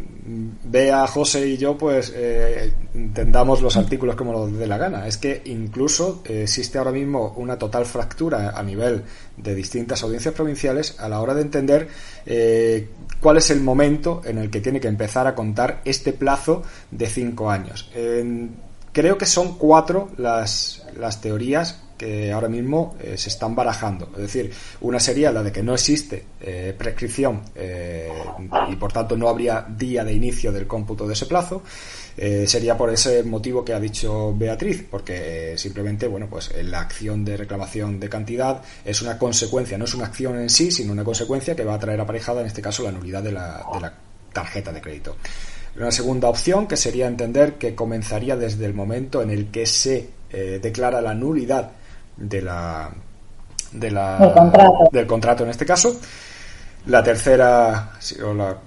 vea 0.65 1.07
José 1.07 1.49
y 1.49 1.57
yo 1.57 1.77
pues 1.77 2.13
eh, 2.15 2.73
entendamos 3.03 3.61
los 3.63 3.77
artículos 3.77 4.15
como 4.17 4.33
nos 4.33 4.57
dé 4.57 4.67
la 4.67 4.79
gana. 4.79 5.07
Es 5.07 5.19
que 5.19 5.43
incluso 5.47 6.23
eh, 6.25 6.43
existe 6.45 6.79
ahora 6.79 6.93
mismo 6.93 7.35
una 7.37 7.59
total 7.59 7.85
fractura 7.85 8.51
a 8.57 8.63
nivel 8.63 9.03
de 9.37 9.55
distintas 9.55 10.03
audiencias 10.03 10.35
provinciales 10.35 10.99
a 10.99 11.09
la 11.09 11.21
hora 11.21 11.35
de 11.35 11.43
entender 11.43 11.89
eh, 12.27 12.89
cuál 13.21 13.39
es 13.39 13.51
el 13.51 13.61
momento 13.61 14.23
en 14.25 14.39
el 14.39 14.51
que 14.51 14.61
tiene 14.61 14.81
que 14.81 14.89
empezar 14.89 15.27
a 15.27 15.35
contar 15.35 15.81
este 15.85 16.13
plazo 16.13 16.63
de 16.91 17.07
cinco 17.07 17.51
años. 17.51 17.91
creo 18.93 19.17
que 19.17 19.27
son 19.27 19.57
cuatro 19.57 20.11
las, 20.19 20.85
las 20.99 21.21
teorías 21.21 21.81
que 21.97 22.31
ahora 22.33 22.49
mismo 22.49 22.97
eh, 23.01 23.17
se 23.17 23.31
están 23.31 23.55
barajando. 23.55 24.11
Es 24.17 24.23
decir, 24.23 24.53
una 24.81 25.01
sería 25.01 25.33
la 25.33 25.43
de 25.43 25.51
que 25.53 25.63
no 25.63 25.75
existe 25.75 26.25
prescripción 26.77 27.43
y 28.69 28.77
por 28.77 28.93
tanto 28.93 29.17
no 29.17 29.29
habría 29.29 29.65
día 29.69 30.05
de 30.05 30.13
inicio 30.13 30.51
del 30.53 30.67
cómputo 30.67 31.07
de 31.07 31.15
ese 31.15 31.27
plazo. 31.27 31.63
Sería 32.17 32.77
por 32.77 32.91
ese 32.91 33.23
motivo 33.23 33.65
que 33.65 33.73
ha 33.73 33.81
dicho 33.81 34.35
Beatriz, 34.37 34.85
porque 34.91 35.55
simplemente, 35.57 36.07
bueno, 36.07 36.27
pues 36.29 36.51
la 36.63 36.81
acción 36.81 37.25
de 37.25 37.37
reclamación 37.37 37.99
de 37.99 38.09
cantidad 38.09 38.63
es 38.85 39.01
una 39.03 39.19
consecuencia, 39.19 39.79
no 39.79 39.85
es 39.85 39.95
una 39.95 40.07
acción 40.07 40.39
en 40.39 40.51
sí, 40.51 40.71
sino 40.71 40.93
una 40.93 41.05
consecuencia 41.05 41.57
que 41.57 41.65
va 41.65 41.75
a 41.75 41.79
traer 41.79 42.01
aparejada, 42.01 42.41
en 42.41 42.47
este 42.47 42.63
caso, 42.63 42.83
la 42.83 42.93
nulidad 42.93 43.23
de 43.23 43.33
la, 43.33 43.65
de 43.73 43.81
la 43.81 43.93
tarjeta 44.33 44.73
de 44.73 44.81
crédito. 44.81 45.17
Una 45.77 45.91
segunda 45.91 46.29
opción 46.29 46.67
que 46.67 46.77
sería 46.77 47.07
entender 47.07 47.55
que 47.55 47.75
comenzaría 47.75 48.37
desde 48.37 48.67
el 48.67 48.75
momento 48.75 49.23
en 49.23 49.31
el 49.31 49.51
que 49.51 49.65
se 49.65 50.11
eh, 50.31 50.59
declara 50.63 51.01
la 51.01 51.15
nulidad 51.15 51.71
de 52.17 52.43
la, 52.43 52.91
de 53.73 53.91
la, 53.91 54.89
del 54.93 55.07
contrato 55.07 55.45
en 55.45 55.51
este 55.51 55.65
caso. 55.65 55.99
La 56.87 57.03
tercera, 57.03 57.93
o 58.25 58.35
la, 58.35 58.59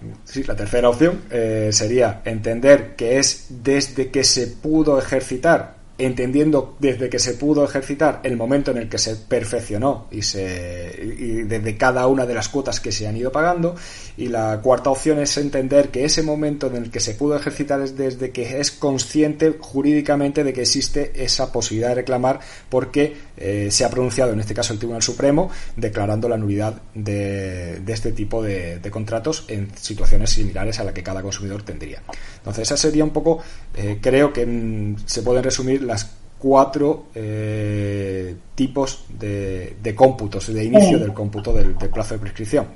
la 0.47 0.55
tercera 0.55 0.89
opción 0.89 1.23
eh, 1.29 1.69
sería 1.71 2.21
entender 2.23 2.95
que 2.95 3.19
es 3.19 3.47
desde 3.49 4.09
que 4.09 4.23
se 4.23 4.47
pudo 4.47 4.97
ejercitar 4.97 5.75
entendiendo 5.97 6.75
desde 6.79 7.09
que 7.09 7.19
se 7.19 7.35
pudo 7.35 7.63
ejercitar 7.63 8.19
el 8.23 8.35
momento 8.35 8.71
en 8.71 8.77
el 8.77 8.89
que 8.89 8.97
se 8.97 9.15
perfeccionó 9.15 10.07
y, 10.11 10.23
se, 10.23 10.93
y 11.01 11.43
desde 11.43 11.77
cada 11.77 12.07
una 12.07 12.25
de 12.25 12.33
las 12.33 12.49
cuotas 12.49 12.81
que 12.81 12.91
se 12.91 13.07
han 13.07 13.15
ido 13.15 13.31
pagando. 13.31 13.75
Y 14.17 14.27
la 14.27 14.59
cuarta 14.61 14.89
opción 14.89 15.19
es 15.19 15.37
entender 15.37 15.89
que 15.89 16.03
ese 16.03 16.21
momento 16.21 16.67
en 16.67 16.75
el 16.75 16.91
que 16.91 16.99
se 16.99 17.13
pudo 17.13 17.35
ejercitar 17.35 17.79
es 17.81 17.97
desde 17.97 18.31
que 18.31 18.59
es 18.59 18.71
consciente 18.71 19.55
jurídicamente 19.59 20.43
de 20.43 20.51
que 20.51 20.61
existe 20.61 21.11
esa 21.15 21.51
posibilidad 21.51 21.89
de 21.89 21.95
reclamar 21.95 22.39
porque 22.69 23.15
eh, 23.37 23.67
se 23.69 23.83
ha 23.83 23.89
pronunciado, 23.89 24.33
en 24.33 24.39
este 24.39 24.53
caso 24.53 24.73
el 24.73 24.79
Tribunal 24.79 25.01
Supremo, 25.01 25.49
declarando 25.75 26.29
la 26.29 26.37
nulidad 26.37 26.81
de, 26.93 27.81
este 27.87 28.11
tipo 28.11 28.41
de, 28.41 28.79
contratos 28.89 29.45
en 29.47 29.69
situaciones 29.75 30.29
similares 30.29 30.79
a 30.79 30.83
la 30.83 30.93
que 30.93 31.03
cada 31.03 31.21
consumidor 31.21 31.63
tendría. 31.63 32.01
Entonces, 32.37 32.63
esa 32.63 32.77
sería 32.77 33.03
un 33.03 33.11
poco, 33.11 33.39
eh, 33.75 33.99
creo 34.01 34.31
que 34.31 34.45
mm, 34.45 34.97
se 35.05 35.21
pueden 35.21 35.43
resumir 35.43 35.81
las 35.83 36.09
cuatro 36.37 37.07
eh, 37.15 38.35
tipos 38.55 39.05
de, 39.09 39.93
cómputos, 39.95 40.53
de 40.53 40.63
inicio 40.63 40.99
del 40.99 41.13
cómputo 41.13 41.53
del, 41.53 41.75
plazo 41.75 42.15
de 42.15 42.19
prescripción. 42.19 42.67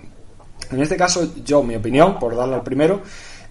En 0.72 0.82
este 0.82 0.98
caso, 0.98 1.34
yo, 1.44 1.64
mi 1.64 1.76
opinión, 1.76 2.20
por 2.20 2.36
darle 2.36 2.56
al 2.56 2.64
primero, 2.64 3.02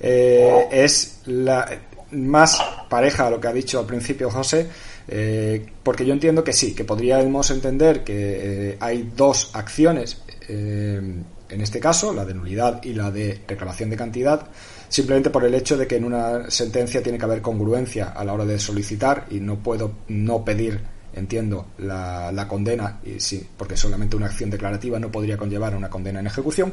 es 0.01 1.21
la 1.27 1.67
más 2.11 2.59
pareja 2.89 3.27
a 3.27 3.31
lo 3.31 3.41
que 3.41 3.49
ha 3.49 3.53
dicho 3.53 3.79
al 3.79 3.87
principio 3.87 4.31
José, 4.31 4.69
eh, 5.09 5.67
porque 5.83 6.05
yo 6.05 6.13
entiendo 6.13 6.45
que 6.45 6.53
sí, 6.53 6.75
que 6.75 6.85
podríamos 6.85 7.51
entender 7.51 8.05
que 8.05 8.77
hay 8.81 9.11
dos 9.17 9.51
acciones, 9.55 10.23
en 10.49 11.61
este 11.61 11.81
caso, 11.81 12.13
la 12.13 12.25
de 12.25 12.35
nulidad 12.35 12.83
y 12.85 12.93
la 12.93 13.11
de 13.11 13.41
reclamación 13.47 13.91
de 13.91 13.97
cantidad, 13.97 14.47
simplemente 14.89 15.31
por 15.31 15.45
el 15.45 15.55
hecho 15.55 15.77
de 15.77 15.87
que 15.87 15.97
en 15.97 16.05
una 16.05 16.51
sentencia 16.51 17.03
tiene 17.03 17.19
que 17.19 17.25
haber 17.25 17.43
congruencia 17.43 18.11
a 18.11 18.25
la 18.25 18.35
hora 18.35 18.45
de 18.45 18.59
solicitar 18.59 19.27
y 19.31 19.41
no 19.41 19.63
puedo 19.63 19.93
no 20.09 20.45
pedir 20.45 20.81
entiendo 21.19 21.69
la, 21.79 22.47
condena 22.49 23.01
y 23.05 23.21
sí 23.21 23.47
porque 23.57 23.77
solamente 23.77 24.17
una 24.17 24.27
acción 24.27 24.51
declarativa 24.51 24.99
no 24.99 25.11
podría 25.11 25.37
conllevar 25.37 25.77
una 25.77 25.91
condena 25.91 26.21
en 26.21 26.27
ejecución 26.27 26.73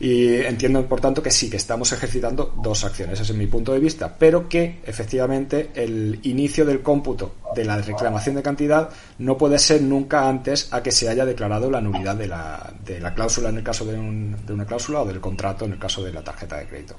y 0.00 0.34
entiendo 0.36 0.84
por 0.86 1.00
tanto 1.00 1.22
que 1.22 1.30
sí 1.30 1.48
que 1.48 1.56
estamos 1.56 1.92
ejercitando 1.92 2.54
dos 2.62 2.84
acciones 2.84 3.20
ese 3.20 3.32
es 3.32 3.38
mi 3.38 3.46
punto 3.46 3.72
de 3.72 3.78
vista 3.78 4.16
pero 4.18 4.48
que 4.48 4.80
efectivamente 4.84 5.70
el 5.74 6.18
inicio 6.24 6.64
del 6.64 6.82
cómputo 6.82 7.36
de 7.54 7.64
la 7.64 7.78
reclamación 7.78 8.34
de 8.36 8.42
cantidad 8.42 8.90
no 9.18 9.38
puede 9.38 9.58
ser 9.58 9.82
nunca 9.82 10.28
antes 10.28 10.72
a 10.72 10.82
que 10.82 10.90
se 10.90 11.08
haya 11.08 11.24
declarado 11.24 11.70
la 11.70 11.80
nulidad 11.80 12.16
de 12.16 12.26
la, 12.26 12.72
de 12.84 12.98
la 13.00 13.14
cláusula 13.14 13.50
en 13.50 13.58
el 13.58 13.62
caso 13.62 13.84
de, 13.84 13.92
de 13.92 14.52
una 14.52 14.66
cláusula 14.66 15.02
o 15.02 15.06
del 15.06 15.20
contrato 15.20 15.64
en 15.64 15.72
el 15.72 15.78
caso 15.78 16.02
de 16.02 16.12
la 16.12 16.22
tarjeta 16.22 16.56
de 16.56 16.66
crédito. 16.66 16.96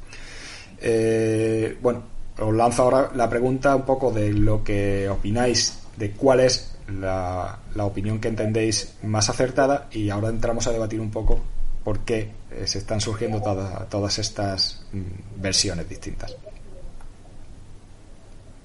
Eh, 0.79 1.77
bueno, 1.81 2.03
os 2.37 2.53
lanzo 2.53 2.83
ahora 2.83 3.11
la 3.15 3.29
pregunta 3.29 3.75
un 3.75 3.83
poco 3.83 4.11
de 4.11 4.31
lo 4.31 4.63
que 4.63 5.07
opináis, 5.09 5.79
de 5.97 6.11
cuál 6.11 6.41
es 6.41 6.74
la, 6.87 7.59
opinión 7.79 8.19
que 8.19 8.27
entendéis 8.27 8.97
más 9.03 9.29
acertada 9.29 9.87
y 9.91 10.09
ahora 10.09 10.29
entramos 10.29 10.67
a 10.67 10.71
debatir 10.71 10.99
un 10.99 11.11
poco 11.11 11.39
por 11.83 11.99
qué 11.99 12.31
eh, 12.51 12.65
se 12.65 12.79
están 12.79 12.99
surgiendo 12.99 13.41
todas 13.41 14.19
estas 14.19 14.85
mm, 14.91 15.41
versiones 15.41 15.87
distintas. 15.87 16.35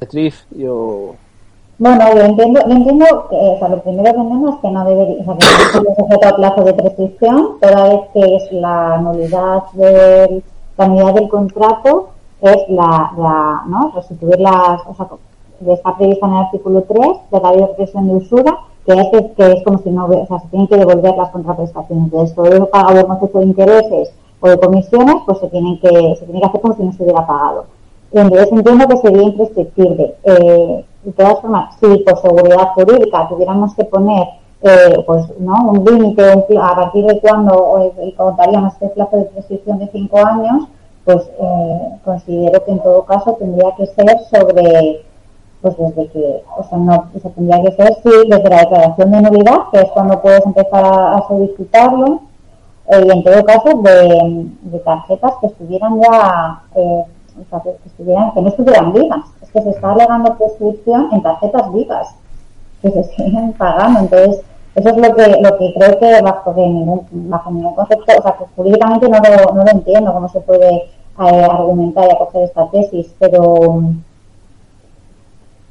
Beatriz, 0.01 0.47
yo 0.51 1.17
bueno, 1.81 2.15
yo 2.15 2.21
entiendo, 2.21 2.61
yo 2.67 2.75
entiendo 2.75 3.07
que, 3.31 3.37
o 3.37 3.59
sea, 3.59 3.69
lo 3.69 3.83
primero 3.83 4.13
que 4.13 4.21
entiendo 4.21 4.51
es 4.51 4.57
que 4.57 4.71
no 4.71 4.85
debería, 4.85 5.23
o 5.23 5.25
sea, 5.25 5.37
que 5.73 5.89
no 5.89 5.95
sujeto 5.95 6.29
a 6.29 6.37
plazo 6.37 6.65
de 6.65 6.75
prescripción, 6.75 7.59
toda 7.59 7.89
vez 7.89 8.01
que 8.13 8.37
es 8.37 8.53
la 8.53 8.99
nulidad 8.99 9.63
del 9.73 10.45
la 10.77 10.85
unidad 10.87 11.15
del 11.15 11.29
contrato 11.29 12.11
es 12.43 12.57
la, 12.69 13.13
la 13.17 13.63
¿no? 13.67 13.93
restituir 13.95 14.41
las, 14.41 14.83
o 14.87 14.95
sea, 14.95 15.09
está 15.67 15.97
prevista 15.97 16.27
en 16.27 16.33
el 16.33 16.39
artículo 16.39 16.83
3 16.83 17.07
de 17.31 17.41
la 17.41 17.53
ley 17.53 17.61
de 17.61 17.75
presión 17.75 18.09
de 18.09 18.15
usura, 18.15 18.59
que 18.87 18.93
es, 18.93 19.09
que 19.37 19.53
es 19.53 19.65
como 19.65 19.79
si 19.79 19.91
no, 19.91 20.07
o 20.07 20.27
sea, 20.27 20.39
se 20.41 20.49
tienen 20.49 20.69
que 20.69 20.77
devolver 20.77 21.17
las 21.17 21.31
contraprestaciones. 21.31 22.11
De 22.11 22.23
esto, 22.23 22.43
de 22.43 22.61
pago 22.67 22.95
de 22.95 23.39
de 23.41 23.45
intereses 23.47 24.13
o 24.41 24.49
de 24.49 24.59
comisiones, 24.59 25.17
pues 25.27 25.39
se 25.39 25.49
tienen 25.49 25.79
que, 25.81 26.17
se 26.19 26.25
tiene 26.25 26.41
que 26.41 26.47
hacer 26.47 26.61
como 26.61 26.75
si 26.75 26.83
no 26.83 26.93
se 26.93 27.03
hubiera 27.03 27.27
pagado. 27.27 27.67
Y 28.13 28.19
entonces 28.19 28.51
entiendo 28.51 28.89
que 28.89 28.97
sería 28.97 29.23
imprescriptible. 29.23 30.15
Eh, 30.25 30.85
de 31.05 31.13
todas 31.13 31.41
formas, 31.41 31.77
si 31.79 31.99
por 31.99 32.19
seguridad 32.19 32.73
jurídica 32.75 33.29
tuviéramos 33.29 33.75
que 33.75 33.85
poner 33.85 34.27
eh, 34.63 35.03
pues 35.07 35.25
no 35.39 35.71
un 35.71 35.85
límite 35.85 36.23
a 36.23 36.75
partir 36.75 37.07
de 37.07 37.19
cuando 37.21 37.93
eh, 37.99 38.15
contaríamos 38.15 38.75
este 38.75 38.89
plazo 38.89 39.17
de 39.17 39.25
prescripción 39.25 39.79
de 39.79 39.89
cinco 39.91 40.19
años 40.19 40.69
pues 41.05 41.31
eh, 41.41 41.99
considero 42.05 42.63
que 42.65 42.73
en 42.73 42.83
todo 42.83 43.05
caso 43.05 43.37
tendría 43.39 43.75
que 43.77 43.87
ser 43.87 44.19
sobre 44.31 45.03
pues 45.63 45.77
desde 45.77 46.09
que 46.09 46.43
o 46.57 46.63
sea 46.63 46.79
no 46.79 47.11
o 47.15 47.19
sea, 47.19 47.31
tendría 47.33 47.63
que 47.63 47.73
ser 47.73 47.95
sí 48.03 48.11
desde 48.29 48.49
la 48.49 48.61
declaración 48.61 49.11
de 49.11 49.23
nulidad 49.23 49.59
que 49.73 49.81
es 49.81 49.91
cuando 49.91 50.21
puedes 50.21 50.45
empezar 50.47 50.85
a, 50.85 51.23
solicitarlo 51.29 52.21
eh, 52.89 53.05
y 53.07 53.11
en 53.11 53.25
todo 53.25 53.45
caso 53.45 53.69
de, 53.83 54.47
de, 54.63 54.79
tarjetas 54.81 55.33
que 55.41 55.47
estuvieran 55.49 56.01
ya 56.01 56.63
eh, 56.75 57.05
o 57.41 57.45
sea, 57.49 57.61
que, 57.61 57.77
estuvieran 57.87 58.33
que 58.33 58.43
no 58.43 58.49
estuvieran 58.49 58.93
vivas. 58.93 59.25
Es 59.43 59.51
que 59.51 59.63
se 59.63 59.71
está 59.71 59.93
alegando 59.93 60.37
prescripción 60.37 61.09
en 61.13 61.23
tarjetas 61.23 61.73
vivas 61.73 62.15
que 62.83 62.91
se 62.91 63.05
siguen 63.17 63.53
pagando. 63.55 64.01
Entonces 64.01 64.43
eso 64.75 64.89
es 64.89 64.97
lo 64.97 65.15
que, 65.15 65.27
lo 65.41 65.59
que 65.59 65.75
creo 65.75 65.99
que 65.99 66.23
bajo, 66.23 66.55
ningún, 66.55 67.07
bajo 67.11 67.51
ningún 67.51 67.75
concepto, 67.75 68.13
o 68.19 68.23
sea, 68.23 68.33
que 68.33 68.45
jurídicamente 68.55 69.09
no 69.09 69.19
lo, 69.19 69.55
no 69.55 69.65
lo 69.65 69.71
entiendo 69.71 70.13
cómo 70.13 70.29
se 70.29 70.41
puede 70.41 70.77
eh, 70.77 71.49
argumentar 71.51 72.07
y 72.09 72.13
acoger 72.13 72.45
esta 72.45 72.71
tesis, 72.71 73.13
pero, 73.19 73.83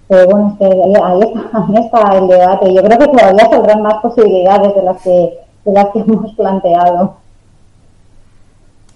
pero 0.10 0.26
bueno, 0.26 0.50
es 0.50 0.58
que 0.58 0.66
ahí, 1.04 1.22
está, 1.22 1.80
está, 1.80 2.18
el 2.18 2.28
debate. 2.28 2.74
Yo 2.74 2.84
creo 2.84 2.98
que 2.98 3.08
todavía 3.08 3.50
saldrán 3.50 3.82
más 3.84 3.94
posibilidades 4.02 4.76
de 4.76 4.84
las 4.84 5.02
que, 5.02 5.40
las 5.66 5.86
que 5.90 6.00
hemos 6.08 6.34
planteado. 6.34 7.18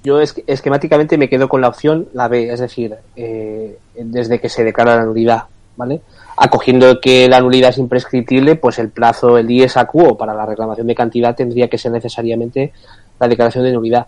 Yo 0.04 0.20
es, 0.20 0.36
esquemáticamente 0.48 1.18
me 1.18 1.30
quedo 1.30 1.48
con 1.48 1.62
la 1.62 1.70
opción, 1.70 2.10
la 2.14 2.28
B, 2.28 2.52
es 2.52 2.60
decir, 2.60 2.98
eh, 3.16 3.78
desde 3.96 4.42
que 4.42 4.50
se 4.50 4.66
declara 4.66 4.98
la 4.98 5.06
nulidad, 5.06 5.44
¿vale? 5.78 6.02
acogiendo 6.36 7.00
que 7.00 7.30
la 7.30 7.42
nulidad 7.42 7.70
es 7.70 7.78
imprescriptible, 7.78 8.56
pues 8.56 8.80
el 8.80 8.90
plazo, 8.90 9.38
el 9.38 9.48
dies 9.48 9.78
a 9.78 9.86
quo 9.86 10.18
para 10.18 10.34
la 10.34 10.46
reclamación 10.46 10.88
de 10.88 10.96
cantidad 10.96 11.36
tendría 11.36 11.68
que 11.68 11.78
ser 11.78 11.92
necesariamente 11.92 12.74
la 13.20 13.28
declaración 13.28 13.64
de 13.64 13.72
nulidad. 13.72 14.08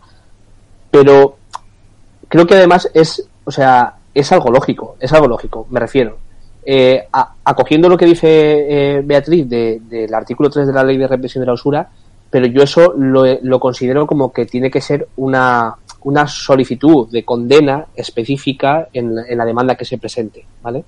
Pero 0.90 1.38
creo 2.28 2.48
que 2.48 2.56
además 2.56 2.90
es, 2.94 3.28
o 3.44 3.52
sea, 3.52 3.96
es 4.14 4.32
algo 4.32 4.50
lógico, 4.50 4.96
es 5.00 5.14
algo 5.14 5.28
lógico, 5.28 5.68
me 5.70 5.80
refiero. 5.80 6.18
Eh, 6.68 7.08
acogiendo 7.44 7.88
lo 7.88 7.98
que 7.98 8.08
dice 8.08 8.28
eh, 8.98 9.02
Beatriz 9.06 9.48
del 9.48 10.14
artículo 10.14 10.50
3 10.50 10.66
de 10.66 10.74
la 10.74 10.84
ley 10.84 10.98
de 10.98 11.08
represión 11.08 11.44
de 11.44 11.46
la 11.46 11.54
usura, 11.54 11.90
pero 12.30 12.48
yo 12.48 12.64
eso 12.64 12.94
lo, 12.98 13.60
considero 13.60 14.06
como 14.06 14.34
que 14.34 14.46
tiene 14.46 14.70
que 14.70 14.82
ser 14.82 15.08
una, 15.18 15.76
una 16.04 16.28
solicitud 16.28 17.08
de 17.10 17.24
condena 17.24 17.86
específica 17.96 18.90
en, 18.92 19.16
en 19.28 19.38
la 19.38 19.46
demanda 19.46 19.76
que 19.76 19.86
se 19.86 19.98
presente, 19.98 20.46
¿vale? 20.62 20.84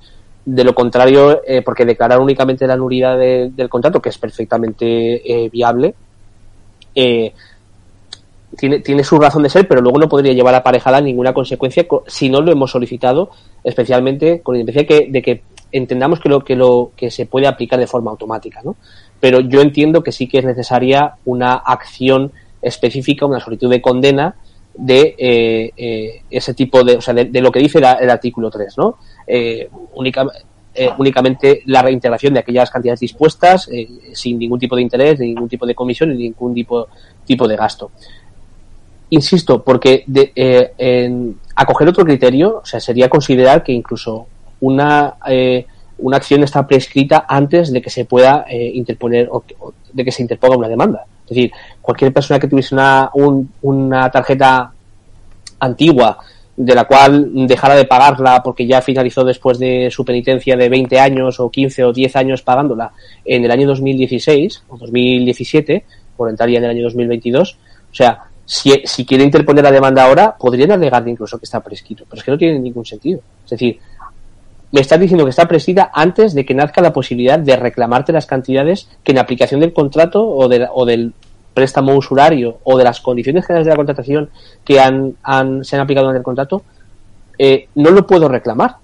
De 0.45 0.63
lo 0.63 0.73
contrario, 0.73 1.41
eh, 1.45 1.61
porque 1.61 1.85
declarar 1.85 2.19
únicamente 2.19 2.67
la 2.67 2.75
nulidad 2.75 3.17
del 3.17 3.69
contrato, 3.69 4.01
que 4.01 4.09
es 4.09 4.17
perfectamente 4.17 5.45
eh, 5.45 5.49
viable, 5.49 5.93
eh, 6.95 7.33
tiene, 8.57 8.79
tiene 8.79 9.03
su 9.03 9.19
razón 9.19 9.43
de 9.43 9.49
ser, 9.49 9.67
pero 9.67 9.81
luego 9.81 9.99
no 9.99 10.09
podría 10.09 10.33
llevar 10.33 10.55
aparejada 10.55 10.99
ninguna 10.99 11.33
consecuencia 11.33 11.85
si 12.07 12.29
no 12.29 12.41
lo 12.41 12.51
hemos 12.51 12.71
solicitado, 12.71 13.31
especialmente 13.63 14.41
con 14.41 14.55
independencia 14.55 15.07
de 15.09 15.21
que 15.21 15.43
entendamos 15.71 16.19
que 16.19 16.29
lo 16.29 16.43
que 16.43 16.55
lo 16.55 16.91
que 16.95 17.11
se 17.11 17.25
puede 17.25 17.47
aplicar 17.47 17.79
de 17.79 17.87
forma 17.87 18.11
automática, 18.11 18.61
¿no? 18.63 18.75
Pero 19.19 19.39
yo 19.39 19.61
entiendo 19.61 20.03
que 20.03 20.11
sí 20.11 20.27
que 20.27 20.39
es 20.39 20.45
necesaria 20.45 21.15
una 21.25 21.53
acción 21.53 22.31
específica, 22.61 23.25
una 23.25 23.39
solicitud 23.39 23.69
de 23.69 23.81
condena 23.81 24.35
de 24.75 25.73
ese 26.29 26.53
tipo 26.53 26.83
de, 26.83 26.97
o 26.97 27.01
sea, 27.01 27.15
de, 27.15 27.41
lo 27.41 27.51
que 27.51 27.59
dice 27.59 27.79
el 27.79 28.09
artículo 28.11 28.51
3, 28.51 28.77
¿no? 28.77 28.97
eh, 29.25 29.69
eh, 30.79 30.91
únicamente 30.99 31.63
la 31.65 31.81
reintegración 31.81 32.35
de 32.35 32.41
aquellas 32.41 32.69
cantidades 32.69 32.99
dispuestas 32.99 33.67
eh, 33.71 33.89
sin 34.13 34.37
ningún 34.37 34.59
tipo 34.59 34.75
de 34.75 34.83
interés, 34.83 35.19
ningún 35.19 35.49
tipo 35.49 35.65
de 35.65 35.73
comisión 35.73 36.09
ni 36.09 36.25
ningún 36.25 36.53
tipo, 36.53 36.87
tipo 37.25 37.47
de 37.47 37.55
gasto. 37.55 37.89
Insisto, 39.09 39.63
porque 39.63 40.03
de, 40.05 40.31
eh, 40.35 40.73
en 40.77 41.39
acoger 41.55 41.87
otro 41.87 42.05
criterio, 42.05 42.59
o 42.61 42.65
sea, 42.65 42.79
sería 42.79 43.09
considerar 43.09 43.63
que 43.63 43.71
incluso 43.71 44.27
una, 44.61 45.15
una 45.97 46.17
acción 46.17 46.43
está 46.43 46.65
prescrita 46.67 47.25
antes 47.27 47.71
de 47.71 47.81
que 47.81 47.89
se 47.89 48.05
pueda 48.05 48.45
interponer 48.49 49.29
o, 49.31 49.43
de 49.93 50.05
que 50.05 50.11
se 50.11 50.21
interponga 50.21 50.57
una 50.57 50.67
demanda. 50.67 51.05
Es 51.23 51.29
decir, 51.29 51.51
cualquier 51.81 52.13
persona 52.13 52.39
que 52.39 52.47
tuviese 52.47 52.73
una, 52.73 53.11
una 53.61 54.09
tarjeta 54.09 54.71
antigua 55.59 56.17
de 56.57 56.73
la 56.73 56.85
cual 56.85 57.29
dejara 57.47 57.75
de 57.75 57.85
pagarla 57.85 58.41
porque 58.43 58.65
ya 58.65 58.81
finalizó 58.81 59.23
después 59.23 59.59
de 59.59 59.89
su 59.91 60.03
penitencia 60.03 60.57
de 60.57 60.69
20 60.69 60.99
años 60.99 61.39
o 61.39 61.51
15 61.51 61.83
o 61.83 61.93
10 61.93 62.15
años 62.15 62.41
pagándola 62.41 62.91
en 63.23 63.45
el 63.45 63.51
año 63.51 63.67
2016 63.67 64.63
o 64.67 64.77
2017, 64.77 65.85
por 66.17 66.29
entrar 66.29 66.49
ya 66.49 66.57
en 66.57 66.63
el 66.63 66.71
año 66.71 66.83
2022. 66.83 67.57
O 67.91 67.95
sea, 67.95 68.23
si, 68.43 68.71
si 68.85 69.05
quiere 69.05 69.23
interponer 69.23 69.63
la 69.63 69.71
demanda 69.71 70.05
ahora, 70.05 70.35
podrían 70.35 70.71
alegar 70.71 71.07
incluso 71.07 71.37
que 71.37 71.45
está 71.45 71.59
prescrito, 71.59 72.05
pero 72.09 72.19
es 72.19 72.25
que 72.25 72.31
no 72.31 72.37
tiene 72.39 72.57
ningún 72.57 72.85
sentido. 72.85 73.19
Es 73.43 73.51
decir, 73.51 73.79
me 74.71 74.81
estás 74.81 74.99
diciendo 74.99 75.23
que 75.23 75.29
está 75.29 75.47
prescrita 75.47 75.91
antes 75.93 76.33
de 76.33 76.45
que 76.45 76.53
nazca 76.53 76.81
la 76.81 76.93
posibilidad 76.93 77.39
de 77.39 77.55
reclamarte 77.55 78.11
las 78.11 78.25
cantidades 78.25 78.89
que 79.03 79.13
en 79.13 79.19
aplicación 79.19 79.61
del 79.61 79.73
contrato 79.73 80.27
o, 80.27 80.47
de, 80.47 80.67
o 80.73 80.85
del 80.85 81.13
préstamo 81.53 81.95
usurario 81.95 82.59
o 82.63 82.77
de 82.77 82.83
las 82.83 82.99
condiciones 82.99 83.45
generales 83.45 83.65
de 83.65 83.71
la 83.71 83.77
contratación 83.77 84.29
que 84.63 84.79
han, 84.79 85.15
han, 85.23 85.63
se 85.63 85.75
han 85.75 85.81
aplicado 85.81 86.09
en 86.11 86.17
el 86.17 86.23
contrato, 86.23 86.63
eh, 87.39 87.69
no 87.75 87.91
lo 87.91 88.05
puedo 88.05 88.27
reclamar. 88.27 88.75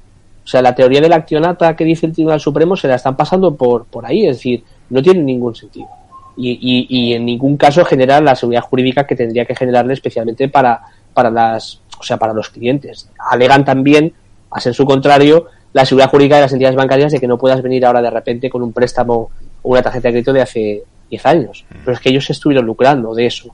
O 0.44 0.48
sea, 0.48 0.62
la 0.62 0.76
teoría 0.76 1.00
de 1.00 1.10
la 1.10 1.18
accionata 1.18 1.76
que 1.76 1.86
dice 1.86 2.06
el 2.06 2.14
Tribunal 2.14 2.40
Supremo 2.40 2.76
se 2.76 2.88
la 2.88 2.96
están 2.96 3.16
pasando 3.16 3.56
por, 3.56 3.86
por 3.86 4.06
ahí, 4.06 4.26
es 4.26 4.38
decir, 4.38 4.64
no 4.90 5.02
tiene 5.02 5.22
ningún 5.22 5.56
sentido. 5.56 5.88
Y, 6.36 6.52
y, 6.52 6.88
y 6.90 7.14
en 7.14 7.26
ningún 7.26 7.58
caso 7.58 7.86
genera 7.86 8.20
la 8.20 8.36
seguridad 8.36 8.64
jurídica 8.64 9.06
que 9.06 9.16
tendría 9.16 9.46
que 9.46 9.56
generarle 9.56 9.94
especialmente 9.94 10.50
para, 10.50 10.82
para 11.14 11.30
las, 11.30 11.80
o 12.00 12.04
sea, 12.04 12.18
para 12.18 12.34
los 12.34 12.50
clientes. 12.50 13.10
Alegan 13.20 13.64
también, 13.64 14.14
a 14.50 14.60
ser 14.60 14.74
su 14.74 14.86
contrario, 14.86 15.46
la 15.74 15.86
seguridad 15.86 16.10
jurídica 16.10 16.36
de 16.36 16.42
las 16.44 16.54
entidades 16.54 16.76
bancarias 16.76 17.12
de 17.12 17.20
que 17.20 17.28
no 17.28 17.38
puedas 17.38 17.62
venir 17.62 17.86
ahora 17.86 18.02
de 18.02 18.10
repente 18.10 18.50
con 18.50 18.62
un 18.62 18.72
préstamo 18.72 19.32
o 19.62 19.70
una 19.70 19.82
tarjeta 19.82 20.08
de 20.08 20.14
crédito 20.14 20.34
de 20.34 20.42
hace 20.42 20.84
10 21.10 21.26
años. 21.26 21.66
Pero 21.70 21.94
es 21.94 22.00
que 22.00 22.10
ellos 22.10 22.30
estuvieron 22.30 22.66
lucrando 22.66 23.14
de 23.14 23.26
eso. 23.26 23.54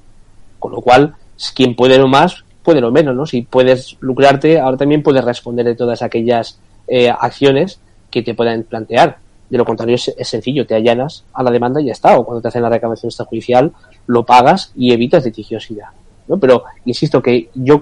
Con 0.59 0.73
lo 0.73 0.81
cual, 0.81 1.15
quien 1.55 1.75
puede 1.75 1.97
lo 1.97 2.07
más, 2.07 2.43
puede 2.61 2.81
lo 2.81 2.91
menos, 2.91 3.15
¿no? 3.15 3.25
Si 3.25 3.41
puedes 3.43 3.95
lucrarte, 4.01 4.59
ahora 4.59 4.77
también 4.77 5.01
puedes 5.01 5.23
responder 5.23 5.65
de 5.65 5.75
todas 5.75 6.01
aquellas 6.01 6.59
eh, 6.87 7.09
acciones 7.09 7.79
que 8.11 8.21
te 8.21 8.33
puedan 8.33 8.63
plantear. 8.63 9.17
De 9.49 9.57
lo 9.57 9.65
contrario, 9.65 9.95
es, 9.95 10.13
es, 10.15 10.27
sencillo, 10.27 10.67
te 10.67 10.75
allanas 10.75 11.23
a 11.33 11.41
la 11.41 11.51
demanda 11.51 11.81
y 11.81 11.85
ya 11.85 11.93
está. 11.93 12.17
O 12.17 12.25
cuando 12.25 12.41
te 12.41 12.49
hacen 12.49 12.61
la 12.61 12.69
reclamación 12.69 13.09
extrajudicial, 13.09 13.71
lo 14.07 14.25
pagas 14.25 14.73
y 14.75 14.91
evitas 14.91 15.23
litigiosidad. 15.23 15.87
¿no? 16.27 16.37
Pero, 16.37 16.63
insisto, 16.85 17.21
que 17.21 17.49
yo 17.55 17.81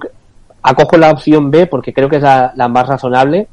acojo 0.61 0.97
la 0.97 1.11
opción 1.11 1.49
B 1.49 1.65
porque 1.65 1.91
creo 1.91 2.07
que 2.07 2.17
es 2.17 2.21
la, 2.21 2.53
la 2.55 2.67
más 2.67 2.88
razonable 2.88 3.47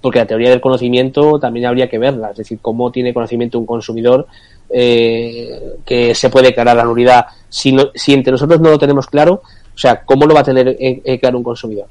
porque 0.00 0.18
la 0.18 0.26
teoría 0.26 0.50
del 0.50 0.60
conocimiento 0.60 1.38
también 1.38 1.66
habría 1.66 1.88
que 1.88 1.98
verla, 1.98 2.30
es 2.30 2.36
decir, 2.36 2.58
cómo 2.60 2.90
tiene 2.90 3.14
conocimiento 3.14 3.58
un 3.58 3.66
consumidor 3.66 4.26
eh, 4.70 5.76
que 5.84 6.14
se 6.14 6.30
puede 6.30 6.48
declarar 6.48 6.76
la 6.76 6.84
nulidad. 6.84 7.26
Si, 7.48 7.72
no, 7.72 7.84
si 7.94 8.12
entre 8.14 8.32
nosotros 8.32 8.60
no 8.60 8.70
lo 8.70 8.78
tenemos 8.78 9.06
claro, 9.06 9.42
o 9.44 9.78
sea, 9.78 10.02
¿cómo 10.04 10.26
lo 10.26 10.34
va 10.34 10.40
a 10.40 10.44
tener 10.44 10.68
eh, 10.68 11.02
eh, 11.04 11.18
claro 11.18 11.38
un 11.38 11.44
consumidor? 11.44 11.86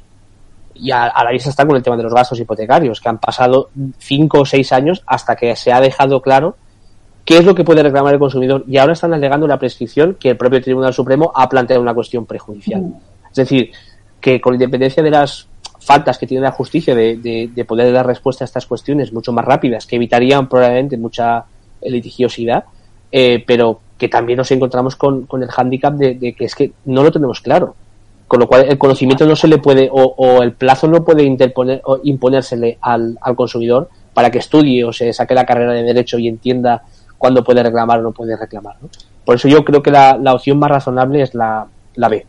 Y 0.75 0.91
a, 0.91 1.05
a, 1.05 1.23
la 1.23 1.31
vista 1.31 1.49
está 1.49 1.65
con 1.65 1.75
el 1.75 1.81
tema 1.81 1.97
de 1.97 2.03
los 2.03 2.13
gastos 2.13 2.39
hipotecarios, 2.39 3.01
que 3.01 3.09
han 3.09 3.17
pasado 3.17 3.69
cinco 3.97 4.41
o 4.41 4.45
seis 4.45 4.71
años 4.71 5.01
hasta 5.07 5.35
que 5.35 5.55
se 5.55 5.71
ha 5.71 5.81
dejado 5.81 6.21
claro 6.21 6.55
qué 7.27 7.37
es 7.37 7.45
lo 7.45 7.53
que 7.53 7.65
puede 7.65 7.83
reclamar 7.83 8.13
el 8.13 8.19
consumidor 8.19 8.63
y 8.67 8.77
ahora 8.77 8.93
están 8.93 9.13
alegando 9.13 9.47
la 9.47 9.59
prescripción 9.59 10.15
que 10.17 10.29
el 10.29 10.37
propio 10.37 10.61
Tribunal 10.61 10.93
Supremo 10.93 11.31
ha 11.35 11.49
planteado 11.49 11.81
una 11.81 11.93
cuestión 11.93 12.25
prejudicial. 12.25 12.81
Mm. 12.81 12.93
Es 13.31 13.35
decir, 13.35 13.71
que 14.21 14.39
con 14.39 14.53
independencia 14.53 15.03
de 15.03 15.11
las 15.11 15.47
faltas 15.87 16.17
que 16.17 16.27
tiene 16.27 16.43
la 16.43 16.51
justicia 16.51 16.93
de, 16.93 17.15
de, 17.15 17.49
de, 17.55 17.65
poder 17.65 17.93
dar 17.93 18.05
respuesta 18.05 18.43
a 18.43 18.45
estas 18.45 18.65
cuestiones 18.65 19.13
mucho 19.13 19.31
más 19.31 19.45
rápidas, 19.45 19.85
que 19.85 19.95
evitarían 19.95 20.49
probablemente 20.49 20.97
mucha 20.97 21.45
litigiosidad, 21.81 22.65
eh, 23.09 23.41
pero 23.47 23.79
que 23.97 24.09
también 24.09 24.35
nos 24.35 24.51
encontramos 24.51 24.97
con, 24.97 25.25
con 25.27 25.43
el 25.43 25.49
hándicap 25.49 25.93
de, 25.93 26.33
que 26.33 26.43
es 26.43 26.55
que 26.55 26.73
no 26.83 27.03
lo 27.03 27.11
tenemos 27.11 27.39
claro. 27.39 27.73
Con 28.27 28.41
lo 28.41 28.47
cual 28.47 28.65
el 28.67 28.77
conocimiento 28.77 29.25
no 29.25 29.37
se 29.37 29.47
le 29.47 29.59
puede, 29.59 29.87
o, 29.89 30.43
el 30.43 30.51
plazo 30.51 30.89
no 30.89 31.05
puede 31.05 31.23
interponer, 31.23 31.79
o 31.85 32.01
imponérsele 32.03 32.77
al, 32.81 33.17
al, 33.21 33.35
consumidor 33.37 33.89
para 34.13 34.29
que 34.29 34.39
estudie 34.39 34.83
o 34.83 34.91
se 34.91 35.13
saque 35.13 35.33
la 35.33 35.45
carrera 35.45 35.71
de 35.71 35.83
derecho 35.83 36.19
y 36.19 36.27
entienda 36.27 36.83
cuándo 37.17 37.45
puede 37.45 37.63
reclamar 37.63 37.99
o 37.99 38.01
no 38.01 38.11
puede 38.11 38.35
reclamar. 38.35 38.75
Por 39.23 39.35
eso 39.35 39.47
yo 39.47 39.63
creo 39.63 39.81
que 39.81 39.91
la, 39.91 40.19
opción 40.33 40.59
más 40.59 40.69
razonable 40.69 41.21
es 41.21 41.33
la, 41.33 41.65
la 41.95 42.09
B. 42.09 42.25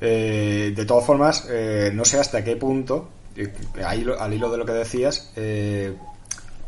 Eh, 0.00 0.72
de 0.74 0.84
todas 0.86 1.04
formas, 1.04 1.46
eh, 1.50 1.90
no 1.92 2.04
sé 2.04 2.18
hasta 2.18 2.42
qué 2.42 2.56
punto, 2.56 3.10
eh, 3.36 3.52
al 3.84 4.32
hilo 4.32 4.50
de 4.50 4.58
lo 4.58 4.64
que 4.64 4.72
decías, 4.72 5.30
eh, 5.36 5.94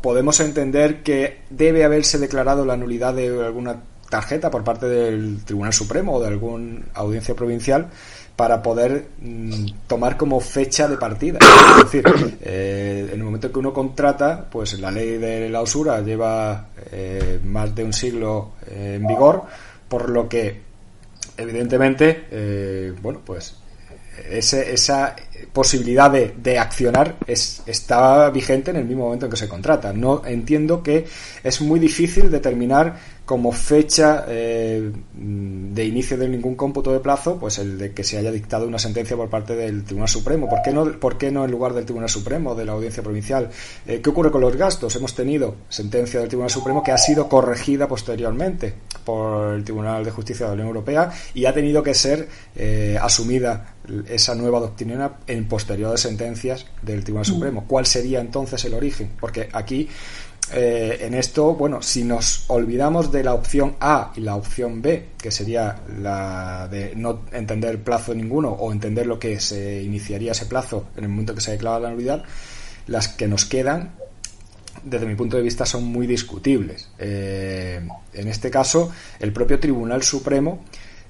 podemos 0.01 0.39
entender 0.39 1.01
que 1.01 1.39
debe 1.49 1.83
haberse 1.83 2.19
declarado 2.19 2.63
la 2.63 2.77
nulidad 2.77 3.15
de 3.15 3.27
alguna 3.43 3.81
tarjeta 4.09 4.51
por 4.51 4.63
parte 4.63 4.85
del 4.85 5.43
Tribunal 5.43 5.73
Supremo 5.73 6.13
o 6.13 6.21
de 6.21 6.27
alguna 6.27 6.81
audiencia 6.93 7.33
provincial 7.33 7.89
para 8.35 8.61
poder 8.61 9.07
mmm, 9.19 9.65
tomar 9.87 10.15
como 10.17 10.39
fecha 10.39 10.87
de 10.87 10.97
partida. 10.97 11.39
Es 11.77 11.83
decir, 11.91 12.03
eh, 12.41 13.07
en 13.13 13.19
el 13.19 13.23
momento 13.23 13.51
que 13.51 13.59
uno 13.59 13.73
contrata, 13.73 14.47
pues 14.51 14.79
la 14.79 14.91
ley 14.91 15.17
de 15.17 15.49
la 15.49 15.61
usura 15.61 16.01
lleva 16.01 16.67
más 17.43 17.73
de 17.73 17.83
un 17.83 17.93
siglo 17.93 18.51
en 18.69 19.07
vigor, 19.07 19.43
por 19.87 20.09
lo 20.09 20.29
que 20.29 20.72
evidentemente, 21.37 22.25
eh, 22.31 22.93
bueno, 23.01 23.21
pues 23.25 23.55
ese, 24.29 24.73
esa 24.73 25.15
posibilidad 25.51 26.09
de, 26.09 26.33
de 26.37 26.59
accionar 26.59 27.15
es, 27.27 27.61
está 27.65 28.29
vigente 28.29 28.71
en 28.71 28.77
el 28.77 28.85
mismo 28.85 29.05
momento 29.05 29.25
en 29.25 29.31
que 29.31 29.37
se 29.37 29.47
contrata. 29.47 29.93
No 29.93 30.23
entiendo 30.25 30.81
que 30.83 31.05
es 31.43 31.61
muy 31.61 31.79
difícil 31.79 32.29
determinar 32.31 32.97
como 33.25 33.53
fecha 33.53 34.25
eh, 34.27 34.91
de 35.13 35.85
inicio 35.85 36.17
de 36.17 36.27
ningún 36.27 36.55
cómputo 36.55 36.91
de 36.91 36.99
plazo, 36.99 37.37
pues 37.39 37.57
el 37.57 37.77
de 37.77 37.93
que 37.93 38.03
se 38.03 38.17
haya 38.17 38.31
dictado 38.31 38.67
una 38.67 38.79
sentencia 38.79 39.15
por 39.15 39.29
parte 39.29 39.55
del 39.55 39.85
Tribunal 39.85 40.09
Supremo. 40.09 40.49
¿Por 40.49 40.61
qué 40.61 40.73
no, 40.73 40.99
por 40.99 41.17
qué 41.17 41.31
no 41.31 41.45
en 41.45 41.51
lugar 41.51 41.73
del 41.73 41.85
Tribunal 41.85 42.09
Supremo, 42.09 42.53
de 42.53 42.65
la 42.65 42.73
Audiencia 42.73 43.01
Provincial? 43.01 43.49
Eh, 43.87 44.01
¿Qué 44.01 44.09
ocurre 44.09 44.29
con 44.29 44.41
los 44.41 44.55
gastos? 44.57 44.93
Hemos 44.97 45.15
tenido 45.15 45.55
sentencia 45.69 46.19
del 46.19 46.27
Tribunal 46.27 46.49
Supremo 46.49 46.83
que 46.83 46.91
ha 46.91 46.97
sido 46.97 47.29
corregida 47.29 47.87
posteriormente 47.87 48.73
por 49.05 49.53
el 49.53 49.63
Tribunal 49.63 50.03
de 50.03 50.11
Justicia 50.11 50.45
de 50.45 50.49
la 50.49 50.53
Unión 50.55 50.67
Europea 50.67 51.11
y 51.33 51.45
ha 51.45 51.53
tenido 51.53 51.81
que 51.81 51.93
ser 51.93 52.27
eh, 52.55 52.97
asumida 53.01 53.75
esa 54.07 54.35
nueva 54.35 54.59
doctrina 54.59 55.19
en 55.27 55.47
posteriores 55.47 56.01
sentencias 56.01 56.65
del 56.81 57.03
Tribunal 57.03 57.25
Supremo. 57.25 57.65
¿Cuál 57.67 57.85
sería 57.85 58.19
entonces 58.19 58.63
el 58.65 58.73
origen? 58.73 59.11
Porque 59.19 59.49
aquí 59.51 59.89
eh, 60.51 60.97
en 61.01 61.13
esto, 61.13 61.55
bueno, 61.55 61.81
si 61.81 62.03
nos 62.03 62.45
olvidamos 62.47 63.11
de 63.11 63.23
la 63.23 63.33
opción 63.33 63.75
A 63.79 64.11
y 64.15 64.21
la 64.21 64.35
opción 64.35 64.81
B, 64.81 65.09
que 65.17 65.31
sería 65.31 65.81
la 65.99 66.67
de 66.69 66.93
no 66.95 67.21
entender 67.31 67.81
plazo 67.81 68.13
ninguno 68.13 68.49
o 68.49 68.71
entender 68.71 69.07
lo 69.07 69.17
que 69.17 69.39
se 69.39 69.81
iniciaría 69.81 70.33
ese 70.33 70.45
plazo 70.45 70.87
en 70.97 71.05
el 71.05 71.09
momento 71.09 71.33
que 71.33 71.41
se 71.41 71.51
declara 71.51 71.79
la 71.79 71.91
nulidad, 71.91 72.23
las 72.87 73.07
que 73.07 73.27
nos 73.27 73.45
quedan, 73.45 73.93
desde 74.83 75.05
mi 75.05 75.15
punto 75.15 75.37
de 75.37 75.43
vista, 75.43 75.65
son 75.65 75.85
muy 75.85 76.07
discutibles. 76.07 76.89
Eh, 76.99 77.79
en 78.13 78.27
este 78.27 78.51
caso, 78.51 78.91
el 79.19 79.31
propio 79.31 79.59
Tribunal 79.59 80.03
Supremo 80.03 80.65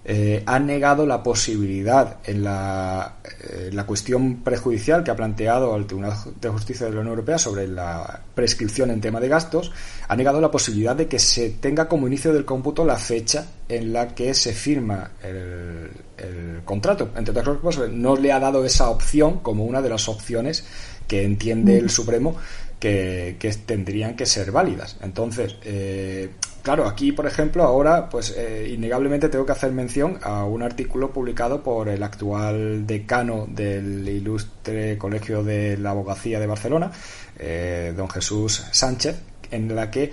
eh, 0.05 0.43
ha 0.45 0.59
negado 0.59 1.05
la 1.05 1.23
posibilidad 1.23 2.17
en 2.25 2.43
la, 2.43 3.19
eh, 3.23 3.69
la, 3.71 3.85
cuestión 3.85 4.43
prejudicial 4.43 5.01
que 5.01 5.11
ha 5.11 5.15
planteado 5.15 5.73
al 5.73 5.85
Tribunal 5.85 6.13
de 6.41 6.49
Justicia 6.49 6.85
de 6.85 6.91
la 6.91 6.99
Unión 6.99 7.11
Europea 7.11 7.37
sobre 7.37 7.67
la 7.67 8.21
prescripción 8.35 8.91
en 8.91 8.99
tema 8.99 9.21
de 9.21 9.29
gastos, 9.29 9.71
ha 10.07 10.15
negado 10.17 10.41
la 10.41 10.51
posibilidad 10.51 10.93
de 10.93 11.07
que 11.07 11.19
se 11.19 11.51
tenga 11.51 11.87
como 11.87 12.07
inicio 12.07 12.33
del 12.33 12.43
cómputo 12.43 12.83
la 12.83 12.97
fecha 12.97 13.47
en 13.69 13.93
la 13.93 14.13
que 14.13 14.33
se 14.33 14.51
firma 14.51 15.11
el, 15.23 15.89
el 16.17 16.61
contrato. 16.65 17.11
Entre 17.15 17.31
otras 17.31 17.59
cosas, 17.59 17.89
no 17.89 18.17
le 18.17 18.33
ha 18.33 18.39
dado 18.39 18.65
esa 18.65 18.89
opción 18.89 19.39
como 19.39 19.63
una 19.63 19.81
de 19.81 19.89
las 19.89 20.09
opciones 20.09 20.65
que 21.07 21.23
entiende 21.23 21.77
el 21.77 21.89
Supremo 21.89 22.35
que, 22.77 23.37
que 23.39 23.53
tendrían 23.53 24.17
que 24.17 24.25
ser 24.25 24.51
válidas. 24.51 24.97
Entonces, 25.01 25.55
eh, 25.63 26.29
claro, 26.63 26.87
aquí, 26.87 27.11
por 27.11 27.27
ejemplo, 27.27 27.63
ahora, 27.63 28.09
pues 28.09 28.33
eh, 28.35 28.71
innegablemente 28.73 29.29
tengo 29.29 29.45
que 29.45 29.51
hacer 29.51 29.71
mención 29.71 30.17
a 30.23 30.45
un 30.45 30.63
artículo 30.63 31.11
publicado 31.11 31.61
por 31.61 31.89
el 31.89 32.01
actual 32.01 32.87
decano 32.87 33.45
del 33.47 34.07
ilustre 34.07 34.97
Colegio 34.97 35.43
de 35.43 35.77
la 35.77 35.91
Abogacía 35.91 36.39
de 36.39 36.47
Barcelona, 36.47 36.91
eh, 37.37 37.93
don 37.95 38.09
Jesús 38.09 38.65
Sánchez, 38.71 39.21
en 39.51 39.75
la 39.75 39.91
que 39.91 40.11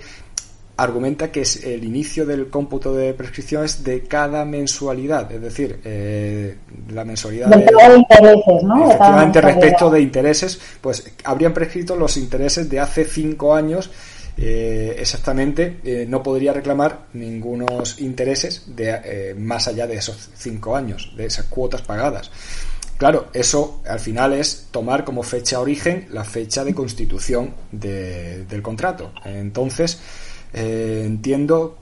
argumenta 0.77 1.31
que 1.31 1.41
es 1.41 1.63
el 1.63 1.83
inicio 1.83 2.25
del 2.25 2.49
cómputo 2.49 2.95
de 2.95 3.13
prescripción 3.13 3.63
es 3.63 3.83
de 3.83 4.03
cada 4.03 4.45
mensualidad, 4.45 5.31
es 5.31 5.41
decir, 5.41 5.79
eh, 5.83 6.57
la 6.89 7.05
mensualidad 7.05 7.47
de, 7.47 7.57
de 7.57 7.97
intereses, 7.97 8.63
¿no? 8.63 8.85
Efectivamente, 8.87 9.41
de 9.41 9.47
respecto 9.47 9.89
de 9.89 10.01
intereses, 10.01 10.59
pues 10.81 11.11
habrían 11.23 11.53
prescrito 11.53 11.95
los 11.95 12.17
intereses 12.17 12.69
de 12.69 12.79
hace 12.79 13.05
cinco 13.05 13.53
años 13.53 13.91
eh, 14.37 14.95
exactamente 14.97 15.79
eh, 15.83 16.05
no 16.07 16.23
podría 16.23 16.53
reclamar 16.53 17.07
ningunos 17.13 17.99
intereses 17.99 18.75
de, 18.75 18.89
eh, 19.03 19.35
más 19.37 19.67
allá 19.67 19.87
de 19.87 19.95
esos 19.95 20.29
cinco 20.35 20.75
años, 20.75 21.13
de 21.15 21.25
esas 21.25 21.45
cuotas 21.45 21.81
pagadas. 21.81 22.31
Claro, 22.97 23.27
eso 23.33 23.81
al 23.87 23.99
final 23.99 24.33
es 24.33 24.67
tomar 24.71 25.03
como 25.03 25.23
fecha 25.23 25.59
origen 25.59 26.07
la 26.11 26.23
fecha 26.23 26.63
de 26.63 26.75
constitución 26.75 27.55
de, 27.71 28.45
del 28.45 28.61
contrato. 28.61 29.11
Entonces, 29.25 29.99
entiendo 30.53 31.80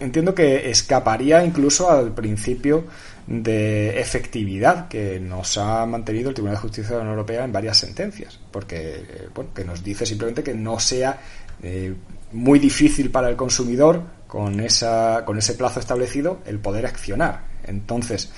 entiendo 0.00 0.34
que 0.34 0.70
escaparía 0.70 1.44
incluso 1.44 1.90
al 1.90 2.12
principio 2.12 2.84
de 3.26 4.00
efectividad 4.00 4.88
que 4.88 5.20
nos 5.20 5.58
ha 5.58 5.84
mantenido 5.84 6.30
el 6.30 6.34
Tribunal 6.34 6.56
de 6.56 6.62
Justicia 6.62 6.90
de 6.90 6.96
la 6.96 7.02
Unión 7.02 7.18
Europea 7.18 7.44
en 7.44 7.52
varias 7.52 7.76
sentencias, 7.76 8.40
porque 8.50 8.76
eh, 8.76 9.28
bueno, 9.34 9.50
que 9.54 9.64
nos 9.64 9.84
dice 9.84 10.06
simplemente 10.06 10.42
que 10.42 10.54
no 10.54 10.80
sea 10.80 11.20
eh, 11.62 11.94
muy 12.32 12.58
difícil 12.58 13.10
para 13.10 13.28
el 13.28 13.36
consumidor 13.36 14.02
con 14.26 14.60
esa 14.60 15.24
con 15.24 15.38
ese 15.38 15.54
plazo 15.54 15.80
establecido 15.80 16.40
el 16.46 16.58
poder 16.58 16.86
accionar. 16.86 17.44
Entonces, 17.64 18.30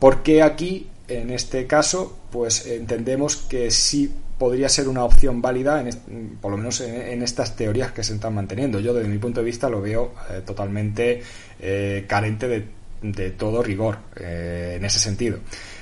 ¿por 0.00 0.22
qué 0.22 0.42
aquí 0.42 0.88
en 1.08 1.30
este 1.30 1.66
caso 1.66 2.18
pues 2.30 2.66
entendemos 2.66 3.36
que 3.36 3.70
sí 3.70 4.12
podría 4.38 4.68
ser 4.68 4.88
una 4.88 5.04
opción 5.04 5.40
válida, 5.40 5.80
en, 5.80 6.38
por 6.40 6.50
lo 6.50 6.56
menos 6.56 6.80
en, 6.80 7.22
estas 7.22 7.56
teorías 7.56 7.92
que 7.92 8.04
se 8.04 8.14
están 8.14 8.34
manteniendo. 8.34 8.80
Yo, 8.80 8.94
desde 8.94 9.08
mi 9.08 9.18
punto 9.18 9.40
de 9.40 9.46
vista, 9.46 9.68
lo 9.68 9.80
veo 9.80 10.14
eh, 10.30 10.42
totalmente 10.44 11.22
carente 12.06 12.48
de 13.02 13.30
todo 13.30 13.62
rigor 13.62 13.98
eh, 14.16 14.74
en 14.76 14.84
ese 14.84 14.98
sentido. 14.98 15.38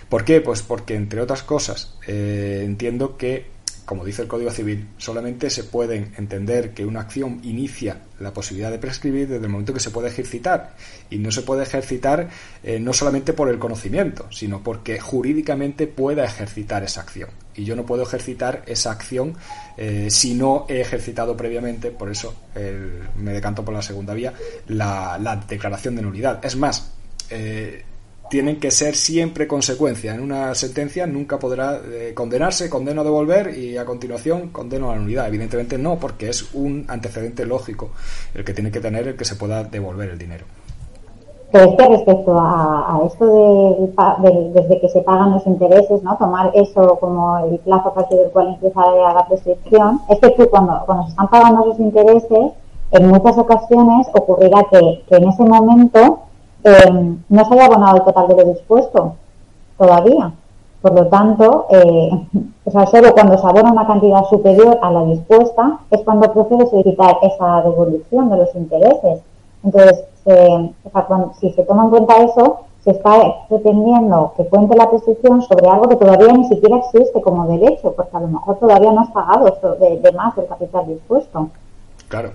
¿Por 0.08 0.24
qué? 0.24 0.40
Pues 0.40 0.62
porque, 0.62 0.94
entre 0.94 1.20
otras 1.20 1.42
cosas, 1.42 1.94
eh, 2.06 2.62
entiendo 2.64 3.16
que, 3.16 3.46
como 3.84 4.04
dice 4.04 4.22
el 4.22 4.28
Código 4.28 4.50
Civil, 4.50 4.88
solamente 4.98 5.50
se 5.50 5.64
pueden 5.64 6.12
entender 6.16 6.72
que 6.72 6.84
una 6.84 7.00
acción 7.00 7.40
inicia 7.42 7.98
la 8.20 8.32
posibilidad 8.32 8.70
de 8.70 8.78
prescribir 8.78 9.28
desde 9.28 9.44
el 9.44 9.50
momento 9.50 9.74
que 9.74 9.80
se 9.80 9.90
puede 9.90 10.08
ejercitar. 10.08 10.74
Y 11.10 11.18
no 11.18 11.30
se 11.30 11.42
puede 11.42 11.62
ejercitar 11.62 12.28
eh, 12.62 12.78
no 12.80 12.92
solamente 12.92 13.32
por 13.32 13.48
el 13.48 13.58
conocimiento, 13.58 14.26
sino 14.30 14.62
porque 14.62 14.98
jurídicamente 14.98 15.86
pueda 15.86 16.24
ejercitar 16.24 16.82
esa 16.84 17.02
acción. 17.02 17.30
Y 17.54 17.64
yo 17.64 17.76
no 17.76 17.86
puedo 17.86 18.02
ejercitar 18.02 18.62
esa 18.66 18.90
acción 18.90 19.36
si 20.08 20.34
no 20.34 20.66
he 20.68 20.80
ejercitado 20.80 21.36
previamente, 21.36 21.90
por 21.90 22.10
eso 22.10 22.34
me 23.16 23.32
decanto 23.32 23.64
por 23.64 23.74
la 23.74 23.82
segunda 23.82 24.14
vía, 24.14 24.32
la, 24.68 25.18
la 25.18 25.36
declaración 25.36 25.96
de 25.96 26.02
nulidad. 26.02 26.44
Es 26.44 26.56
más, 26.56 26.92
eh, 27.30 27.84
tienen 28.30 28.58
que 28.58 28.70
ser 28.70 28.94
siempre 28.94 29.46
consecuencia. 29.46 30.14
En 30.14 30.20
una 30.20 30.54
sentencia 30.54 31.06
nunca 31.06 31.38
podrá 31.38 31.80
eh, 31.84 32.12
condenarse, 32.14 32.70
condeno 32.70 33.02
a 33.02 33.04
devolver 33.04 33.56
y 33.56 33.76
a 33.76 33.84
continuación 33.84 34.48
condeno 34.48 34.90
a 34.90 34.94
la 34.94 35.00
nulidad. 35.00 35.28
Evidentemente 35.28 35.78
no, 35.78 35.96
porque 35.96 36.30
es 36.30 36.54
un 36.54 36.84
antecedente 36.88 37.44
lógico 37.44 37.90
el 38.34 38.44
que 38.44 38.54
tiene 38.54 38.70
que 38.70 38.80
tener 38.80 39.08
el 39.08 39.16
que 39.16 39.24
se 39.24 39.36
pueda 39.36 39.64
devolver 39.64 40.10
el 40.10 40.18
dinero. 40.18 40.46
Pero 41.52 41.70
es 41.70 41.76
que 41.76 41.86
respecto 41.86 42.36
a, 42.36 43.00
esto 43.06 43.26
de, 43.26 44.50
desde 44.60 44.80
que 44.80 44.88
se 44.88 45.02
pagan 45.02 45.30
los 45.30 45.46
intereses, 45.46 46.02
¿no? 46.02 46.16
Tomar 46.16 46.50
eso 46.52 46.98
como 46.98 47.38
el 47.46 47.60
plazo 47.60 47.90
a 47.90 47.94
partir 47.94 48.18
del 48.18 48.30
cual 48.30 48.48
empieza 48.48 48.80
la 48.80 49.24
prescripción, 49.28 50.00
es 50.08 50.18
que 50.18 50.30
tú 50.30 50.48
cuando, 50.50 50.82
cuando 50.84 51.04
se 51.04 51.10
están 51.10 51.28
pagando 51.28 51.66
los 51.66 51.78
intereses, 51.78 52.50
en 52.90 53.06
muchas 53.08 53.38
ocasiones 53.38 54.08
ocurrirá 54.14 54.64
que 54.68 55.04
en 55.10 55.28
ese 55.28 55.44
momento 55.44 56.23
eh, 56.64 57.16
no 57.28 57.44
se 57.44 57.54
haya 57.54 57.66
abonado 57.66 57.98
el 57.98 58.04
total 58.04 58.28
de 58.28 58.36
lo 58.36 58.52
dispuesto 58.52 59.14
todavía. 59.78 60.32
Por 60.80 60.94
lo 60.94 61.06
tanto, 61.06 61.66
eh, 61.70 62.10
o 62.64 62.70
sea, 62.70 62.86
solo 62.86 63.12
cuando 63.12 63.38
se 63.38 63.46
abona 63.46 63.72
una 63.72 63.86
cantidad 63.86 64.24
superior 64.24 64.78
a 64.82 64.90
la 64.90 65.04
dispuesta 65.04 65.78
es 65.90 66.00
cuando 66.02 66.32
procede 66.32 66.66
solicitar 66.66 67.18
esa 67.22 67.62
devolución 67.62 68.30
de 68.30 68.36
los 68.38 68.54
intereses. 68.54 69.20
Entonces, 69.62 70.04
si 71.40 71.50
se 71.52 71.62
toma 71.64 71.84
en 71.84 71.90
cuenta 71.90 72.22
eso, 72.22 72.60
se 72.82 72.90
está 72.90 73.46
pretendiendo 73.48 74.32
que 74.36 74.46
cuente 74.46 74.76
la 74.76 74.90
prescripción 74.90 75.40
sobre 75.42 75.68
algo 75.68 75.88
que 75.88 75.96
todavía 75.96 76.32
ni 76.32 76.46
siquiera 76.48 76.76
existe 76.76 77.20
como 77.22 77.46
derecho, 77.46 77.92
porque 77.94 78.14
a 78.14 78.20
lo 78.20 78.28
mejor 78.28 78.56
todavía 78.58 78.92
no 78.92 79.00
has 79.00 79.10
pagado 79.10 79.46
de, 79.80 80.00
de 80.00 80.12
más 80.12 80.36
del 80.36 80.46
capital 80.46 80.86
dispuesto. 80.86 81.48
Claro, 82.08 82.32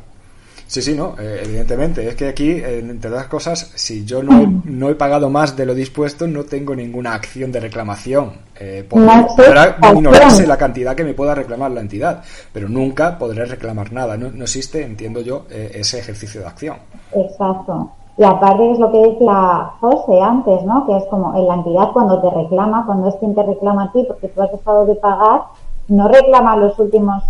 Sí, 0.69 0.83
sí, 0.83 0.93
no, 0.93 1.15
eh, 1.19 1.41
evidentemente. 1.45 2.07
Es 2.07 2.15
que 2.15 2.27
aquí, 2.27 2.61
entre 2.63 3.09
otras 3.09 3.25
cosas, 3.25 3.71
si 3.73 4.05
yo 4.05 4.21
no 4.21 4.39
he, 4.39 4.47
no 4.65 4.89
he 4.89 4.93
pagado 4.93 5.27
más 5.27 5.57
de 5.57 5.65
lo 5.65 5.73
dispuesto, 5.73 6.27
no 6.27 6.43
tengo 6.43 6.75
ninguna 6.75 7.15
acción 7.15 7.51
de 7.51 7.59
reclamación. 7.59 8.33
Eh, 8.59 8.85
podrá 8.87 9.77
ignorarse 9.91 10.45
la 10.45 10.57
cantidad 10.57 10.95
que 10.95 11.03
me 11.03 11.15
pueda 11.15 11.33
reclamar 11.33 11.71
la 11.71 11.81
entidad, 11.81 12.21
pero 12.53 12.69
nunca 12.69 13.17
podré 13.17 13.45
reclamar 13.45 13.91
nada. 13.91 14.15
No, 14.15 14.29
no 14.29 14.43
existe, 14.43 14.83
entiendo 14.83 15.21
yo, 15.21 15.47
eh, 15.49 15.71
ese 15.73 15.97
ejercicio 15.97 16.41
de 16.41 16.47
acción. 16.47 16.77
Exacto. 17.15 17.89
Y 18.19 18.23
aparte 18.23 18.71
es 18.71 18.77
lo 18.77 18.91
que 18.91 18.99
decía 18.99 19.71
José 19.79 20.21
antes, 20.21 20.63
¿no? 20.65 20.85
Que 20.85 20.97
es 20.97 21.03
como 21.05 21.35
en 21.35 21.47
la 21.47 21.55
entidad 21.55 21.91
cuando 21.93 22.21
te 22.21 22.29
reclama, 22.29 22.85
cuando 22.85 23.09
es 23.09 23.15
quien 23.15 23.33
te 23.33 23.41
reclama 23.41 23.85
a 23.85 23.91
ti 23.91 24.05
porque 24.07 24.27
tú 24.27 24.39
has 24.43 24.51
dejado 24.51 24.85
de 24.85 24.93
pagar, 24.93 25.41
no 25.87 26.07
reclama 26.07 26.57
los 26.57 26.77
últimos 26.77 27.23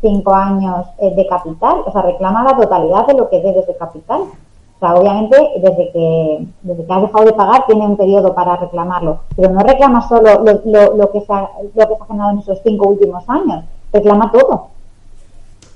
cinco 0.00 0.34
años 0.34 0.86
eh, 0.98 1.14
de 1.14 1.26
capital, 1.26 1.82
o 1.86 1.92
sea, 1.92 2.02
reclama 2.02 2.44
la 2.44 2.56
totalidad 2.56 3.06
de 3.06 3.14
lo 3.14 3.28
que 3.28 3.40
debes 3.40 3.66
de 3.66 3.76
capital. 3.76 4.22
O 4.22 4.78
sea, 4.78 4.94
obviamente, 4.94 5.36
desde 5.56 5.90
que, 5.90 6.46
desde 6.62 6.84
que 6.84 6.92
has 6.92 7.02
dejado 7.02 7.24
de 7.24 7.32
pagar, 7.32 7.64
tiene 7.66 7.86
un 7.86 7.96
periodo 7.96 8.34
para 8.34 8.56
reclamarlo. 8.56 9.20
Pero 9.34 9.50
no 9.50 9.60
reclama 9.60 10.06
solo 10.06 10.42
lo, 10.44 10.96
lo, 10.96 11.10
que, 11.12 11.20
se 11.22 11.32
ha, 11.32 11.48
lo 11.74 11.88
que 11.88 11.96
se 11.96 12.02
ha 12.02 12.06
generado 12.06 12.32
en 12.32 12.38
esos 12.40 12.60
cinco 12.62 12.88
últimos 12.88 13.24
años, 13.28 13.64
reclama 13.90 14.30
todo. 14.30 14.68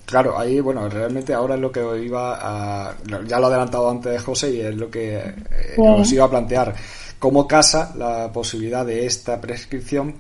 Claro, 0.05 0.37
ahí, 0.37 0.61
bueno, 0.61 0.89
realmente 0.89 1.33
ahora 1.33 1.55
es 1.55 1.61
lo 1.61 1.71
que 1.71 1.81
iba 2.03 2.37
a. 2.41 2.95
Ya 3.27 3.39
lo 3.39 3.47
ha 3.47 3.49
adelantado 3.49 3.89
antes 3.89 4.23
José 4.23 4.51
y 4.51 4.61
es 4.61 4.75
lo 4.75 4.91
que 4.91 5.19
eh, 5.19 6.03
iba 6.11 6.25
a 6.25 6.31
plantear. 6.31 6.75
¿Cómo 7.21 7.47
casa 7.47 7.93
la 7.97 8.31
posibilidad 8.33 8.85
de 8.85 9.07
esta 9.07 9.41
prescripción 9.41 10.15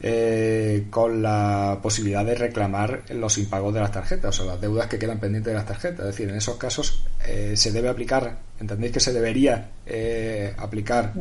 eh, 0.00 0.86
con 0.90 1.20
la 1.22 1.80
posibilidad 1.82 2.24
de 2.24 2.36
reclamar 2.36 3.02
los 3.10 3.36
impagos 3.36 3.74
de 3.74 3.80
las 3.80 3.90
tarjetas 3.90 4.38
o 4.38 4.46
las 4.46 4.60
deudas 4.60 4.86
que 4.86 4.96
quedan 4.96 5.18
pendientes 5.18 5.50
de 5.50 5.58
las 5.58 5.66
tarjetas. 5.66 6.00
Es 6.00 6.06
decir, 6.06 6.28
en 6.28 6.36
esos 6.36 6.56
casos 6.56 7.04
eh, 7.26 7.54
se 7.56 7.72
debe 7.72 7.88
aplicar, 7.88 8.38
¿entendéis 8.60 8.92
que 8.92 9.00
se 9.00 9.12
debería 9.12 9.70
eh, 9.86 10.54
aplicar 10.56 11.14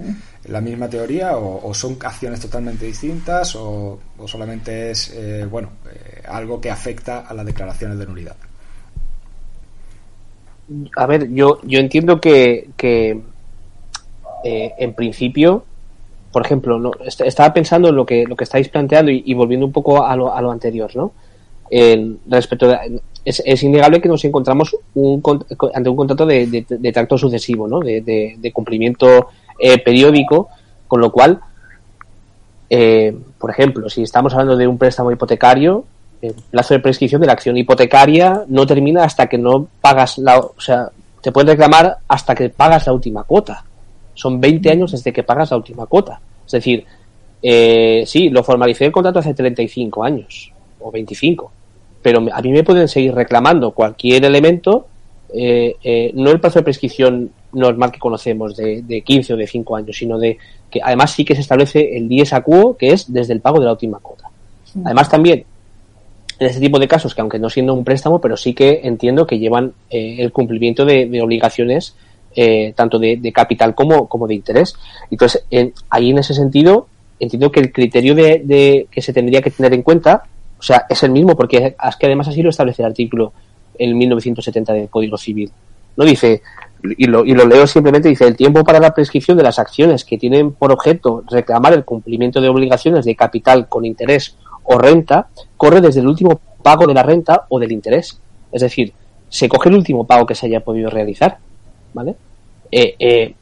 la 0.46 0.62
misma 0.62 0.88
teoría 0.88 1.38
o, 1.38 1.74
son 1.74 1.98
acciones 2.04 2.40
totalmente 2.40 2.86
distintas 2.86 3.56
o, 3.56 4.00
solamente 4.28 4.92
es, 4.92 5.12
bueno, 5.50 5.72
algo 6.28 6.62
que 6.62 6.70
afecta 6.70 7.22
a 7.22 7.34
las 7.34 7.48
declaraciones 7.48 7.98
de 7.98 8.06
nulidad? 8.06 8.36
A 10.96 11.08
ver, 11.08 11.32
yo, 11.32 11.60
yo 11.64 11.80
entiendo 11.80 12.22
que, 12.22 12.70
que 12.78 13.20
en 14.44 14.94
principio 14.94 15.66
por 16.38 16.46
ejemplo, 16.46 16.78
¿no? 16.78 16.92
estaba 17.04 17.52
pensando 17.52 17.90
en 17.90 17.96
lo 17.96 18.06
que, 18.06 18.24
lo 18.24 18.36
que 18.36 18.44
estáis 18.44 18.70
planteando 18.70 19.10
y, 19.10 19.34
volviendo 19.34 19.66
un 19.66 19.72
poco 19.72 20.06
a 20.06 20.16
lo, 20.16 20.32
a 20.32 20.40
lo 20.40 20.52
anterior, 20.52 20.96
¿no? 20.96 21.12
respecto 22.28 22.72
es, 23.26 23.64
innegable 23.64 24.00
que 24.00 24.08
nos 24.08 24.24
encontramos 24.24 24.76
un, 24.94 25.20
ante 25.74 25.90
un 25.90 25.96
contrato 25.96 26.28
de, 26.28 26.64
de, 26.70 26.92
tracto 26.92 27.18
sucesivo, 27.18 27.68
¿no? 27.68 27.80
De, 27.80 28.52
cumplimiento 28.54 29.30
eh, 29.58 29.80
periódico, 29.80 30.50
con 30.88 31.02
lo 31.02 31.12
cual, 31.12 31.40
eh, 32.70 33.18
por 33.40 33.50
ejemplo, 33.50 33.90
si 33.90 34.04
estamos 34.04 34.32
hablando 34.34 34.56
de 34.56 34.68
un 34.68 34.78
préstamo 34.78 35.12
hipotecario, 35.12 35.86
el 36.22 36.36
plazo 36.52 36.76
de 36.76 36.82
prescripción 36.82 37.20
de 37.20 37.26
la 37.26 37.34
acción 37.34 37.58
hipotecaria 37.58 38.44
no 38.48 38.68
termina 38.68 39.06
hasta 39.06 39.26
que 39.26 39.40
no 39.40 39.70
pagas 39.82 40.20
la, 40.20 40.38
o 40.38 40.54
sea, 40.60 40.92
te 41.20 41.32
puedes 41.32 41.50
reclamar 41.50 41.98
hasta 42.08 42.36
que 42.36 42.50
pagas 42.50 42.86
la 42.86 42.94
última 42.94 43.24
cuota. 43.24 43.64
Son 44.18 44.42
20 44.42 44.72
años 44.72 44.92
desde 44.92 45.14
que 45.14 45.22
pagas 45.22 45.52
la 45.52 45.58
última 45.58 45.86
cuota. 45.86 46.20
Es 46.44 46.54
decir, 46.54 46.84
eh, 47.42 48.04
sí, 48.08 48.30
lo 48.30 48.44
formalicé 48.44 48.86
el 48.86 48.92
contrato 48.92 49.20
hace 49.20 49.36
35 49.36 50.04
años 50.04 50.52
o 50.80 50.92
25, 50.92 51.52
pero 52.02 52.26
a 52.34 52.42
mí 52.42 52.50
me 52.52 52.64
pueden 52.64 52.88
seguir 52.88 53.14
reclamando 53.14 53.72
cualquier 53.72 54.26
elemento, 54.26 54.88
eh, 55.32 55.76
eh, 55.84 56.12
no 56.16 56.32
el 56.32 56.40
plazo 56.40 56.60
de 56.60 56.64
prescripción 56.64 57.30
normal 57.54 57.92
que 57.92 58.00
conocemos 58.00 58.58
de, 58.58 58.82
de, 58.82 59.02
15 59.02 59.36
o 59.36 59.38
de 59.38 59.46
5 59.46 59.76
años, 59.76 59.96
sino 59.96 60.18
de 60.18 60.40
que 60.72 60.80
además 60.82 61.12
sí 61.12 61.24
que 61.24 61.36
se 61.36 61.42
establece 61.42 61.96
el 61.96 62.10
10 62.10 62.34
a 62.34 62.42
quo, 62.42 62.76
que 62.76 62.90
es 62.90 63.14
desde 63.14 63.34
el 63.34 63.42
pago 63.42 63.60
de 63.60 63.66
la 63.66 63.74
última 63.74 64.00
cuota. 64.00 64.32
Además 64.84 65.10
también, 65.10 65.46
en 66.40 66.48
este 66.48 66.60
tipo 66.60 66.80
de 66.80 66.88
casos, 66.88 67.14
que 67.14 67.22
aunque 67.22 67.38
no 67.38 67.52
siendo 67.52 67.76
un 67.76 67.84
préstamo, 67.84 68.20
pero 68.20 68.36
sí 68.36 68.56
que 68.56 68.82
entiendo 68.84 69.28
que 69.28 69.38
llevan 69.38 69.74
el 69.90 70.32
cumplimiento 70.32 70.86
de 70.86 71.22
obligaciones 71.22 71.96
eh, 72.40 72.72
tanto 72.76 73.00
de, 73.00 73.32
capital 73.34 73.74
como, 73.74 74.08
como 74.08 74.28
de 74.28 74.36
interés. 74.36 74.76
Entonces, 75.10 75.44
ahí 75.90 76.12
en 76.12 76.20
ese 76.20 76.36
sentido, 76.36 76.88
entiendo 77.20 77.52
que 77.52 77.60
el 77.60 77.72
criterio 77.72 78.14
de, 78.14 78.88
que 78.92 79.02
se 79.02 79.12
tendría 79.12 79.42
que 79.42 79.50
tener 79.50 79.74
en 79.74 79.82
cuenta, 79.82 80.22
o 80.60 80.62
sea, 80.62 80.86
es 80.88 81.02
el 81.02 81.10
mismo, 81.10 81.36
porque 81.36 81.76
es 81.84 81.96
que 81.96 82.06
además 82.06 82.28
así 82.28 82.44
lo 82.44 82.52
establece 82.52 82.84
el 82.84 82.90
artículo 82.90 83.34
en 83.80 83.98
1970 83.98 84.72
del 84.72 84.88
Código 84.88 85.18
Civil. 85.18 85.52
No 85.96 86.06
dice, 86.06 86.44
y 86.96 87.08
lo, 87.08 87.26
y 87.26 87.34
lo 87.34 87.44
leo 87.48 87.66
simplemente, 87.66 88.08
dice, 88.08 88.28
el 88.28 88.38
tiempo 88.38 88.64
para 88.64 88.80
la 88.80 88.94
prescripción 88.94 89.36
de 89.36 89.42
las 89.42 89.58
acciones 89.58 90.06
que 90.06 90.20
tienen 90.20 90.52
por 90.52 90.72
objeto 90.72 91.24
reclamar 91.32 91.74
el 91.74 91.86
cumplimiento 91.86 92.40
de 92.40 92.50
obligaciones 92.50 93.04
de 93.04 93.16
capital 93.16 93.68
con 93.68 93.84
interés 93.84 94.36
o 94.64 94.78
renta 94.78 95.30
corre 95.56 95.82
desde 95.82 96.02
el 96.02 96.08
último 96.08 96.40
pago 96.62 96.86
de 96.86 96.94
la 96.94 97.02
renta 97.02 97.48
o 97.50 97.58
del 97.60 97.72
interés. 97.72 98.20
Es 98.52 98.62
decir, 98.62 98.94
se 99.28 99.50
coge 99.50 99.70
el 99.70 99.76
último 99.76 100.06
pago 100.06 100.28
que 100.28 100.36
se 100.36 100.46
haya 100.46 100.60
podido 100.60 100.92
realizar. 100.92 101.40
¿Vale? 101.96 102.16
Eh, 102.72 102.96
eh, 103.00 103.34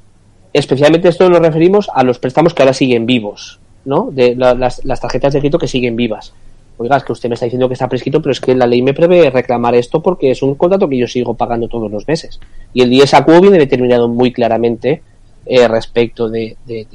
especialmente 0.53 1.09
esto 1.09 1.29
lo 1.29 1.39
referimos 1.39 1.89
a 1.93 2.03
los 2.03 2.19
préstamos 2.19 2.53
que 2.53 2.63
ahora 2.63 2.73
siguen 2.73 3.05
vivos, 3.05 3.59
¿no? 3.83 4.09
De 4.11 4.35
las, 4.35 4.81
tarjetas 5.01 5.33
de 5.33 5.39
crédito 5.39 5.59
que 5.59 5.67
siguen 5.67 5.95
vivas. 5.95 6.33
Oiga, 6.77 6.97
es 6.97 7.03
que 7.03 7.13
usted 7.13 7.29
me 7.29 7.35
está 7.35 7.45
diciendo 7.45 7.67
que 7.67 7.73
está 7.73 7.87
prescrito, 7.87 8.21
pero 8.21 8.31
es 8.31 8.41
que 8.41 8.53
la 8.53 8.67
ley 8.67 8.81
me 8.81 8.93
prevé 8.93 9.29
reclamar 9.29 9.75
esto 9.75 10.01
porque 10.01 10.31
es 10.31 10.41
un 10.41 10.55
contrato 10.55 10.89
que 10.89 10.97
yo 10.97 11.07
sigo 11.07 11.33
pagando 11.33 11.67
todos 11.67 11.91
los 11.91 12.07
meses. 12.07 12.39
Y 12.73 12.81
el 12.81 12.89
10 12.89 13.13
a 13.13 13.21
viene 13.21 13.57
determinado 13.57 14.07
muy 14.07 14.31
claramente 14.33 15.01
eh, 15.45 15.67
respecto 15.67 16.29
de, 16.29 16.57
de, 16.65 16.87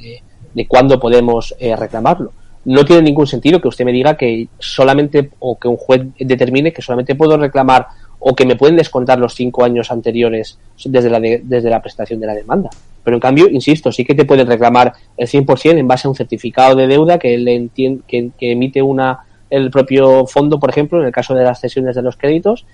de, 0.53 0.67
cuándo 0.67 0.99
podemos 0.99 1.55
eh, 1.59 1.75
reclamarlo. 1.75 2.33
No 2.65 2.85
tiene 2.85 3.01
ningún 3.01 3.25
sentido 3.25 3.59
que 3.59 3.67
usted 3.67 3.85
me 3.85 3.91
diga 3.91 4.17
que 4.17 4.47
solamente 4.59 5.31
o 5.39 5.57
que 5.57 5.67
un 5.67 5.77
juez 5.77 6.01
determine 6.19 6.73
que 6.73 6.81
solamente 6.81 7.15
puedo 7.15 7.37
reclamar 7.37 7.87
o 8.23 8.35
que 8.35 8.45
me 8.45 8.55
pueden 8.55 8.77
descontar 8.77 9.19
los 9.19 9.33
cinco 9.33 9.63
años 9.63 9.91
anteriores 9.91 10.57
desde 10.85 11.09
la, 11.09 11.19
desde 11.19 11.69
la 11.69 11.81
prestación 11.81 12.19
de 12.19 12.27
la 12.27 12.35
demanda. 12.35 12.69
Pero 13.03 13.17
en 13.17 13.19
cambio, 13.19 13.49
insisto, 13.49 13.91
sí 13.91 14.05
que 14.05 14.13
te 14.13 14.25
pueden 14.25 14.45
reclamar 14.45 14.93
el 15.17 15.27
100% 15.27 15.77
en 15.77 15.87
base 15.87 16.07
a 16.07 16.11
un 16.11 16.15
certificado 16.15 16.75
de 16.75 16.87
deuda 16.87 17.17
que, 17.17 17.69
que, 18.07 18.51
emite 18.51 18.81
una 18.81 19.19
el 19.49 19.71
propio 19.71 20.27
fondo, 20.27 20.59
por 20.59 20.69
ejemplo, 20.69 20.99
en 20.99 21.07
el 21.07 21.11
caso 21.11 21.33
de 21.33 21.43
las 21.43 21.59
cesiones 21.59 21.95
de 21.95 22.03
los 22.03 22.15
créditos, 22.15 22.65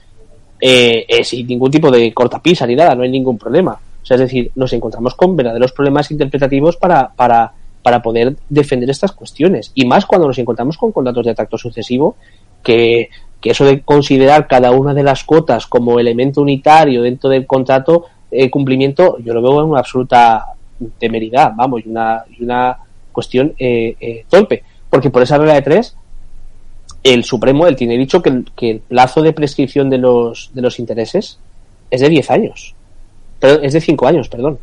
eh, 0.60 1.06
eh, 1.08 1.24
sin 1.24 1.48
ningún 1.48 1.72
tipo 1.72 1.90
de 1.90 2.14
cortapisa 2.14 2.68
ni 2.68 2.76
nada, 2.76 2.94
no 2.94 3.04
hay 3.04 3.10
ningún 3.10 3.38
problema. 3.38 3.80
O 4.04 4.06
sea, 4.06 4.16
es 4.16 4.22
decir, 4.22 4.52
nos 4.56 4.74
encontramos 4.74 5.16
con 5.16 5.36
verdaderos 5.36 5.72
problemas 5.72 6.12
interpretativos 6.12 6.76
para, 6.76 7.10
para, 7.16 7.54
para 7.82 8.02
poder 8.02 8.36
defender 8.50 8.90
estas 8.90 9.14
cuestiones. 9.14 9.72
Y 9.76 9.86
más 9.86 10.06
cuando 10.06 10.28
nos 10.28 10.38
encontramos 10.38 10.78
con 10.78 10.92
contratos 10.92 11.26
de 11.26 11.34
tracto 11.34 11.58
sucesivo, 11.58 12.18
que, 12.62 13.10
que 13.42 13.52
eso 13.52 13.66
de 13.66 13.82
considerar 13.82 14.48
cada 14.48 14.72
una 14.72 14.94
de 14.94 15.04
las 15.04 15.24
cuotas 15.24 15.68
como 15.68 16.00
elemento 16.00 16.42
unitario 16.42 17.04
dentro 17.04 17.30
del 17.30 17.46
contrato 17.46 18.06
eh, 18.32 18.50
cumplimiento, 18.50 19.18
yo 19.20 19.34
lo 19.34 19.42
veo 19.42 19.62
en 19.62 19.70
una 19.70 19.80
absoluta 19.80 20.46
temeridad, 21.00 21.54
vamos, 21.56 21.82
y 21.86 21.90
una, 21.90 22.24
y 22.38 22.44
una 22.44 22.78
cuestión 23.12 23.54
eh, 23.58 23.96
eh, 24.00 24.26
torpe. 24.30 24.64
Porque 24.90 25.10
por 25.10 25.22
esa 25.22 25.38
regla 25.38 25.54
de 25.54 25.62
tres, 25.62 25.96
el 27.04 27.24
Supremo, 27.24 27.68
él 27.68 27.76
tiene 27.76 27.98
dicho 27.98 28.22
que 28.22 28.44
que 28.56 28.72
el 28.72 28.80
plazo 28.80 29.22
de 29.22 29.34
prescripción 29.34 29.90
de 29.90 29.98
los, 29.98 30.52
de 30.54 30.62
los 30.62 30.80
intereses 30.80 31.40
es 31.90 32.02
de 32.02 32.10
10 32.10 32.32
años. 32.32 32.76
Pero 33.40 33.62
es 33.62 33.74
de 33.74 33.82
5 33.82 34.08
años, 34.08 34.30
perdón. 34.30 34.60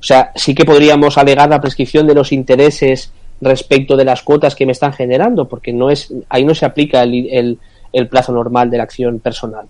O 0.00 0.04
sea, 0.04 0.32
sí 0.34 0.54
que 0.54 0.64
podríamos 0.64 1.16
alegar 1.16 1.48
la 1.48 1.60
prescripción 1.60 2.06
de 2.06 2.14
los 2.14 2.32
intereses 2.32 3.12
respecto 3.42 3.96
de 3.96 4.04
las 4.04 4.22
cuotas 4.22 4.54
que 4.54 4.64
me 4.64 4.72
están 4.72 4.92
generando, 4.92 5.48
porque 5.48 5.72
no 5.72 5.90
es, 5.90 6.14
ahí 6.28 6.44
no 6.44 6.54
se 6.54 6.64
aplica 6.64 7.02
el, 7.02 7.28
el, 7.30 7.58
el 7.92 8.08
plazo 8.08 8.32
normal 8.32 8.70
de 8.70 8.78
la 8.78 8.84
acción 8.84 9.18
personal. 9.18 9.66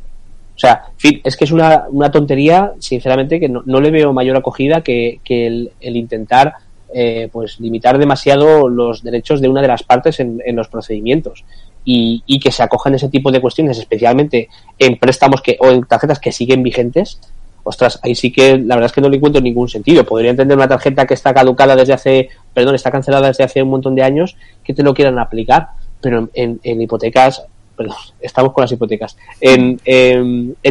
O 0.54 0.58
sea, 0.58 0.84
es 1.24 1.36
que 1.36 1.44
es 1.44 1.50
una, 1.50 1.86
una 1.90 2.10
tontería, 2.10 2.72
sinceramente, 2.78 3.40
que 3.40 3.48
no, 3.48 3.62
no, 3.64 3.80
le 3.80 3.90
veo 3.90 4.12
mayor 4.12 4.36
acogida 4.36 4.82
que, 4.82 5.20
que 5.24 5.46
el, 5.46 5.72
el 5.80 5.96
intentar 5.96 6.54
eh, 6.94 7.30
pues 7.32 7.58
limitar 7.58 7.96
demasiado 7.96 8.68
los 8.68 9.02
derechos 9.02 9.40
de 9.40 9.48
una 9.48 9.62
de 9.62 9.68
las 9.68 9.82
partes 9.82 10.20
en, 10.20 10.42
en 10.44 10.54
los 10.54 10.68
procedimientos 10.68 11.42
y, 11.86 12.22
y, 12.26 12.38
que 12.38 12.52
se 12.52 12.62
acojan 12.62 12.94
ese 12.94 13.08
tipo 13.08 13.32
de 13.32 13.40
cuestiones, 13.40 13.78
especialmente 13.78 14.50
en 14.78 14.98
préstamos 14.98 15.40
que 15.40 15.56
o 15.58 15.70
en 15.70 15.84
tarjetas 15.84 16.18
que 16.18 16.32
siguen 16.32 16.62
vigentes. 16.62 17.18
Ostras, 17.64 18.00
ahí 18.02 18.14
sí 18.14 18.32
que 18.32 18.58
la 18.58 18.74
verdad 18.74 18.86
es 18.86 18.92
que 18.92 19.00
no 19.00 19.08
le 19.08 19.16
encuentro 19.16 19.40
ningún 19.40 19.68
sentido. 19.68 20.04
Podría 20.04 20.30
entender 20.30 20.56
una 20.56 20.68
tarjeta 20.68 21.06
que 21.06 21.14
está 21.14 21.32
caducada 21.32 21.76
desde 21.76 21.92
hace, 21.92 22.28
perdón, 22.52 22.74
está 22.74 22.90
cancelada 22.90 23.28
desde 23.28 23.44
hace 23.44 23.62
un 23.62 23.70
montón 23.70 23.94
de 23.94 24.02
años, 24.02 24.36
que 24.64 24.74
te 24.74 24.82
lo 24.82 24.94
quieran 24.94 25.18
aplicar, 25.18 25.68
pero 26.00 26.28
en, 26.34 26.60
hipotecas, 26.64 27.44
perdón, 27.76 27.96
estamos 28.20 28.52
con 28.52 28.62
las 28.62 28.72
hipotecas, 28.72 29.16
en, 29.40 29.78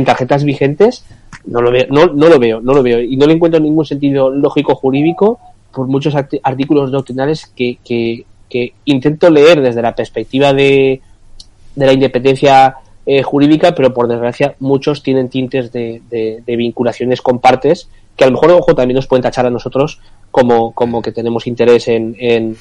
tarjetas 0.05 0.43
vigentes, 0.43 1.05
no 1.45 1.61
lo 1.61 1.71
veo, 1.71 1.87
no, 1.89 2.05
lo 2.05 2.39
veo, 2.39 2.59
no 2.61 2.73
lo 2.73 2.83
veo, 2.83 3.01
y 3.01 3.15
no 3.15 3.25
le 3.25 3.33
encuentro 3.33 3.59
ningún 3.59 3.85
sentido 3.85 4.29
lógico 4.29 4.75
jurídico 4.75 5.39
por 5.73 5.87
muchos 5.87 6.13
artículos 6.43 6.91
doctrinales 6.91 7.47
que, 7.55 7.77
que, 7.85 8.25
que, 8.49 8.73
intento 8.83 9.29
leer 9.29 9.61
desde 9.61 9.81
la 9.81 9.95
perspectiva 9.95 10.51
de, 10.51 11.01
de 11.75 11.85
la 11.85 11.93
independencia 11.93 12.75
eh, 13.13 13.23
jurídica, 13.23 13.75
pero 13.75 13.93
por 13.93 14.07
desgracia 14.07 14.55
muchos 14.59 15.03
tienen 15.03 15.27
tintes 15.27 15.73
de, 15.73 16.01
de, 16.09 16.55
vinculaciones 16.55 17.21
con 17.21 17.39
partes 17.39 17.89
que 18.15 18.23
a 18.23 18.27
lo 18.27 18.31
mejor, 18.31 18.51
ojo, 18.51 18.73
también 18.73 18.95
nos 18.95 19.07
pueden 19.07 19.21
tachar 19.21 19.45
a 19.45 19.49
nosotros 19.49 19.99
como, 20.31 20.71
como 20.71 21.01
que 21.01 21.11
tenemos 21.11 21.45
interés 21.45 21.89
en, 21.89 22.15
en, 22.19 22.55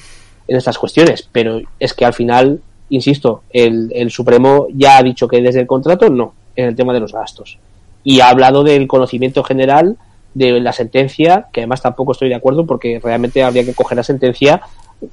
en 0.49 0.57
estas 0.57 0.77
cuestiones, 0.77 1.25
pero 1.31 1.61
es 1.79 1.93
que 1.93 2.03
al 2.03 2.11
final, 2.11 2.59
insisto, 2.89 3.43
el, 3.51 3.93
el 3.95 4.11
Supremo 4.11 4.67
ya 4.73 4.97
ha 4.97 5.03
dicho 5.03 5.25
que 5.25 5.41
desde 5.41 5.61
el 5.61 5.67
contrato 5.67 6.09
no, 6.09 6.33
en 6.57 6.65
el 6.65 6.75
tema 6.75 6.91
de 6.91 6.99
los 6.99 7.13
gastos. 7.13 7.57
Y 8.03 8.19
ha 8.19 8.27
hablado 8.27 8.65
del 8.65 8.89
conocimiento 8.89 9.45
general 9.45 9.95
de 10.33 10.59
la 10.59 10.73
sentencia, 10.73 11.47
que 11.53 11.61
además 11.61 11.81
tampoco 11.81 12.11
estoy 12.11 12.27
de 12.27 12.35
acuerdo 12.35 12.65
porque 12.65 12.99
realmente 13.01 13.41
habría 13.41 13.63
que 13.63 13.73
coger 13.73 13.95
la 13.95 14.03
sentencia 14.03 14.63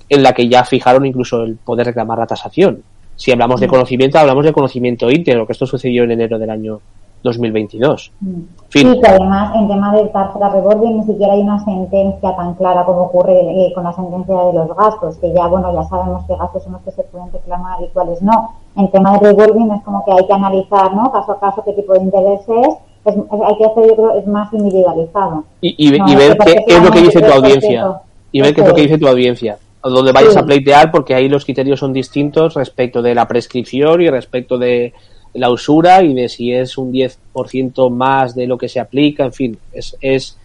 en 0.09 0.25
la 0.25 0.33
que 0.33 0.49
ya 0.49 0.65
fijaron 0.65 1.07
incluso 1.07 1.45
el 1.45 1.55
poder 1.59 1.87
reclamar 1.87 2.19
la 2.19 2.27
tasación. 2.27 2.83
Si 3.19 3.33
hablamos 3.33 3.61
de 3.61 3.67
mm. 3.67 3.71
conocimiento, 3.71 4.19
hablamos 4.19 4.45
de 4.45 4.53
conocimiento 4.53 5.11
íntegro, 5.11 5.45
que 5.45 5.53
esto 5.53 5.67
sucedió 5.67 6.05
en 6.05 6.13
enero 6.13 6.39
del 6.39 6.51
año 6.51 6.81
2022. 7.25 8.13
Mm. 8.21 8.41
Fin. 8.69 8.93
Sí, 8.93 9.01
que 9.01 9.09
además 9.09 9.57
en 9.57 9.67
tema 9.67 9.93
de 9.93 10.07
tarjeta 10.07 10.49
revolving 10.51 10.99
ni 10.99 11.03
siquiera 11.03 11.33
hay 11.33 11.41
una 11.41 11.59
sentencia 11.65 12.37
tan 12.37 12.55
clara 12.55 12.85
como 12.85 13.03
ocurre 13.03 13.41
eh, 13.41 13.73
con 13.75 13.83
la 13.83 13.93
sentencia 13.93 14.37
de 14.37 14.53
los 14.53 14.77
gastos, 14.77 15.17
que 15.17 15.35
ya, 15.35 15.49
bueno, 15.49 15.75
ya 15.75 15.83
sabemos 15.89 16.25
qué 16.29 16.37
gastos 16.37 16.63
son 16.63 16.75
los 16.75 16.83
que 16.83 16.93
se 16.93 17.03
pueden 17.03 17.33
reclamar 17.33 17.83
y 17.83 17.89
cuáles 17.89 18.23
no. 18.23 18.53
En 18.77 18.89
tema 18.93 19.19
de 19.19 19.33
revolving 19.33 19.73
es 19.73 19.83
como 19.83 20.05
que 20.05 20.13
hay 20.13 20.25
que 20.25 20.33
analizar, 20.33 20.95
¿no? 20.95 21.11
Caso 21.11 21.33
a 21.33 21.41
caso 21.41 21.65
qué 21.65 21.73
tipo 21.73 21.95
de 21.95 22.03
intereses 22.03 22.77
es, 23.05 23.15
hay 23.17 23.57
que 23.57 23.65
hacer, 23.65 23.85
yo 23.89 23.97
creo, 23.97 24.17
es 24.17 24.27
más 24.29 24.53
individualizado. 24.53 25.43
Y, 25.61 25.75
y, 25.77 25.99
no, 25.99 26.09
y 26.09 26.15
ver 26.15 26.39
qué, 26.39 26.65
es 26.69 26.85
lo 26.85 26.91
que 26.93 27.01
dice 27.01 27.21
tu 27.21 27.33
audiencia. 27.33 28.01
Y 28.31 28.43
ver 28.43 28.55
qué 28.55 28.61
es 28.61 28.69
lo 28.69 28.75
que 28.75 28.83
dice 28.83 28.99
tu 28.99 29.09
audiencia. 29.09 29.59
Donde 29.91 30.13
vayas 30.13 30.35
sí. 30.35 30.39
a 30.39 30.45
pleitear, 30.45 30.91
porque 30.91 31.15
ahí 31.15 31.29
los 31.29 31.45
criterios 31.45 31.81
son 31.81 31.93
distintos 31.93 32.55
respecto 32.55 33.03
de 33.03 33.15
la 33.15 33.27
prescripción 33.27 34.01
y 34.03 34.09
respecto 34.09 34.59
de 34.59 34.93
la 35.35 35.51
usura 35.51 36.03
y 36.03 36.15
de 36.15 36.29
si 36.29 36.53
es 36.53 36.79
un 36.79 36.93
10% 36.93 37.91
más 37.91 38.35
de 38.35 38.47
lo 38.47 38.59
que 38.59 38.69
se 38.69 38.81
aplica, 38.81 39.25
en 39.25 39.33
fin, 39.33 39.59
es, 39.73 39.97
es 40.01 40.39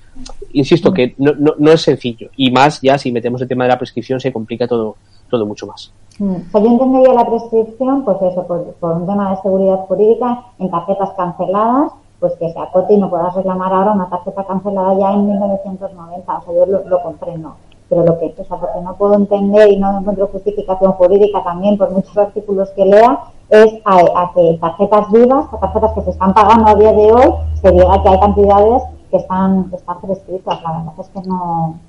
insisto 0.51 0.93
que 0.93 1.15
no, 1.17 1.33
no, 1.33 1.55
no, 1.57 1.71
es 1.71 1.81
sencillo 1.81 2.29
y 2.35 2.51
más 2.51 2.81
ya 2.81 2.97
si 2.97 3.11
metemos 3.11 3.41
el 3.41 3.47
tema 3.47 3.63
de 3.63 3.71
la 3.71 3.79
prescripción 3.79 4.19
se 4.19 4.31
complica 4.31 4.67
todo, 4.67 4.95
todo 5.29 5.45
mucho 5.45 5.65
más. 5.65 5.91
Mm. 6.19 6.35
Pues 6.51 6.63
yo 6.63 6.69
entendería 6.69 7.13
la 7.13 7.25
prescripción, 7.25 8.05
pues 8.05 8.17
eso, 8.21 8.45
por, 8.45 8.73
por 8.73 8.93
un 8.93 9.07
tema 9.07 9.31
de 9.31 9.41
seguridad 9.41 9.77
jurídica 9.87 10.45
en 10.59 10.69
tarjetas 10.69 11.09
canceladas 11.17 11.91
pues 12.19 12.35
que 12.39 12.49
se 12.53 12.57
acote 12.57 12.93
y 12.93 12.97
no 12.97 13.09
puedas 13.09 13.35
reclamar 13.35 13.73
ahora 13.73 13.91
una 13.91 14.09
tarjeta 14.09 14.45
cancelada 14.45 14.97
ya 14.97 15.11
en 15.11 15.27
1990. 15.27 16.37
O 16.37 16.41
sea, 16.41 16.53
yo 16.53 16.65
lo, 16.65 16.87
lo 16.87 17.03
comprendo. 17.03 17.53
Pero 17.93 18.05
lo 18.05 18.17
que, 18.17 18.33
o 18.35 18.45
sea, 18.45 18.57
porque 18.57 18.81
no 18.81 18.95
puedo 18.95 19.13
entender 19.13 19.69
y 19.69 19.77
no 19.77 19.99
encuentro 19.99 20.27
justificación 20.27 20.93
jurídica 20.93 21.43
también 21.43 21.77
por 21.77 21.91
muchos 21.91 22.17
artículos 22.17 22.69
que 22.71 22.85
lea, 22.85 23.19
es 23.49 23.71
a, 23.85 24.31
que 24.33 24.57
tarjetas 24.59 25.11
vivas, 25.11 25.45
a 25.51 25.59
tarjetas 25.59 25.91
que 25.93 26.01
se 26.01 26.09
están 26.09 26.33
pagando 26.33 26.69
a 26.69 26.75
día 26.75 26.91
de 26.91 27.11
hoy, 27.11 27.33
se 27.61 27.71
diga 27.71 28.01
que 28.01 28.09
hay 28.09 28.19
cantidades 28.19 28.83
que 29.11 29.17
están, 29.17 29.69
que 29.69 29.75
están 29.75 30.01
prescritas. 30.01 30.61
La 30.63 30.71
verdad 30.71 30.93
es 30.99 31.07
que 31.09 31.29
no, 31.29 31.79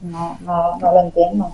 no, 0.00 0.38
no, 0.40 0.78
lo 0.80 1.00
entiendo. 1.00 1.50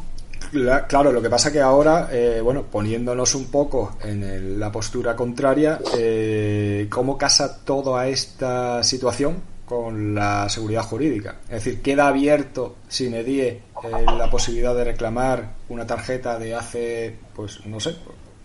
Claro, 0.87 1.11
lo 1.11 1.22
que 1.22 1.30
pasa 1.30 1.51
que 1.51 1.61
ahora, 1.61 2.09
eh, 2.12 2.41
bueno, 2.43 2.62
poniéndonos 2.70 3.35
un 3.35 3.47
poco 3.47 3.93
en 4.05 4.61
la 4.61 4.70
postura 4.70 5.16
contraria, 5.16 5.80
eh, 5.97 6.87
¿cómo 6.91 7.16
casa 7.16 7.64
toda 7.64 8.07
esta 8.07 8.83
situación 8.83 9.43
con 9.64 10.14
la 10.14 10.49
seguridad 10.49 10.83
jurídica? 10.83 11.37
Es 11.45 11.64
decir, 11.64 11.80
queda 11.80 12.09
abierto 12.09 12.76
sin 12.87 13.14
edie 13.14 13.62
eh, 13.85 14.05
la 14.16 14.30
posibilidad 14.30 14.74
de 14.74 14.85
reclamar 14.85 15.55
una 15.68 15.87
tarjeta 15.87 16.39
de 16.39 16.55
hace, 16.55 17.16
pues 17.35 17.64
no 17.66 17.80
sé, 17.80 17.97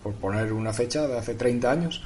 por, 0.03 0.13
poner 0.13 0.53
una 0.53 0.73
fecha, 0.73 1.07
de 1.07 1.17
hace 1.17 1.35
30 1.35 1.71
años. 1.71 2.03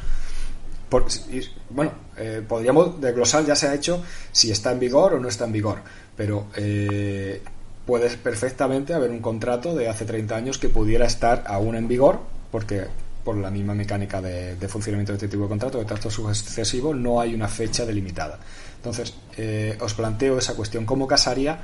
Por, 0.89 1.05
y, 1.31 1.41
bueno, 1.69 1.91
eh, 2.17 2.43
podríamos 2.47 2.99
desglosar, 2.99 3.45
ya 3.45 3.55
se 3.55 3.67
ha 3.67 3.73
hecho, 3.73 4.03
si 4.31 4.51
está 4.51 4.71
en 4.71 4.79
vigor 4.79 5.13
o 5.13 5.19
no 5.19 5.29
está 5.29 5.45
en 5.45 5.53
vigor, 5.53 5.79
pero 6.17 6.47
eh, 6.55 7.41
puede 7.85 8.09
perfectamente 8.17 8.93
haber 8.93 9.09
un 9.11 9.19
contrato 9.19 9.73
de 9.75 9.87
hace 9.87 10.05
30 10.05 10.35
años 10.35 10.57
que 10.57 10.69
pudiera 10.69 11.05
estar 11.05 11.43
aún 11.47 11.75
en 11.75 11.87
vigor, 11.87 12.19
porque 12.51 12.87
por 13.23 13.37
la 13.37 13.51
misma 13.51 13.73
mecánica 13.73 14.21
de, 14.21 14.55
de 14.55 14.67
funcionamiento 14.67 15.13
de 15.13 15.17
este 15.17 15.27
tipo 15.27 15.43
de 15.43 15.49
contrato, 15.49 15.77
de 15.77 15.85
trato 15.85 16.09
sucesivo, 16.09 16.93
no 16.93 17.21
hay 17.21 17.33
una 17.33 17.47
fecha 17.47 17.85
delimitada. 17.85 18.39
Entonces, 18.77 19.13
eh, 19.37 19.77
os 19.79 19.93
planteo 19.93 20.39
esa 20.39 20.55
cuestión, 20.55 20.85
¿cómo 20.85 21.07
casaría 21.07 21.59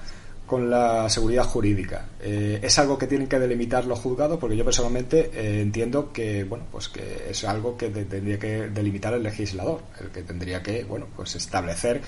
con 0.47 0.69
la 0.69 1.07
seguridad 1.09 1.43
jurídica? 1.43 2.05
Eh, 2.21 2.59
¿Es 2.63 2.79
algo 2.79 2.97
que 2.97 3.05
tienen 3.05 3.27
que 3.27 3.37
delimitar 3.37 3.85
los 3.85 3.99
juzgados? 3.99 4.39
Porque 4.39 4.55
yo 4.55 4.65
personalmente 4.65 5.29
eh, 5.33 5.61
entiendo 5.61 6.11
que, 6.11 6.45
bueno, 6.45 6.65
pues 6.71 6.87
que 6.87 7.27
es 7.29 7.43
algo 7.43 7.77
que 7.77 7.89
tendría 7.89 8.39
que 8.39 8.69
delimitar 8.69 9.13
el 9.13 9.21
legislador, 9.21 9.81
el 10.01 10.07
que 10.07 10.23
tendría 10.23 10.63
que, 10.63 10.85
bueno, 10.85 11.05
pues 11.15 11.35
establecer 11.35 12.01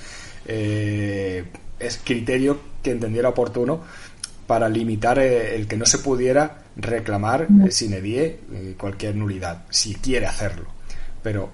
eh, 0.45 1.43
es 1.77 1.99
criterio 2.03 2.59
que 2.81 2.91
entendiera 2.91 3.29
oportuno 3.29 3.83
para 4.47 4.69
limitar 4.69 5.19
eh, 5.19 5.55
el 5.55 5.67
que 5.67 5.77
no 5.77 5.85
se 5.85 5.99
pudiera 5.99 6.63
reclamar 6.77 7.47
sin 7.69 7.93
edie 7.93 8.39
cualquier 8.77 9.15
nulidad, 9.15 9.65
si 9.69 9.95
quiere 9.95 10.25
hacerlo. 10.25 10.69
Pero 11.21 11.51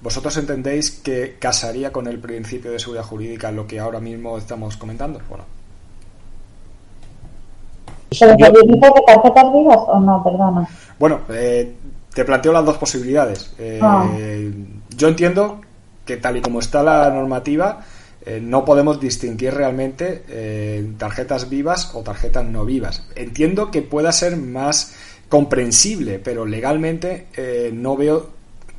vosotros 0.00 0.36
entendéis 0.36 0.90
que 0.90 1.36
casaría 1.38 1.92
con 1.92 2.06
el 2.06 2.18
principio 2.18 2.70
de 2.70 2.78
seguridad 2.78 3.04
jurídica 3.04 3.50
lo 3.50 3.66
que 3.66 3.78
ahora 3.78 4.00
mismo 4.00 4.38
estamos 4.38 4.76
comentando, 4.76 5.20
bueno. 5.28 5.44
¿Pero 8.18 8.32
de 8.32 8.80
tarjetas 9.06 9.52
vivas 9.52 9.78
o 9.86 10.00
no? 10.00 10.22
Perdona. 10.24 10.68
Bueno, 10.98 11.20
eh, 11.28 11.74
te 12.14 12.24
planteo 12.24 12.52
las 12.52 12.64
dos 12.64 12.78
posibilidades. 12.78 13.52
Eh, 13.58 13.78
ah. 13.82 14.08
Yo 14.96 15.08
entiendo 15.08 15.60
que 16.04 16.16
tal 16.16 16.38
y 16.38 16.40
como 16.40 16.60
está 16.60 16.82
la 16.82 17.10
normativa, 17.10 17.80
eh, 18.28 18.40
no 18.42 18.64
podemos 18.64 19.00
distinguir 19.00 19.54
realmente 19.54 20.24
eh, 20.28 20.92
tarjetas 20.98 21.48
vivas 21.48 21.92
o 21.94 22.02
tarjetas 22.02 22.44
no 22.44 22.64
vivas. 22.64 23.06
Entiendo 23.14 23.70
que 23.70 23.82
pueda 23.82 24.10
ser 24.12 24.36
más 24.36 24.94
comprensible, 25.28 26.18
pero 26.18 26.44
legalmente 26.44 27.28
eh, 27.36 27.70
no 27.72 27.96
veo 27.96 28.37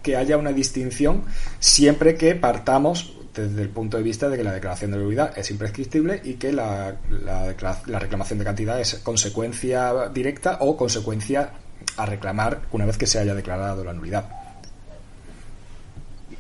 que 0.10 0.18
haya 0.18 0.38
una 0.38 0.52
distinción 0.52 1.22
siempre 1.60 2.16
que 2.16 2.34
partamos 2.34 3.14
desde 3.36 3.62
el 3.62 3.70
punto 3.70 3.98
de 3.98 4.02
vista 4.02 4.28
de 4.28 4.38
que 4.38 4.44
la 4.44 4.54
declaración 4.54 4.90
de 4.90 4.98
nulidad 4.98 5.38
es 5.38 5.52
imprescriptible 5.52 6.20
y 6.24 6.34
que 6.34 6.52
la, 6.52 6.96
la, 7.24 8.00
reclamación 8.00 8.40
de 8.40 8.46
cantidad 8.46 8.82
es 8.82 8.96
consecuencia 9.04 10.10
directa 10.10 10.58
o 10.62 10.76
consecuencia 10.76 11.52
a 11.96 12.08
reclamar 12.08 12.62
una 12.72 12.88
vez 12.88 12.98
que 12.98 13.06
se 13.06 13.20
haya 13.20 13.36
declarado 13.36 13.84
la 13.84 13.94
nulidad. 13.94 14.26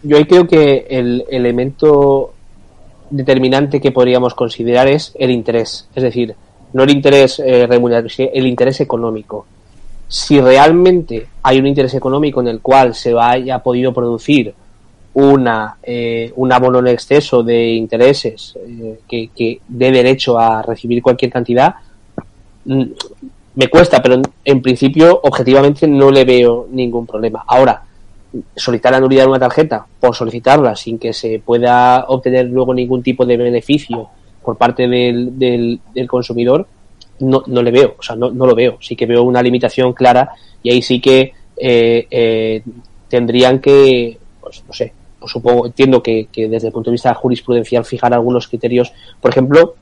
Yo 0.01 0.17
ahí 0.17 0.25
creo 0.25 0.47
que 0.47 0.87
el 0.89 1.25
elemento 1.29 2.33
determinante 3.11 3.79
que 3.79 3.91
podríamos 3.91 4.33
considerar 4.33 4.87
es 4.87 5.13
el 5.19 5.29
interés, 5.29 5.87
es 5.93 6.01
decir, 6.01 6.35
no 6.73 6.81
el 6.81 6.89
interés 6.89 7.37
eh, 7.37 7.67
remunerativo, 7.67 8.09
sino 8.09 8.29
el 8.33 8.47
interés 8.47 8.81
económico. 8.81 9.45
Si 10.09 10.41
realmente 10.41 11.27
hay 11.43 11.59
un 11.59 11.67
interés 11.67 11.93
económico 11.93 12.41
en 12.41 12.49
el 12.49 12.59
cual 12.59 12.93
se 12.93 13.13
haya 13.17 13.59
podido 13.59 13.93
producir 13.93 14.53
una, 15.13 15.77
eh, 15.81 16.33
un 16.35 16.51
abono 16.51 16.79
en 16.79 16.87
exceso 16.87 17.43
de 17.43 17.69
intereses 17.73 18.57
eh, 18.67 18.99
que, 19.07 19.29
que 19.35 19.61
dé 19.67 19.91
derecho 19.91 20.37
a 20.37 20.61
recibir 20.61 21.01
cualquier 21.01 21.31
cantidad, 21.31 21.75
mm, 22.65 22.83
me 23.55 23.67
cuesta, 23.67 24.01
pero 24.01 24.21
en 24.45 24.61
principio, 24.61 25.21
objetivamente, 25.23 25.87
no 25.87 26.11
le 26.11 26.25
veo 26.25 26.67
ningún 26.71 27.05
problema. 27.05 27.43
Ahora, 27.47 27.83
solicitar 28.55 28.91
la 28.91 28.99
nulidad 28.99 29.23
de 29.23 29.29
una 29.29 29.39
tarjeta 29.39 29.85
por 29.99 30.15
solicitarla 30.15 30.75
sin 30.75 30.99
que 30.99 31.13
se 31.13 31.39
pueda 31.39 32.05
obtener 32.07 32.45
luego 32.45 32.73
ningún 32.73 33.01
tipo 33.01 33.25
de 33.25 33.37
beneficio 33.37 34.09
por 34.43 34.57
parte 34.57 34.87
del, 34.87 35.37
del, 35.37 36.07
consumidor, 36.07 36.67
no, 37.19 37.43
no, 37.47 37.61
le 37.61 37.71
veo, 37.71 37.95
o 37.97 38.03
sea, 38.03 38.15
no, 38.15 38.31
no, 38.31 38.45
lo 38.45 38.55
veo. 38.55 38.77
Sí 38.81 38.95
que 38.95 39.05
veo 39.05 39.23
una 39.23 39.41
limitación 39.41 39.93
clara 39.93 40.31
y 40.63 40.71
ahí 40.71 40.81
sí 40.81 40.99
que 40.99 41.33
eh, 41.57 42.07
eh, 42.09 42.63
tendrían 43.07 43.59
que, 43.59 44.17
pues 44.41 44.63
no 44.67 44.73
sé, 44.73 44.93
pues 45.19 45.31
supongo, 45.31 45.67
entiendo 45.67 46.01
que, 46.01 46.27
que, 46.31 46.47
desde 46.47 46.67
el 46.67 46.73
punto 46.73 46.89
de 46.89 46.93
vista 46.93 47.13
jurisprudencial 47.13 47.85
fijar 47.85 48.13
algunos 48.13 48.47
criterios, 48.47 48.91
por 49.21 49.31
ejemplo, 49.31 49.75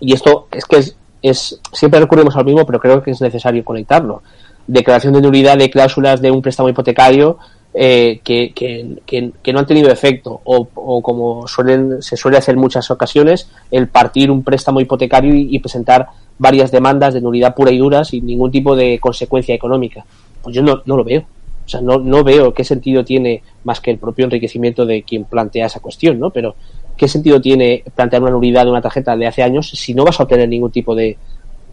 y 0.00 0.12
esto 0.12 0.48
es 0.50 0.64
que 0.64 0.76
es, 0.76 0.96
es 1.22 1.60
siempre 1.72 2.00
recurrimos 2.00 2.36
al 2.36 2.44
mismo, 2.44 2.66
pero 2.66 2.80
creo 2.80 3.02
que 3.02 3.12
es 3.12 3.20
necesario 3.20 3.64
conectarlo. 3.64 4.22
Declaración 4.66 5.14
de 5.14 5.20
nulidad 5.20 5.58
de 5.58 5.70
cláusulas 5.70 6.20
de 6.20 6.30
un 6.30 6.42
préstamo 6.42 6.68
hipotecario 6.68 7.38
eh, 7.76 8.20
que, 8.22 9.52
no 9.52 9.58
han 9.58 9.66
tenido 9.66 9.90
efecto 9.90 10.40
o, 10.44 11.02
como 11.02 11.48
suelen, 11.48 12.00
se 12.00 12.16
suele 12.16 12.38
hacer 12.38 12.54
en 12.54 12.60
muchas 12.60 12.88
ocasiones, 12.90 13.50
el 13.72 13.88
partir 13.88 14.30
un 14.30 14.44
préstamo 14.44 14.80
hipotecario 14.80 15.34
y, 15.34 15.58
presentar 15.58 16.06
varias 16.38 16.70
demandas 16.70 17.14
de 17.14 17.20
nulidad 17.20 17.54
pura 17.54 17.72
y 17.72 17.78
dura 17.78 18.04
sin 18.04 18.26
ningún 18.26 18.52
tipo 18.52 18.76
de 18.76 18.98
consecuencia 19.00 19.54
económica. 19.54 20.04
Pues 20.42 20.54
yo 20.54 20.62
no, 20.62 20.82
no 20.86 20.96
lo 20.96 21.04
veo. 21.04 21.22
O 21.66 21.68
sea, 21.68 21.80
no, 21.80 21.98
no 21.98 22.22
veo 22.22 22.52
qué 22.54 22.62
sentido 22.62 23.04
tiene 23.04 23.42
más 23.64 23.80
que 23.80 23.90
el 23.90 23.98
propio 23.98 24.26
enriquecimiento 24.26 24.84
de 24.84 25.02
quien 25.02 25.24
plantea 25.24 25.66
esa 25.66 25.80
cuestión, 25.80 26.20
¿no? 26.20 26.30
Pero 26.30 26.54
¿qué 26.96 27.08
sentido 27.08 27.40
tiene 27.40 27.82
plantear 27.94 28.22
una 28.22 28.30
nulidad 28.30 28.64
de 28.64 28.70
una 28.70 28.82
tarjeta 28.82 29.16
de 29.16 29.26
hace 29.26 29.42
años 29.42 29.70
si 29.70 29.94
no 29.94 30.04
vas 30.04 30.20
a 30.20 30.24
obtener 30.24 30.48
ningún 30.48 30.70
tipo 30.70 30.94
de, 30.94 31.16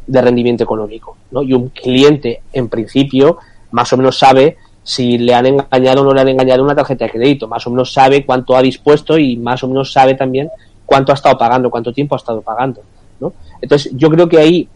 de 0.07 0.21
rendimiento 0.21 0.63
económico, 0.63 1.17
¿no? 1.31 1.43
Y 1.43 1.53
un 1.53 1.69
cliente, 1.69 2.41
en 2.53 2.69
principio, 2.69 3.37
más 3.71 3.91
o 3.93 3.97
menos 3.97 4.17
sabe 4.17 4.57
si 4.83 5.17
le 5.17 5.33
han 5.33 5.45
engañado 5.45 6.01
o 6.01 6.05
no 6.05 6.13
le 6.13 6.21
han 6.21 6.29
engañado 6.29 6.63
una 6.63 6.75
tarjeta 6.75 7.05
de 7.05 7.11
crédito. 7.11 7.47
Más 7.47 7.65
o 7.67 7.69
menos 7.69 7.93
sabe 7.93 8.25
cuánto 8.25 8.55
ha 8.55 8.61
dispuesto 8.61 9.17
y 9.17 9.37
más 9.37 9.63
o 9.63 9.67
menos 9.67 9.91
sabe 9.91 10.15
también 10.15 10.49
cuánto 10.85 11.11
ha 11.11 11.15
estado 11.15 11.37
pagando, 11.37 11.69
cuánto 11.69 11.93
tiempo 11.93 12.15
ha 12.15 12.17
estado 12.17 12.41
pagando. 12.41 12.81
¿no? 13.19 13.33
Entonces, 13.61 13.91
yo 13.95 14.09
creo 14.09 14.27
que 14.27 14.39
ahí 14.39 14.67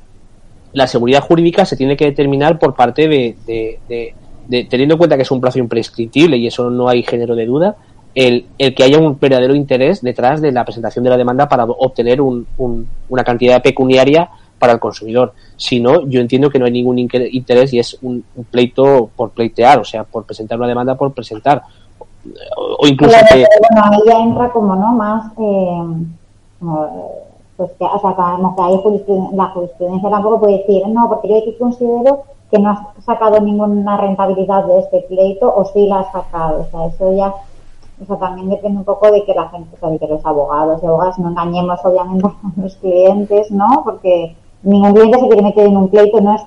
la 0.74 0.88
seguridad 0.88 1.22
jurídica 1.22 1.66
se 1.66 1.78
tiene 1.78 1.97
que 1.97 2.06
determinar 2.06 2.60
por 2.60 2.76
parte 2.76 3.08
de, 3.08 3.36
de, 3.47 4.68
teniendo 4.70 4.95
en 4.95 4.97
cuenta 4.97 5.16
que 5.16 5.24
es 5.24 5.32
un 5.32 5.41
plazo 5.41 5.60
imprescriptible 5.60 6.38
y 6.38 6.47
eso 6.47 6.70
no 6.70 6.88
hay 6.88 7.01
género 7.01 7.36
de 7.36 7.45
duda, 7.45 7.76
el, 8.14 8.45
el, 8.58 8.76
que 8.76 8.84
haya 8.84 8.97
un 8.97 9.18
verdadero 9.20 9.56
interés 9.56 10.01
detrás 10.01 10.41
de 10.41 10.51
la 10.51 10.64
presentación 10.64 11.03
de 11.03 11.10
la 11.10 11.18
demanda 11.18 11.49
para 11.49 11.64
obtener 11.66 12.22
un, 12.22 12.47
una 13.10 13.24
cantidad 13.24 13.62
pecuniaria 13.62 14.30
para 14.60 14.74
el 14.74 14.80
consumidor. 14.80 15.34
Si 15.58 15.80
no, 15.80 16.08
yo 16.08 16.22
entiendo 16.22 16.49
que 16.49 16.60
no 16.60 16.66
hay 16.66 16.72
ningún 16.72 16.97
interés 16.99 17.74
y 17.74 17.80
es 17.80 17.97
un, 18.01 18.24
pleito 18.49 19.10
por 19.16 19.32
pleitear, 19.32 19.80
o 19.80 19.86
sea, 19.86 20.03
por 20.03 20.26
presentar 20.26 20.58
una 20.58 20.68
demanda 20.68 20.95
por 20.95 21.14
presentar. 21.14 21.64
O, 22.58 22.88
incluso 22.88 23.16
que... 23.30 23.45
Bueno, 23.72 23.88
ahí 23.91 23.99
ya 24.06 24.20
entra 24.20 24.49
como, 24.51 24.76
¿no? 24.76 24.93
Más, 24.93 25.32
eh, 25.38 25.84
pues 27.58 27.72
que, 27.78 27.86
o 27.86 27.99
sea, 27.99 28.16
que 28.16 28.62
hay 28.62 28.78
jurisprudencia, 28.78 29.38
la 29.38 29.45
jurisprudencia 29.49 30.10
tampoco 30.10 30.39
puede 30.39 30.58
decir, 30.58 30.88
no, 30.88 31.08
porque 31.08 31.30
yo 31.30 31.38
aquí 31.38 31.56
considero 31.60 32.24
que 32.51 32.60
no 32.60 32.72
has 32.72 33.03
sacado 33.06 33.39
ninguna 33.39 33.97
rentabilidad 33.97 34.66
de 34.66 34.80
este 34.80 35.01
pleito 35.01 35.53
o 35.53 35.66
sí 35.66 35.88
la 35.88 35.99
has 35.99 36.12
sacado. 36.12 36.62
O 36.62 36.66
sea, 36.72 36.88
eso 36.88 37.16
ya 37.16 37.34
o 38.01 38.06
sea, 38.06 38.18
también 38.18 38.49
depende 38.49 38.80
un 38.80 38.84
poco 38.84 39.10
de 39.10 39.24
que 39.24 39.34
la 39.34 39.47
gente, 39.49 39.76
o 39.76 39.80
sea, 39.80 39.89
de 39.89 39.99
que 39.99 40.08
los 40.08 40.26
abogados 40.26 40.84
y 40.84 40.86
abogadas 40.86 41.18
no 41.18 41.30
engañemos 41.30 41.80
obviamente 41.84 42.28
a 42.58 42.62
los 42.62 42.76
clientes, 42.78 43.51
¿no? 43.51 43.68
Porque 43.84 44.36
ningún 44.66 44.93
cliente 44.93 45.20
se 45.20 45.28
quiere 45.28 45.41
meter 45.43 45.68
en 45.68 45.78
un 45.78 45.89
pleito, 45.89 46.20
no 46.22 46.36
es 46.36 46.41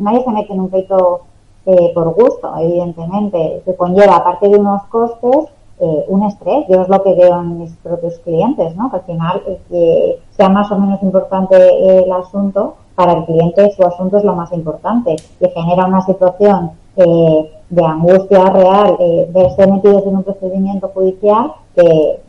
nadie 0.00 0.24
se 0.24 0.30
mete 0.30 0.52
en 0.52 0.60
un 0.60 0.68
pleito 0.68 1.20
eh, 1.64 1.92
por 1.94 2.12
gusto, 2.14 2.52
evidentemente, 2.58 3.62
que 3.64 3.76
conlleva, 3.76 4.16
aparte 4.16 4.48
de 4.48 4.58
unos 4.58 4.82
costes, 4.84 5.48
eh, 5.78 6.04
un 6.08 6.24
estrés. 6.24 6.66
Yo 6.68 6.82
es 6.82 6.88
lo 6.88 7.02
que 7.04 7.14
veo 7.14 7.40
en 7.40 7.60
mis 7.60 7.72
propios 7.76 8.18
clientes, 8.20 8.74
¿no? 8.74 8.90
Que 8.90 8.96
al 8.96 9.02
final, 9.02 9.42
eh, 9.46 9.60
que 9.68 10.18
sea 10.36 10.48
más 10.48 10.72
o 10.72 10.78
menos 10.78 11.00
importante 11.02 11.56
el 12.02 12.10
asunto, 12.10 12.74
para 12.96 13.12
el 13.12 13.24
cliente 13.26 13.70
su 13.76 13.84
asunto 13.84 14.18
es 14.18 14.24
lo 14.24 14.34
más 14.34 14.52
importante, 14.52 15.16
que 15.38 15.48
genera 15.50 15.86
una 15.86 16.02
situación 16.02 16.72
de 16.94 17.84
angustia 17.86 18.50
real, 18.50 18.98
de 18.98 19.50
ser 19.56 19.72
metidos 19.72 20.06
en 20.06 20.16
un 20.16 20.24
procedimiento 20.24 20.88
judicial 20.88 21.54
que 21.74 22.20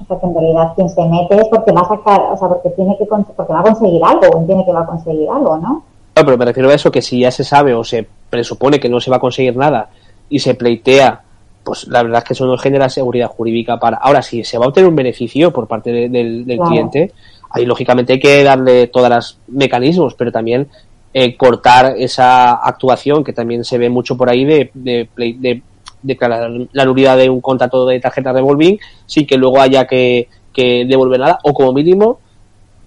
o 0.00 0.06
sea, 0.06 0.18
que 0.18 0.26
en 0.26 0.34
realidad 0.34 0.72
quien 0.76 0.88
se 0.88 1.04
mete 1.04 1.36
es 1.36 1.48
porque 1.48 1.72
va 1.72 1.80
a 1.80 1.88
sacar, 1.88 2.20
o 2.32 2.36
sea, 2.36 2.48
porque 2.48 2.70
tiene 2.70 2.96
que 2.96 3.04
porque 3.06 3.52
va 3.52 3.60
a 3.60 3.62
conseguir 3.62 4.00
algo, 4.04 4.38
entiende 4.38 4.64
que 4.64 4.72
va 4.72 4.80
a 4.80 4.86
conseguir 4.86 5.28
algo, 5.28 5.56
¿no? 5.58 5.84
No, 6.16 6.24
pero 6.24 6.36
me 6.36 6.44
refiero 6.44 6.68
a 6.70 6.74
eso 6.74 6.90
que 6.90 7.02
si 7.02 7.20
ya 7.20 7.30
se 7.30 7.44
sabe 7.44 7.74
o 7.74 7.84
se 7.84 8.06
presupone 8.30 8.80
que 8.80 8.88
no 8.88 9.00
se 9.00 9.10
va 9.10 9.16
a 9.16 9.20
conseguir 9.20 9.56
nada 9.56 9.90
y 10.28 10.40
se 10.40 10.54
pleitea, 10.54 11.22
pues 11.64 11.86
la 11.88 12.02
verdad 12.02 12.18
es 12.18 12.24
que 12.24 12.32
eso 12.32 12.46
no 12.46 12.56
genera 12.58 12.88
seguridad 12.88 13.28
jurídica 13.28 13.78
para. 13.78 13.98
Ahora, 13.98 14.22
si 14.22 14.44
se 14.44 14.58
va 14.58 14.64
a 14.64 14.68
obtener 14.68 14.88
un 14.88 14.96
beneficio 14.96 15.52
por 15.52 15.66
parte 15.66 15.92
del, 15.92 16.44
cliente, 16.66 17.12
ahí 17.50 17.66
lógicamente 17.66 18.14
hay 18.14 18.20
que 18.20 18.42
darle 18.42 18.88
todos 18.88 19.08
los 19.08 19.38
mecanismos, 19.48 20.14
pero 20.14 20.32
también 20.32 20.68
eh, 21.12 21.36
cortar 21.36 21.94
esa 21.96 22.54
actuación 22.54 23.22
que 23.22 23.32
también 23.32 23.64
se 23.64 23.78
ve 23.78 23.88
mucho 23.88 24.16
por 24.16 24.28
ahí 24.28 24.44
de, 24.44 24.70
de, 24.74 25.08
de 25.16 25.62
declarar 26.02 26.50
la 26.72 26.84
nulidad 26.84 27.16
de 27.16 27.30
un 27.30 27.40
contrato 27.40 27.86
de 27.86 28.00
tarjeta 28.00 28.32
revolving 28.32 28.78
sin 29.06 29.26
que 29.26 29.36
luego 29.36 29.60
haya 29.60 29.86
que, 29.86 30.28
devolver 30.54 31.20
nada. 31.20 31.38
O 31.44 31.54
como 31.54 31.72
mínimo 31.72 32.20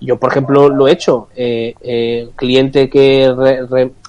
yo 0.01 0.17
por 0.17 0.31
ejemplo 0.31 0.67
lo 0.67 0.87
he 0.87 0.93
hecho. 0.93 1.27
Eh, 1.35 1.75
eh 1.81 2.29
cliente 2.35 2.89
que 2.89 3.31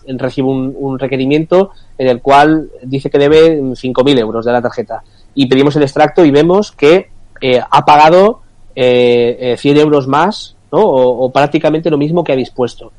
recibe 0.06 0.48
un, 0.48 0.98
requerimiento 0.98 1.70
en 1.98 2.08
el 2.08 2.20
cual 2.20 2.70
dice 2.82 3.10
que 3.10 3.18
debe 3.18 3.60
5.000 3.60 4.18
euros 4.18 4.44
de 4.44 4.52
la 4.52 4.62
tarjeta. 4.62 5.02
Y 5.34 5.46
pedimos 5.46 5.76
el 5.76 5.82
extracto 5.82 6.24
y 6.24 6.30
vemos 6.30 6.72
que 6.72 7.10
eh, 7.40 7.60
ha 7.60 7.84
pagado 7.84 8.40
eh, 8.74 9.56
100 9.58 9.76
eh, 9.76 9.80
euros 9.80 10.06
más 10.06 10.56
¿no? 10.70 10.80
o, 10.80 11.30
prácticamente 11.32 11.90
lo 11.90 11.98
mismo 11.98 12.24
que 12.24 12.32
ha 12.32 12.36
dispuesto. 12.36 12.92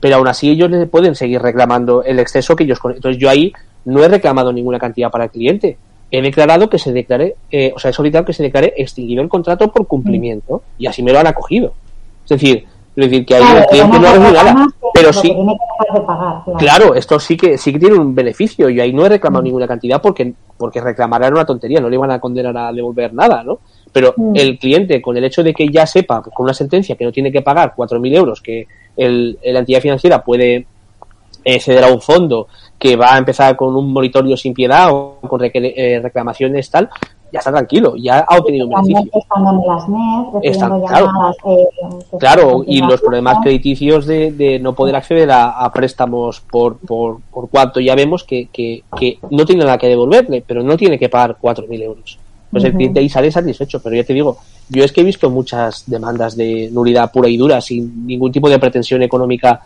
Pero 0.00 0.16
aún 0.16 0.28
así 0.28 0.50
ellos 0.50 0.70
pueden 0.90 1.14
seguir 1.14 1.42
reclamando 1.42 2.02
el 2.04 2.20
exceso 2.20 2.54
que 2.54 2.64
ellos 2.64 2.78
entonces 2.84 3.20
yo 3.20 3.28
ahí 3.28 3.52
no 3.84 4.02
he 4.02 4.08
reclamado 4.08 4.52
ninguna 4.52 4.78
cantidad 4.78 5.10
para 5.10 5.24
el 5.24 5.30
cliente. 5.30 5.76
He 6.10 6.22
declarado 6.22 6.70
que 6.70 6.78
se 6.78 6.92
declare, 6.92 7.36
eh, 7.50 7.72
o 7.74 7.78
sea, 7.78 7.90
he 7.90 7.94
solicitado 7.94 8.24
que 8.24 8.32
se 8.32 8.42
declare 8.42 8.72
extinguido 8.76 9.22
el 9.22 9.28
contrato 9.28 9.70
por 9.70 9.86
cumplimiento 9.86 10.62
y 10.78 10.86
así 10.86 11.02
me 11.02 11.12
lo 11.12 11.18
han 11.18 11.26
acogido. 11.26 11.74
Es 12.24 12.30
decir, 12.30 12.66
es 12.96 13.10
decir, 13.10 13.24
que 13.24 13.36
ahí 13.36 13.44
el 13.56 13.66
cliente 13.66 13.98
no 14.00 14.08
ha 14.08 14.18
nada. 14.18 14.66
Pero 14.92 15.12
sí, 15.12 15.32
claro. 16.58 16.94
esto 16.96 17.20
sí 17.20 17.36
que 17.36 17.56
sí 17.56 17.72
que 17.72 17.78
tiene 17.78 17.96
un 17.96 18.12
beneficio. 18.12 18.68
y 18.68 18.80
ahí 18.80 18.92
no 18.92 19.06
he 19.06 19.08
reclamado 19.08 19.42
mm. 19.42 19.44
ninguna 19.44 19.68
cantidad 19.68 20.02
porque 20.02 20.32
porque 20.56 20.80
reclamar 20.80 21.22
era 21.22 21.30
una 21.30 21.44
tontería, 21.44 21.80
no 21.80 21.88
le 21.88 21.94
iban 21.94 22.10
a 22.10 22.18
condenar 22.18 22.56
a 22.56 22.72
devolver 22.72 23.14
nada, 23.14 23.44
¿no? 23.44 23.60
Pero 23.92 24.14
mm. 24.16 24.32
el 24.34 24.58
cliente, 24.58 25.00
con 25.00 25.16
el 25.16 25.24
hecho 25.24 25.44
de 25.44 25.54
que 25.54 25.68
ya 25.68 25.86
sepa, 25.86 26.22
con 26.22 26.44
una 26.44 26.54
sentencia, 26.54 26.96
que 26.96 27.04
no 27.04 27.12
tiene 27.12 27.30
que 27.30 27.42
pagar 27.42 27.74
4.000 27.76 28.16
euros, 28.16 28.40
que 28.40 28.66
el, 28.96 29.38
la 29.44 29.60
entidad 29.60 29.80
financiera 29.80 30.24
puede 30.24 30.66
eh, 31.44 31.60
ceder 31.60 31.84
a 31.84 31.92
un 31.92 32.00
fondo 32.00 32.48
que 32.78 32.96
va 32.96 33.14
a 33.14 33.18
empezar 33.18 33.56
con 33.56 33.74
un 33.74 33.92
monitorio 33.92 34.36
sin 34.36 34.54
piedad 34.54 34.90
o 34.92 35.18
con 35.20 35.40
eh, 35.42 36.00
reclamaciones 36.02 36.70
tal, 36.70 36.88
ya 37.32 37.40
está 37.40 37.50
tranquilo, 37.50 37.94
ya 37.96 38.20
ha 38.20 38.38
obtenido 38.38 38.66
un 38.66 38.74
beneficio. 38.82 39.20
claro, 40.86 41.34
eh, 41.46 41.68
claro 42.18 42.64
y 42.66 42.80
los 42.80 43.00
problemas 43.00 43.38
crediticios 43.42 44.06
de, 44.06 44.58
no 44.62 44.74
poder 44.74 44.96
acceder 44.96 45.30
a, 45.30 45.70
préstamos 45.72 46.40
por, 46.40 46.78
por, 46.78 47.20
por, 47.30 47.50
cuanto 47.50 47.80
ya 47.80 47.94
vemos 47.94 48.24
que, 48.24 48.48
que, 48.50 48.84
que, 48.98 49.18
no 49.30 49.44
tiene 49.44 49.64
nada 49.64 49.78
que 49.78 49.88
devolverle, 49.88 50.42
pero 50.46 50.62
no 50.62 50.76
tiene 50.76 50.98
que 50.98 51.08
pagar 51.08 51.36
4.000 51.40 51.82
euros. 51.82 52.18
pues 52.50 52.64
el 52.64 52.72
cliente 52.72 53.00
ahí 53.00 53.08
sale 53.08 53.30
satisfecho. 53.30 53.80
Pero 53.82 53.96
ya 53.96 54.04
te 54.04 54.14
digo, 54.14 54.38
yo 54.70 54.84
es 54.84 54.92
que 54.92 55.02
he 55.02 55.04
visto 55.04 55.28
muchas 55.28 55.84
demandas 55.86 56.36
de 56.36 56.70
nulidad 56.72 57.12
pura 57.12 57.28
y 57.28 57.36
dura, 57.36 57.60
sin 57.60 58.06
ningún 58.06 58.32
tipo 58.32 58.48
de 58.48 58.58
pretensión 58.58 59.02
económica 59.02 59.60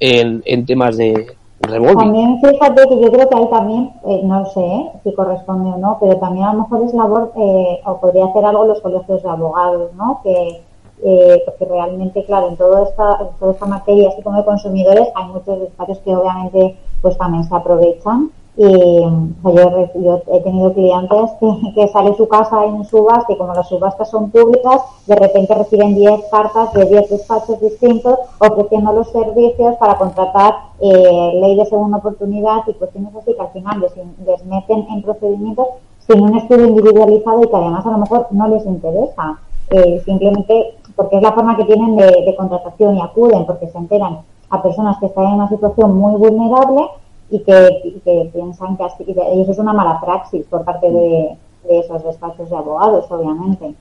en, 0.00 0.42
en 0.46 0.64
temas 0.64 0.96
de 0.96 1.26
También 1.62 2.40
fíjate 2.40 2.88
que 2.88 3.00
yo 3.00 3.12
creo 3.12 3.28
que 3.28 3.36
ahí 3.36 3.48
también, 3.48 3.92
eh, 4.04 4.20
no 4.24 4.44
sé 4.46 4.60
¿eh? 4.60 4.92
si 5.04 5.14
corresponde 5.14 5.70
o 5.70 5.78
no, 5.78 5.96
pero 6.00 6.16
también 6.18 6.46
a 6.46 6.52
lo 6.52 6.62
mejor 6.62 6.82
es 6.82 6.92
labor, 6.92 7.32
eh, 7.36 7.80
o 7.86 8.00
podría 8.00 8.26
hacer 8.26 8.44
algo 8.44 8.66
los 8.66 8.80
colegios 8.80 9.22
de 9.22 9.30
abogados, 9.30 9.92
¿no? 9.94 10.20
Que, 10.22 10.62
eh, 11.04 11.42
porque 11.44 11.64
realmente, 11.64 12.24
claro, 12.24 12.48
en, 12.48 12.56
toda 12.56 12.82
esta, 12.82 13.18
en 13.20 13.28
toda 13.38 13.52
esta 13.52 13.66
materia, 13.66 14.08
así 14.08 14.22
como 14.22 14.38
de 14.38 14.44
consumidores, 14.44 15.08
hay 15.14 15.26
muchos 15.26 15.60
espacios 15.62 15.98
que 16.00 16.14
obviamente 16.14 16.76
pues 17.00 17.16
también 17.16 17.44
se 17.44 17.54
aprovechan 17.54 18.30
y 18.54 18.64
yo, 18.64 19.88
yo, 19.94 20.22
he 20.30 20.40
tenido 20.40 20.74
clientes 20.74 21.30
que, 21.40 21.72
que, 21.74 21.88
sale 21.88 22.14
su 22.16 22.28
casa 22.28 22.66
en 22.66 22.84
subasta 22.84 23.32
y 23.32 23.38
como 23.38 23.54
las 23.54 23.66
subastas 23.66 24.10
son 24.10 24.30
públicas, 24.30 24.82
de 25.06 25.16
repente 25.16 25.54
reciben 25.54 25.94
10 25.94 26.28
cartas 26.30 26.70
de 26.74 26.84
10 26.84 27.10
despachos 27.10 27.60
distintos 27.60 28.18
ofreciendo 28.38 28.92
los 28.92 29.10
servicios 29.10 29.76
para 29.76 29.96
contratar 29.96 30.54
eh, 30.80 31.32
ley 31.40 31.56
de 31.56 31.64
segunda 31.64 31.96
oportunidad 31.98 32.58
y 32.66 32.74
cuestiones 32.74 33.14
así 33.16 33.34
que 33.34 33.40
al 33.40 33.52
final 33.52 33.80
les, 33.80 34.44
meten 34.44 34.86
en 34.90 35.02
procedimientos 35.02 35.68
sin 36.06 36.20
un 36.20 36.36
estudio 36.36 36.66
individualizado 36.66 37.42
y 37.42 37.48
que 37.48 37.56
además 37.56 37.86
a 37.86 37.90
lo 37.92 37.98
mejor 37.98 38.26
no 38.32 38.48
les 38.48 38.66
interesa. 38.66 39.38
Eh, 39.70 40.02
simplemente 40.04 40.74
porque 40.94 41.16
es 41.16 41.22
la 41.22 41.32
forma 41.32 41.56
que 41.56 41.64
tienen 41.64 41.96
de 41.96 42.34
contratación 42.36 42.98
y 42.98 43.00
acuden 43.00 43.46
porque 43.46 43.68
se 43.68 43.78
enteran 43.78 44.18
a 44.50 44.62
personas 44.62 44.98
que 44.98 45.06
están 45.06 45.24
en 45.24 45.34
una 45.34 45.48
situación 45.48 45.96
muy 45.96 46.14
vulnerable 46.16 46.90
y 47.32 47.40
que, 47.40 48.30
piensan 48.32 48.76
que 48.76 48.84
así, 48.84 49.04
y 49.06 49.40
eso 49.40 49.52
es 49.52 49.58
una 49.58 49.72
mala 49.72 50.00
praxis 50.00 50.44
por 50.46 50.64
parte 50.64 50.90
de, 50.90 51.38
de, 51.64 51.78
esos 51.78 52.04
despachos 52.04 52.50
de 52.50 52.56
abogados, 52.56 53.10
obviamente. 53.10 53.74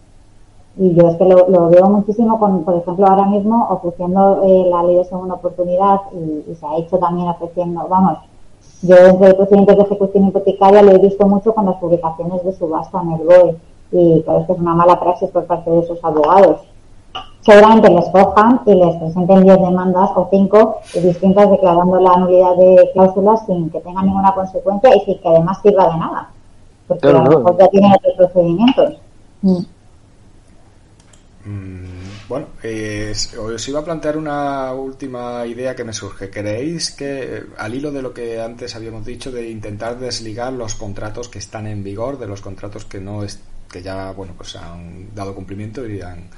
Y 0.78 0.94
yo 0.94 1.10
es 1.10 1.18
que 1.18 1.26
lo, 1.26 1.70
veo 1.70 1.86
muchísimo 1.90 2.40
con, 2.40 2.64
por 2.64 2.76
ejemplo, 2.76 3.06
ahora 3.06 3.26
mismo 3.26 3.68
ofreciendo 3.70 4.42
eh, 4.46 4.70
la 4.70 4.84
ley 4.84 4.96
de 4.96 5.04
segunda 5.04 5.36
oportunidad 5.36 6.00
y, 6.14 6.56
se 6.56 6.66
ha 6.66 6.78
hecho 6.78 6.98
también 6.98 7.28
ofreciendo, 7.28 7.86
vamos, 7.90 8.20
yo 8.84 8.96
entre 8.96 9.34
procedimientos 9.34 9.78
de 9.78 9.84
ejecución 9.84 10.28
hipotecaria 10.30 10.82
lo 10.82 10.92
he 10.92 10.98
visto 11.00 11.28
mucho 11.28 11.54
con 11.54 11.66
las 11.66 11.76
publicaciones 11.76 12.44
de 12.46 12.54
subasta 12.54 13.02
en 13.02 13.12
el 13.12 13.28
BOE 13.28 13.58
y 13.92 14.22
claro, 14.24 14.40
es 14.40 14.48
que 14.48 14.54
es 14.54 14.60
una 14.60 14.74
mala 14.74 14.98
praxis 14.98 15.30
por 15.30 15.46
parte 15.46 15.70
de 15.70 15.80
esos 15.80 16.02
abogados 16.04 16.62
seguramente 17.42 17.90
les 17.90 18.06
cojan 18.10 18.62
y 18.66 18.76
les 18.76 18.96
presenten 18.98 19.44
10 19.44 19.58
demandas 19.58 20.10
o 20.16 20.28
5 20.30 20.82
distintas 21.02 21.50
declarando 21.50 22.00
la 22.00 22.18
nulidad 22.18 22.56
de 22.56 22.90
cláusulas 22.94 23.46
sin 23.46 23.70
que 23.70 23.80
tenga 23.80 24.04
ninguna 24.04 24.34
consecuencia 24.34 24.96
y 24.96 25.00
sin 25.02 25.20
que 25.20 25.28
además 25.28 25.58
sirva 25.62 25.92
de 25.92 25.98
nada. 25.98 26.30
Porque 26.88 27.08
a 27.08 27.12
lo 27.14 27.24
mejor 27.24 27.58
ya 27.58 27.68
tienen 27.70 27.94
otros 27.94 28.14
procedimientos. 28.18 28.94
Mm. 29.42 29.62
Mm, 31.44 32.30
bueno, 32.30 32.48
eh, 32.62 33.14
os 33.40 33.68
iba 33.68 33.80
a 33.80 33.84
plantear 33.84 34.18
una 34.18 34.74
última 34.74 35.46
idea 35.48 35.76
que 35.76 35.84
me 35.84 35.94
surge. 35.94 36.30
¿Creéis 36.30 36.92
que, 36.92 37.44
al 37.58 37.74
hilo 37.74 37.92
de 37.92 38.02
lo 38.04 38.14
que 38.14 38.40
antes 38.40 38.76
habíamos 38.76 39.06
dicho, 39.06 39.32
de 39.32 39.50
intentar 39.50 39.98
desligar 39.98 40.54
los 40.54 40.76
contratos 40.76 41.30
que 41.30 41.40
están 41.40 41.66
en 41.66 41.84
vigor 41.84 42.20
de 42.20 42.28
los 42.28 42.42
contratos 42.42 42.86
que 42.86 43.00
no 43.00 43.24
es, 43.24 43.40
que 43.72 43.82
ya 43.82 44.12
bueno 44.12 44.34
pues 44.38 44.56
han 44.56 45.16
dado 45.16 45.34
cumplimiento 45.34 45.88
y 45.88 46.02
han 46.02 46.30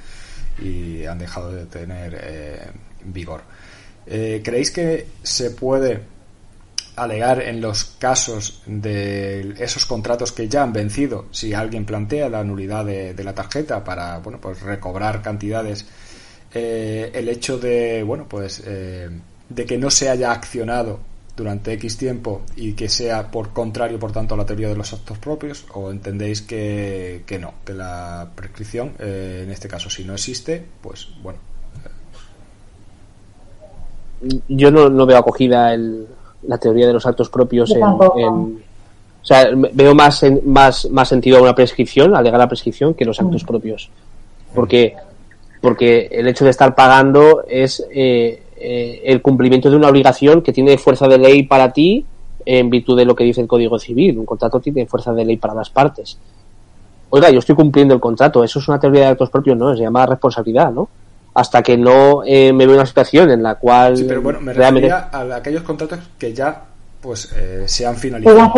y 0.59 1.05
han 1.05 1.19
dejado 1.19 1.51
de 1.51 1.65
tener 1.65 2.19
eh, 2.21 2.67
vigor. 3.03 3.41
Eh, 4.05 4.41
¿Creéis 4.43 4.71
que 4.71 5.07
se 5.21 5.51
puede 5.51 6.01
alegar 6.95 7.41
en 7.41 7.59
los 7.59 7.85
casos 7.97 8.61
de 8.65 9.55
esos 9.57 9.85
contratos 9.85 10.31
que 10.31 10.47
ya 10.47 10.61
han 10.61 10.73
vencido, 10.73 11.25
si 11.31 11.53
alguien 11.53 11.85
plantea 11.85 12.29
la 12.29 12.43
nulidad 12.43 12.85
de, 12.85 13.23
la 13.23 13.33
tarjeta 13.33 13.83
para 13.83 14.19
bueno 14.19 14.39
pues 14.39 14.61
recobrar 14.61 15.21
cantidades, 15.23 15.87
eh, 16.53 17.09
el 17.15 17.29
hecho 17.29 17.57
de 17.57 18.03
bueno 18.03 18.27
pues 18.29 18.63
de 18.63 19.65
que 19.65 19.77
no 19.77 19.89
se 19.89 20.09
haya 20.09 20.31
accionado 20.31 20.99
durante 21.35 21.73
X 21.73 21.97
tiempo 21.97 22.41
y 22.55 22.73
que 22.73 22.89
sea 22.89 23.31
por 23.31 23.49
contrario, 23.49 23.99
por 23.99 24.11
tanto, 24.11 24.35
a 24.35 24.37
la 24.37 24.45
teoría 24.45 24.69
de 24.69 24.75
los 24.75 24.93
actos 24.93 25.17
propios? 25.17 25.65
¿O 25.73 25.91
entendéis 25.91 26.41
que, 26.41 27.23
que 27.25 27.39
no, 27.39 27.53
que 27.65 27.73
la 27.73 28.29
prescripción, 28.35 28.93
eh, 28.99 29.41
en 29.43 29.51
este 29.51 29.67
caso, 29.67 29.89
si 29.89 30.03
no 30.03 30.13
existe, 30.13 30.63
pues 30.81 31.09
bueno. 31.21 31.39
Yo 34.47 34.71
no, 34.71 34.89
no 34.89 35.05
veo 35.05 35.17
acogida 35.17 35.73
el, 35.73 36.07
la 36.43 36.57
teoría 36.57 36.87
de 36.87 36.93
los 36.93 37.05
actos 37.05 37.29
propios 37.29 37.71
en, 37.71 37.83
en, 38.17 38.63
o 39.23 39.25
sea, 39.25 39.47
veo 39.73 39.95
más, 39.95 40.21
en, 40.23 40.41
más, 40.45 40.89
más 40.91 41.07
sentido 41.07 41.37
a 41.37 41.41
una 41.41 41.55
prescripción, 41.55 42.15
alegar 42.15 42.39
la 42.39 42.47
prescripción, 42.47 42.93
que 42.93 43.05
los 43.05 43.19
actos 43.19 43.43
mm. 43.43 43.47
propios. 43.47 43.89
Porque, 44.53 44.95
porque 45.61 46.09
el 46.11 46.27
hecho 46.27 46.43
de 46.43 46.51
estar 46.51 46.75
pagando 46.75 47.43
es 47.47 47.85
eh, 47.89 48.42
eh, 48.65 49.01
el 49.03 49.21
cumplimiento 49.21 49.69
de 49.69 49.75
una 49.75 49.89
obligación 49.89 50.41
que 50.41 50.53
tiene 50.53 50.77
fuerza 50.77 51.07
de 51.07 51.17
ley 51.17 51.43
para 51.43 51.73
ti 51.73 52.05
en 52.45 52.69
virtud 52.69 52.97
de 52.97 53.05
lo 53.05 53.15
que 53.15 53.25
dice 53.25 53.41
el 53.41 53.47
Código 53.47 53.77
Civil. 53.77 54.17
Un 54.17 54.25
contrato 54.25 54.59
tiene 54.61 54.85
fuerza 54.85 55.11
de 55.11 55.25
ley 55.25 55.35
para 55.37 55.53
las 55.53 55.69
partes. 55.69 56.17
Oiga, 57.09 57.29
yo 57.29 57.39
estoy 57.39 57.55
cumpliendo 57.55 57.93
el 57.93 57.99
contrato. 57.99 58.43
Eso 58.43 58.59
es 58.59 58.67
una 58.69 58.79
teoría 58.79 59.01
de 59.01 59.07
actos 59.07 59.29
propios, 59.29 59.57
¿no? 59.57 59.75
Se 59.75 59.81
llama 59.81 60.05
responsabilidad, 60.05 60.71
¿no? 60.71 60.87
Hasta 61.33 61.61
que 61.61 61.77
no 61.77 62.23
eh, 62.25 62.53
me 62.53 62.65
veo 62.65 62.75
una 62.75 62.85
situación 62.85 63.31
en 63.31 63.43
la 63.43 63.55
cual... 63.55 63.97
Sí, 63.97 64.05
pero 64.07 64.21
bueno, 64.21 64.39
me 64.39 64.53
realmente... 64.53 64.89
a 64.89 65.35
aquellos 65.35 65.63
contratos 65.63 65.99
que 66.17 66.33
ya 66.33 66.63
pues 67.03 67.33
eh, 67.35 67.65
se 67.67 67.85
han 67.85 67.97
finalizado. 67.97 68.53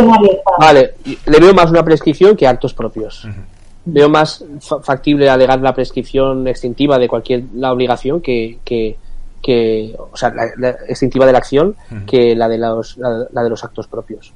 Vale, 0.60 0.94
le 1.26 1.40
veo 1.40 1.54
más 1.54 1.72
una 1.72 1.84
prescripción 1.84 2.36
que 2.38 2.48
actos 2.48 2.76
propios. 2.76 3.26
Uh 3.26 3.30
-huh. 3.30 3.44
Veo 3.86 4.10
más 4.10 4.44
factible 4.84 5.30
alegar 5.30 5.60
la 5.62 5.74
prescripción 5.74 6.48
extintiva 6.48 6.98
de 6.98 7.08
cualquier 7.08 7.44
la 7.56 7.72
obligación 7.72 8.22
que, 8.22 8.60
que, 8.64 8.98
que 9.46 9.96
o 10.12 10.18
sea 10.18 10.30
la, 10.34 10.50
la 10.58 10.70
extintiva 10.88 11.26
de 11.28 11.32
la 11.32 11.38
acción 11.38 11.68
uh 11.68 11.94
-huh. 11.94 12.06
que 12.06 12.36
la 12.36 12.48
de 12.50 12.58
los 12.58 12.98
la, 12.98 13.28
la, 13.32 13.44
de 13.44 13.50
los 13.50 13.64
actos 13.64 13.88
propios. 13.88 14.34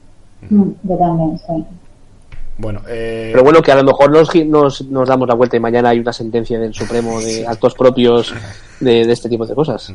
Mm, 0.49 0.69
yo 0.83 0.97
también 0.97 1.37
sí. 1.39 1.65
Bueno, 2.59 2.81
eh... 2.87 3.29
pero 3.31 3.43
bueno 3.43 3.61
que 3.61 3.71
a 3.71 3.75
lo 3.75 3.83
mejor 3.83 4.11
nos, 4.11 4.35
nos, 4.45 4.81
nos, 4.85 5.07
damos 5.07 5.27
la 5.27 5.33
vuelta 5.33 5.55
y 5.57 5.59
mañana 5.59 5.89
hay 5.89 5.99
una 5.99 6.13
sentencia 6.13 6.59
del 6.59 6.73
Supremo 6.73 7.19
de 7.21 7.47
actos 7.47 7.73
propios 7.73 8.33
de, 8.79 9.05
de 9.07 9.13
este 9.13 9.29
tipo 9.29 9.45
de 9.47 9.55
cosas. 9.55 9.93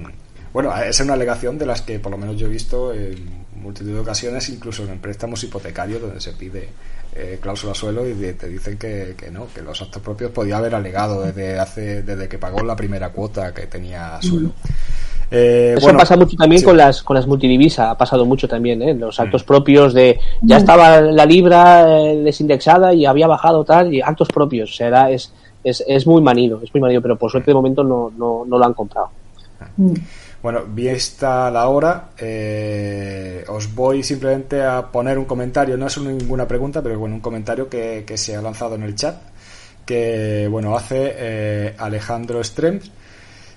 Bueno, 0.53 0.75
es 0.77 0.99
una 1.01 1.13
alegación 1.13 1.59
de 1.59 1.67
las 1.67 1.83
que 1.83 1.99
por 1.99 2.11
lo 2.11 2.19
menos 2.19 2.37
yo 2.37 2.47
he 2.47 2.51
visto 2.51 2.93
en 2.93 3.45
multitud 3.63 3.93
de 3.93 4.01
ocasiones, 4.01 4.49
incluso 4.49 4.83
en 4.85 4.99
préstamos 4.99 5.45
hipotecarios 5.45 6.01
donde 6.01 6.21
se 6.21 6.33
pide 6.33 6.69
eh, 7.15 7.39
cláusula 7.41 7.75
suelo 7.75 8.09
y 8.09 8.15
te 8.15 8.49
dicen 8.49 8.77
que, 8.77 9.15
que, 9.17 9.31
no, 9.31 9.47
que 9.55 9.63
los 9.63 9.81
actos 9.81 10.03
propios 10.03 10.31
podía 10.33 10.57
haber 10.57 10.75
alegado 10.75 11.23
desde 11.23 11.59
hace 11.59 12.03
desde 12.03 12.29
que 12.29 12.39
pagó 12.39 12.63
la 12.63 12.75
primera 12.75 13.11
cuota 13.11 13.53
que 13.55 13.67
tenía 13.67 14.21
suelo. 14.21 14.49
Mm. 14.49 14.53
Eh, 15.31 15.75
Eso 15.77 15.87
bueno, 15.87 15.99
pasa 15.99 16.17
mucho 16.17 16.37
también 16.37 16.61
sí. 16.61 16.65
con 16.65 16.77
las 16.77 17.03
con 17.03 17.17
las 17.17 17.27
multidivisa, 17.27 17.91
ha 17.91 17.97
pasado 17.97 18.25
mucho 18.27 18.47
también, 18.47 18.83
¿eh? 18.83 18.95
los 18.95 19.19
actos 19.19 19.43
mm. 19.43 19.47
propios 19.47 19.95
de 19.95 20.19
ya 20.43 20.59
estaba 20.59 21.01
la 21.01 21.25
libra 21.25 21.87
eh, 21.89 22.17
desindexada 22.17 22.93
y 22.93 23.07
había 23.07 23.27
bajado 23.27 23.65
tal 23.65 23.93
y 23.93 24.01
actos 24.01 24.29
propios, 24.29 24.71
o 24.71 24.75
sea, 24.75 24.89
era, 24.89 25.11
es, 25.11 25.33
es, 25.63 25.83
es 25.87 26.07
muy 26.07 26.21
manido, 26.21 26.61
es 26.63 26.73
muy 26.75 26.81
manido, 26.81 27.01
pero 27.01 27.17
por 27.17 27.31
suerte 27.31 27.51
de 27.51 27.55
momento 27.55 27.83
no, 27.83 28.13
no, 28.17 28.45
no 28.47 28.59
lo 28.59 28.65
han 28.65 28.75
comprado. 28.75 29.09
Mm. 29.77 29.95
Bueno, 30.45 30.63
vista 30.67 31.51
la 31.51 31.69
hora, 31.69 32.11
eh, 32.19 33.43
os 33.49 33.75
voy 33.75 34.03
simplemente 34.03 34.63
a 34.63 34.93
poner 34.93 35.19
un 35.19 35.25
comentario, 35.25 35.75
no 35.79 35.87
es 35.87 35.97
ninguna 35.97 36.47
pregunta, 36.47 36.83
pero 36.83 36.99
bueno, 36.99 37.15
un 37.15 37.23
comentario 37.23 37.67
que, 37.67 38.05
se 38.17 38.37
ha 38.37 38.43
lanzado 38.43 38.75
en 38.75 38.83
el 38.83 38.95
chat, 38.95 39.17
que 39.87 40.47
bueno, 40.51 40.77
hace 40.77 41.15
eh, 41.17 41.75
Alejandro 41.79 42.45
Strems, 42.45 42.91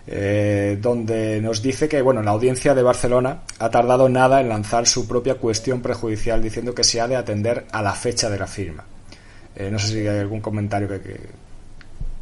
eh, 0.08 0.78
donde 0.82 1.42
nos 1.42 1.62
dice 1.62 1.90
que 1.90 2.02
bueno, 2.02 2.24
la 2.24 2.32
audiencia 2.32 2.74
de 2.74 2.84
Barcelona 2.84 3.42
ha 3.60 3.70
tardado 3.70 4.08
nada 4.08 4.40
en 4.40 4.48
lanzar 4.48 4.88
su 4.88 5.10
propia 5.10 5.36
cuestión 5.36 5.82
prejudicial 5.82 6.42
diciendo 6.42 6.74
que 6.74 6.86
se 6.86 7.02
ha 7.02 7.08
de 7.10 7.18
atender 7.18 7.66
a 7.70 7.82
la 7.82 7.92
fecha 7.92 8.30
de 8.30 8.40
la 8.40 8.48
firma. 8.48 8.86
No 9.60 9.78
sé 9.78 9.88
si 9.88 10.08
hay 10.08 10.20
algún 10.20 10.40
comentario 10.40 10.88
que, 10.88 11.02
que 11.02 11.20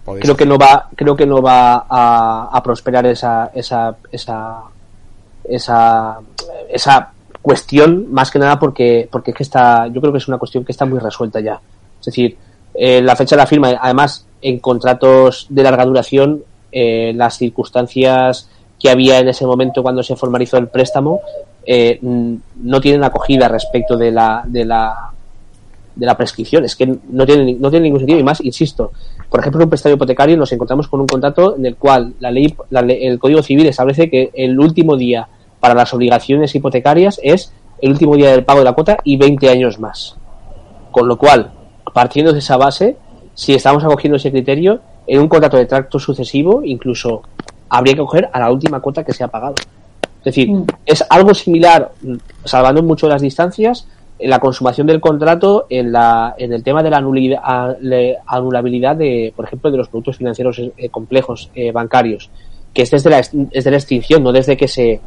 creo 0.06 0.36
que 0.36 0.46
no 0.46 0.58
va 0.58 0.90
creo 0.96 1.16
que 1.16 1.26
no 1.26 1.42
va 1.42 1.86
a, 1.90 2.50
a 2.52 2.64
prosperar 2.64 3.06
esa 3.08 3.52
esa 3.54 3.96
esa 4.12 4.62
esa 5.44 6.20
esa 6.70 7.12
cuestión 7.42 8.12
más 8.12 8.32
que 8.32 8.40
nada 8.40 8.60
porque 8.60 9.08
porque 9.12 9.32
es 9.32 9.38
que 9.38 9.44
está 9.44 9.88
yo 9.88 10.02
creo 10.02 10.12
que 10.12 10.20
es 10.20 10.28
una 10.28 10.38
cuestión 10.38 10.64
que 10.64 10.72
está 10.72 10.86
muy 10.86 11.00
resuelta 11.00 11.40
ya. 11.40 11.60
Es 12.00 12.06
decir 12.06 12.38
eh, 12.74 13.02
la 13.02 13.16
fecha 13.16 13.36
de 13.36 13.42
la 13.42 13.48
firma 13.48 13.70
además 13.80 14.26
en 14.42 14.60
contratos 14.60 15.48
de 15.50 15.64
larga 15.64 15.86
duración 15.86 16.44
eh, 16.72 17.14
las 17.16 17.38
circunstancias 17.38 18.50
que 18.80 18.90
había 18.90 19.20
en 19.20 19.30
ese 19.30 19.46
momento 19.46 19.82
cuando 19.82 20.04
se 20.04 20.16
formalizó 20.16 20.58
el 20.58 20.68
préstamo 20.68 21.22
eh, 21.66 22.00
no 22.02 22.82
tienen 22.82 23.04
acogida 23.04 23.48
respecto 23.48 23.98
de 23.98 24.12
la 24.12 24.44
de 24.46 24.66
la 24.66 25.12
de 25.96 26.06
la 26.06 26.18
prescripción. 26.18 26.66
Es 26.66 26.76
que 26.76 26.86
no 26.86 27.26
tiene 27.26 27.54
no 27.54 27.70
tiene 27.70 27.86
ningún 27.86 28.02
sentido. 28.02 28.20
Y 28.20 28.24
más 28.24 28.42
insisto 28.42 28.92
por 29.30 29.40
ejemplo, 29.40 29.62
en 29.62 29.66
un 29.66 29.70
préstamo 29.70 29.96
hipotecario 29.96 30.38
nos 30.38 30.52
encontramos 30.52 30.88
con 30.88 31.02
un 31.02 31.08
contrato 31.08 31.56
en 31.56 31.66
el 31.66 31.76
cual 31.76 32.14
la 32.20 32.32
ley, 32.32 32.56
la 32.70 32.82
el 32.82 33.20
Código 33.20 33.42
Civil 33.42 33.68
establece 33.68 34.10
que 34.10 34.32
el 34.34 34.60
último 34.60 34.98
día 34.98 35.28
para 35.60 35.74
las 35.74 35.94
obligaciones 35.94 36.54
hipotecarias 36.54 37.20
es 37.24 37.52
el 37.82 37.92
último 37.92 38.16
día 38.16 38.32
del 38.32 38.46
pago 38.46 38.60
de 38.60 38.66
la 38.66 38.74
cuota 38.74 38.98
y 39.04 39.18
20 39.18 39.50
años 39.50 39.80
más. 39.80 40.16
Con 40.92 41.08
lo 41.08 41.18
cual, 41.18 41.52
partiendo 41.94 42.32
de 42.32 42.40
esa 42.40 42.58
base, 42.58 42.98
si 43.34 43.54
estamos 43.54 43.84
acogiendo 43.84 44.18
ese 44.18 44.32
criterio, 44.32 44.80
en 45.08 45.20
un 45.20 45.28
contrato 45.28 45.58
de 45.58 45.66
tracto 45.66 46.00
sucesivo, 46.00 46.62
incluso 46.64 47.24
habría 47.70 47.94
que 47.94 48.00
coger 48.00 48.30
a 48.32 48.40
la 48.40 48.52
última 48.52 48.80
cuota 48.80 49.04
que 49.04 49.14
se 49.14 49.24
ha 49.24 49.28
pagado. 49.28 49.56
Es 50.20 50.24
decir, 50.24 50.50
Mm. 50.50 50.66
es 50.86 51.04
algo 51.10 51.34
similar, 51.34 51.92
salvando 52.44 52.82
mucho 52.82 53.08
las 53.08 53.22
distancias, 53.22 53.88
la 54.20 54.40
consumación 54.40 54.88
del 54.88 55.02
contrato, 55.02 55.66
en, 55.70 55.92
la, 55.92 56.36
en 56.38 56.54
el 56.54 56.64
tema 56.64 56.82
de 56.82 56.90
la 56.90 56.98
anulidad, 56.98 57.42
anulabilidad 58.26 58.96
de, 58.96 59.34
por 59.36 59.46
ejemplo, 59.46 59.72
de 59.72 59.78
los 59.78 59.90
productos 59.90 60.18
financieros 60.18 60.60
eh, 60.60 60.90
complejos 60.90 61.50
eh, 61.54 61.72
bancarios, 61.72 62.30
que 62.74 62.84
es 62.84 62.92
desde, 62.92 63.10
la, 63.10 63.20
es 63.20 63.64
de 63.64 63.72
la 63.72 63.78
extinción, 63.78 64.24
no 64.24 64.32
desde 64.32 64.56
que 64.56 64.68
se, 64.68 65.02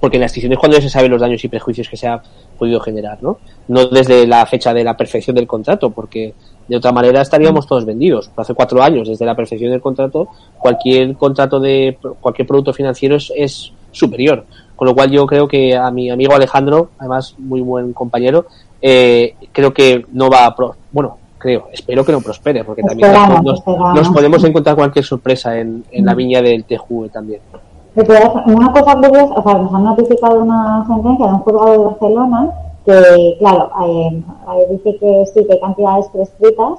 porque 0.00 0.16
en 0.16 0.20
la 0.20 0.26
extinción 0.26 0.52
es 0.52 0.58
cuando 0.58 0.78
ya 0.78 0.82
se 0.82 0.90
saben 0.90 1.10
los 1.10 1.20
daños 1.20 1.44
y 1.44 1.48
prejuicios 1.48 1.88
que 1.88 1.96
se 1.96 2.08
ha 2.08 2.22
podido 2.58 2.80
generar, 2.80 3.22
¿no? 3.22 3.38
No 3.68 3.86
desde 3.86 4.26
la 4.26 4.46
fecha 4.46 4.72
de 4.72 4.82
la 4.82 4.96
perfección 4.96 5.36
del 5.36 5.46
contrato, 5.46 5.90
porque 5.90 6.34
de 6.68 6.76
otra 6.76 6.92
manera 6.92 7.20
estaríamos 7.20 7.66
todos 7.66 7.84
vendidos. 7.84 8.30
Hace 8.36 8.54
cuatro 8.54 8.82
años, 8.82 9.08
desde 9.08 9.26
la 9.26 9.34
perfección 9.34 9.70
del 9.70 9.80
contrato, 9.80 10.28
cualquier 10.58 11.14
contrato 11.14 11.60
de 11.60 11.98
cualquier 12.20 12.48
producto 12.48 12.72
financiero 12.72 13.16
es, 13.16 13.32
es 13.36 13.72
superior. 13.92 14.46
Con 14.80 14.88
lo 14.88 14.94
cual 14.94 15.10
yo 15.10 15.26
creo 15.26 15.46
que 15.46 15.76
a 15.76 15.90
mi 15.90 16.08
amigo 16.08 16.34
Alejandro, 16.34 16.88
además 16.98 17.34
muy 17.36 17.60
buen 17.60 17.92
compañero, 17.92 18.46
eh, 18.80 19.34
creo 19.52 19.74
que 19.74 20.06
no 20.10 20.30
va 20.30 20.46
a... 20.46 20.56
Pro 20.56 20.74
bueno, 20.90 21.18
creo, 21.36 21.68
espero 21.70 22.02
que 22.02 22.12
no 22.12 22.22
prospere, 22.22 22.64
porque 22.64 22.82
también 22.82 23.10
Esperamos, 23.10 23.42
nos, 23.42 23.58
esperamos. 23.58 23.94
nos 23.94 24.08
podemos 24.08 24.42
encontrar 24.42 24.76
cualquier 24.76 25.04
sorpresa 25.04 25.58
en, 25.58 25.84
en 25.90 26.06
la 26.06 26.14
viña 26.14 26.40
del 26.40 26.64
TJUE 26.64 27.10
también. 27.10 27.42
Una 28.46 28.72
cosa 28.72 28.94
curiosa, 28.94 29.34
o 29.34 29.42
sea, 29.42 29.54
nos 29.58 29.74
han 29.74 29.84
notificado 29.84 30.42
una 30.42 30.86
sentencia 30.86 31.26
de 31.26 31.32
un 31.34 31.38
juzgado 31.40 31.72
de 31.72 31.78
Barcelona 31.78 32.50
que, 32.86 33.36
claro, 33.38 33.70
eh, 33.84 34.22
eh, 34.22 34.66
dice 34.70 34.96
que 34.98 35.24
sí, 35.26 35.44
que 35.44 35.52
hay 35.52 35.60
cantidades 35.60 36.06
prescritas, 36.08 36.78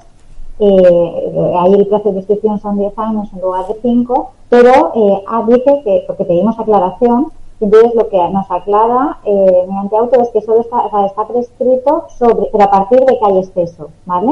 eh, 0.57 1.53
ahí 1.59 1.73
el 1.73 1.85
plazo 1.85 2.09
de 2.09 2.13
prescripción 2.13 2.59
son 2.59 2.79
10 2.79 2.97
años 2.97 3.29
en 3.31 3.41
lugar 3.41 3.67
de 3.67 3.75
5, 3.79 4.31
pero 4.49 4.91
eh, 4.95 5.23
ah, 5.27 5.45
dice 5.47 5.81
que, 5.83 6.03
porque 6.07 6.25
pedimos 6.25 6.57
aclaración, 6.57 7.27
entonces 7.65 7.93
lo 7.95 8.07
que 8.09 8.17
nos 8.29 8.49
aclara 8.49 9.17
eh, 9.25 9.65
mediante 9.67 9.97
auto 9.97 10.21
es 10.21 10.29
que 10.29 10.41
solo 10.41 10.61
está, 10.61 10.77
o 10.85 10.89
sea, 10.89 11.05
está 11.05 11.27
prescrito 11.27 12.05
sobre, 12.17 12.47
pero 12.51 12.63
a 12.63 12.71
partir 12.71 12.99
de 12.99 13.17
que 13.17 13.25
hay 13.25 13.37
exceso, 13.39 13.89
¿vale? 14.05 14.31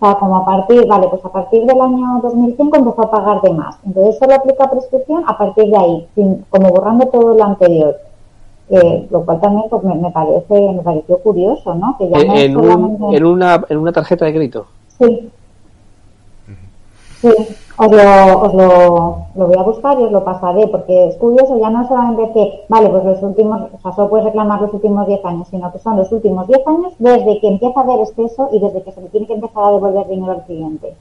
O 0.00 0.06
sea, 0.06 0.14
como 0.16 0.36
a 0.38 0.44
partir, 0.44 0.86
vale, 0.86 1.06
pues 1.08 1.24
a 1.24 1.28
partir 1.32 1.64
del 1.64 1.80
año 1.80 2.20
2005 2.22 2.76
empezó 2.76 3.02
a 3.02 3.10
pagar 3.10 3.40
de 3.42 3.52
más. 3.52 3.76
Entonces 3.86 4.18
solo 4.18 4.34
aplica 4.34 4.70
prescripción 4.70 5.22
a 5.26 5.38
partir 5.38 5.66
de 5.70 5.76
ahí, 5.76 6.08
sin- 6.14 6.44
como 6.50 6.68
borrando 6.70 7.06
todo 7.06 7.34
lo 7.34 7.44
anterior. 7.44 7.96
Eh, 8.70 9.06
lo 9.10 9.22
cual 9.26 9.40
también 9.40 9.64
pues 9.68 9.82
me, 9.84 9.94
me 9.94 10.10
parece 10.10 10.54
me 10.72 10.80
pareció 10.82 11.18
curioso, 11.18 11.74
¿no? 11.74 11.96
Que 11.98 12.08
ya 12.08 12.16
no 12.16 12.22
En, 12.24 12.30
es 12.32 12.44
en 12.44 12.56
un- 12.56 12.62
solamente- 12.64 13.16
en 13.16 13.24
una, 13.26 13.64
en 13.68 13.76
una 13.78 13.92
tarjeta 13.92 14.24
de 14.24 14.32
crédito. 14.32 14.66
Sí. 14.98 15.30
Sí, 17.24 17.56
os 17.78 17.90
lo, 17.90 18.40
os 18.42 18.52
lo, 18.54 19.16
lo 19.34 19.46
voy 19.46 19.56
a 19.58 19.62
buscar 19.62 19.98
y 19.98 20.04
os 20.04 20.12
lo 20.12 20.22
pasaré, 20.24 20.66
porque 20.68 21.08
es 21.08 21.16
curioso, 21.16 21.58
ya 21.58 21.70
no 21.70 21.88
solamente 21.88 22.30
que, 22.34 22.64
vale, 22.68 22.90
pues 22.90 23.02
los 23.02 23.22
últimos, 23.22 23.62
o 23.72 23.78
sea, 23.80 23.92
solo 23.92 24.10
puedes 24.10 24.26
reclamar 24.26 24.60
los 24.60 24.74
últimos 24.74 25.06
10 25.06 25.24
años, 25.24 25.48
sino 25.48 25.72
que 25.72 25.78
son 25.78 25.96
los 25.96 26.12
últimos 26.12 26.46
10 26.46 26.66
años 26.66 26.92
desde 26.98 27.40
que 27.40 27.48
empieza 27.48 27.80
a 27.80 27.82
haber 27.82 28.00
exceso 28.00 28.50
y 28.52 28.58
desde 28.58 28.82
que 28.82 28.92
se 28.92 29.00
le 29.00 29.08
tiene 29.08 29.26
que 29.26 29.32
empezar 29.32 29.64
a 29.64 29.70
devolver 29.72 30.06
dinero 30.06 30.32
al 30.32 30.44
cliente. 30.44 30.94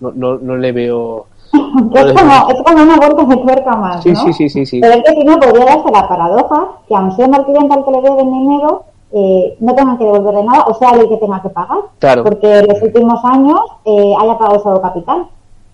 No, 0.00 0.12
no, 0.14 0.36
no 0.38 0.56
le 0.58 0.72
veo. 0.72 1.24
Es, 1.94 2.12
como, 2.12 2.50
es 2.50 2.62
como 2.62 2.82
una 2.82 2.96
vuelta 2.98 3.24
de 3.24 3.36
tuerca 3.38 3.76
más, 3.76 4.02
Sí, 4.02 4.12
¿no? 4.12 4.20
sí, 4.20 4.32
sí, 4.34 4.48
sí, 4.50 4.66
sí. 4.66 4.80
Pero 4.82 4.92
es 4.92 5.02
que 5.02 5.12
si 5.12 5.24
no, 5.24 5.38
podría 5.38 5.64
darse 5.64 5.90
la 5.90 6.06
paradoja 6.06 6.68
que 6.86 6.94
aun 6.94 7.12
siendo 7.12 7.38
el 7.38 7.44
cliente 7.46 7.74
al 7.74 7.84
que 7.86 7.90
le 7.92 8.02
deben 8.02 8.30
dinero, 8.30 8.82
eh, 9.12 9.56
no 9.60 9.74
tengan 9.74 9.96
que 9.98 10.04
devolverle 10.04 10.44
nada, 10.44 10.64
o 10.64 10.78
sea, 10.78 10.90
el 10.92 11.08
que 11.08 11.16
tenga 11.16 11.40
que 11.42 11.48
pagar. 11.50 11.78
Claro. 11.98 12.24
Porque 12.24 12.58
en 12.58 12.66
los 12.68 12.82
últimos 12.82 13.24
años 13.24 13.60
eh, 13.84 14.14
haya 14.20 14.38
pagado 14.38 14.62
solo 14.62 14.80
capital. 14.82 15.26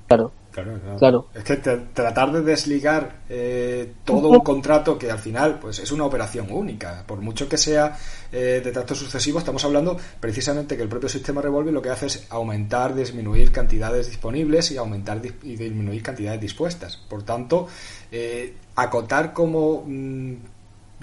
Claro. 0.07 0.31
Claro, 0.53 0.71
claro. 0.81 0.99
Claro. 1.01 1.27
Es 1.35 1.43
que 1.43 1.57
te- 1.57 1.77
tratar 1.93 2.31
de 2.31 2.43
desligar 2.43 3.11
eh, 3.29 3.93
todo 4.05 4.29
un 4.29 4.39
contrato 4.39 4.97
que 4.97 5.11
al 5.11 5.19
final 5.19 5.59
pues 5.61 5.81
es 5.81 5.91
una 5.91 6.05
operación 6.05 6.47
única. 6.49 7.03
Por 7.09 7.21
mucho 7.21 7.49
que 7.49 7.57
sea 7.59 7.97
eh, 8.31 8.61
de 8.65 8.71
trato 8.71 8.95
sucesivo, 8.95 9.41
estamos 9.41 9.65
hablando 9.65 9.97
precisamente 10.21 10.77
que 10.77 10.85
el 10.85 10.89
propio 10.89 11.09
sistema 11.09 11.43
Revolve 11.43 11.73
lo 11.73 11.83
que 11.83 11.91
hace 11.91 12.07
es 12.07 12.29
aumentar, 12.31 12.95
disminuir 12.95 13.51
cantidades 13.51 14.07
disponibles 14.07 14.71
y 14.71 14.77
aumentar 14.77 15.21
dis- 15.21 15.35
y 15.43 15.57
disminuir 15.57 16.05
cantidades 16.05 16.41
dispuestas. 16.41 16.99
Por 16.99 17.25
tanto, 17.25 17.67
eh, 18.13 18.55
acotar 18.77 19.33
como 19.33 19.83
mm, 19.85 20.35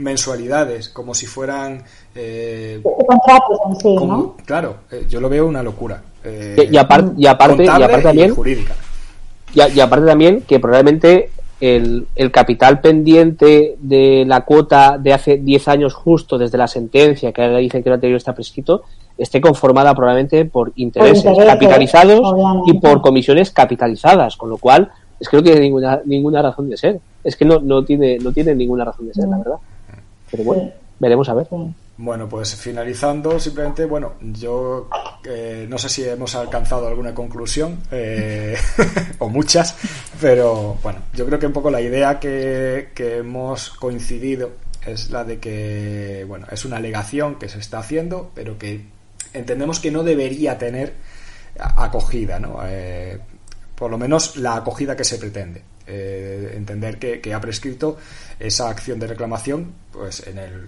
mensualidades, 0.02 0.90
como 0.90 1.14
si 1.14 1.26
fueran... 1.26 1.84
eh, 2.16 2.82
De 2.84 3.06
contratos 3.06 3.60
en 3.70 3.76
sí, 3.78 3.96
como- 3.98 4.18
¿no? 4.18 4.36
Claro, 4.46 4.76
eh, 4.92 5.06
yo 5.10 5.22
lo 5.22 5.30
veo 5.30 5.48
una 5.48 5.64
locura. 5.64 6.02
eh, 6.24 6.56
Y, 6.70 6.76
y 6.76 6.78
apar- 6.78 7.14
y 7.18 7.26
aparte, 7.28 7.64
y 7.64 7.68
aparte 7.68 8.02
también, 8.02 8.36
jurídica. 8.36 8.74
y, 9.54 9.80
aparte 9.80 10.06
también 10.06 10.42
que 10.48 10.60
probablemente 10.60 11.30
el, 11.60 12.08
el 12.16 12.32
capital 12.32 12.80
pendiente 12.82 13.76
de 13.80 14.24
la 14.28 14.42
cuota 14.42 14.98
de 14.98 15.14
hace 15.14 15.38
10 15.38 15.68
años 15.68 15.94
justo 15.94 16.38
desde 16.38 16.58
la 16.58 16.68
sentencia, 16.68 17.32
que 17.32 17.42
ahora 17.44 17.58
dicen 17.58 17.84
que 17.84 17.90
lo 17.90 17.96
anterior 17.96 18.18
está 18.18 18.34
prescrito, 18.34 18.84
esté 19.18 19.40
conformada 19.42 19.94
probablemente 19.94 20.46
por 20.46 20.72
intereses, 20.78 21.24
intereses, 21.24 21.46
capitalizados 21.46 22.22
obviamente. 22.24 22.72
y 22.72 22.80
por 22.80 23.02
comisiones 23.02 23.52
capitalizadas, 23.52 24.38
con 24.38 24.50
lo 24.50 24.58
cual 24.58 24.90
es 25.20 25.30
que 25.30 25.38
no 25.38 25.44
tiene 25.44 25.60
ninguna, 25.60 26.02
ninguna 26.06 26.42
razón 26.42 26.68
de 26.68 26.78
ser. 26.78 27.00
Es 27.24 27.36
que 27.36 27.46
no, 27.46 27.60
no 27.60 27.84
tiene, 27.86 28.18
no 28.18 28.32
tiene 28.32 28.56
ninguna 28.56 28.84
razón 28.86 29.08
de 29.08 29.14
ser, 29.14 29.28
la 29.28 29.38
verdad. 29.38 29.56
Pero 30.32 30.44
bueno, 30.44 30.64
Sí. 30.64 30.72
veremos 31.00 31.30
a 31.30 31.34
ver. 31.34 31.48
Bueno, 31.98 32.28
pues 32.28 32.56
finalizando, 32.56 33.40
simplemente, 33.40 33.86
bueno, 33.86 34.14
yo 34.22 34.90
eh, 35.24 35.68
no 35.70 35.78
sé 35.78 35.88
si 35.90 36.04
hemos 36.04 36.34
alcanzado 36.36 36.88
alguna 36.88 37.14
conclusión, 37.14 37.80
eh, 37.92 38.58
o 39.20 39.30
muchas, 39.30 39.76
pero 40.20 40.78
bueno, 40.82 41.00
yo 41.14 41.26
creo 41.28 41.38
que 41.38 41.46
un 41.46 41.54
poco 41.54 41.70
la 41.70 41.82
idea 41.82 42.20
que, 42.20 42.90
que 42.96 43.18
hemos 43.18 43.70
coincidido 43.72 44.52
es 44.86 45.12
la 45.12 45.24
de 45.24 45.40
que, 45.40 46.26
bueno, 46.28 46.48
es 46.52 46.66
una 46.66 46.78
alegación 46.78 47.36
que 47.36 47.50
se 47.50 47.60
está 47.60 47.80
haciendo, 47.80 48.32
pero 48.34 48.58
que 48.58 48.86
entendemos 49.34 49.80
que 49.80 49.92
no 49.92 50.04
debería 50.04 50.58
tener 50.58 50.94
acogida, 51.60 52.40
¿no? 52.40 52.60
Eh, 52.66 53.20
por 53.76 53.92
lo 53.92 53.98
menos 53.98 54.38
la 54.38 54.56
acogida 54.56 54.96
que 54.96 55.04
se 55.04 55.18
pretende. 55.18 55.64
Eh, 55.94 56.54
entender 56.56 56.98
que, 57.00 57.34
ha 57.34 57.42
prescrito 57.42 57.98
esa 58.40 58.70
acción 58.70 58.98
de 58.98 59.08
reclamación 59.08 59.74
pues 59.92 60.26
en 60.26 60.38
el 60.38 60.62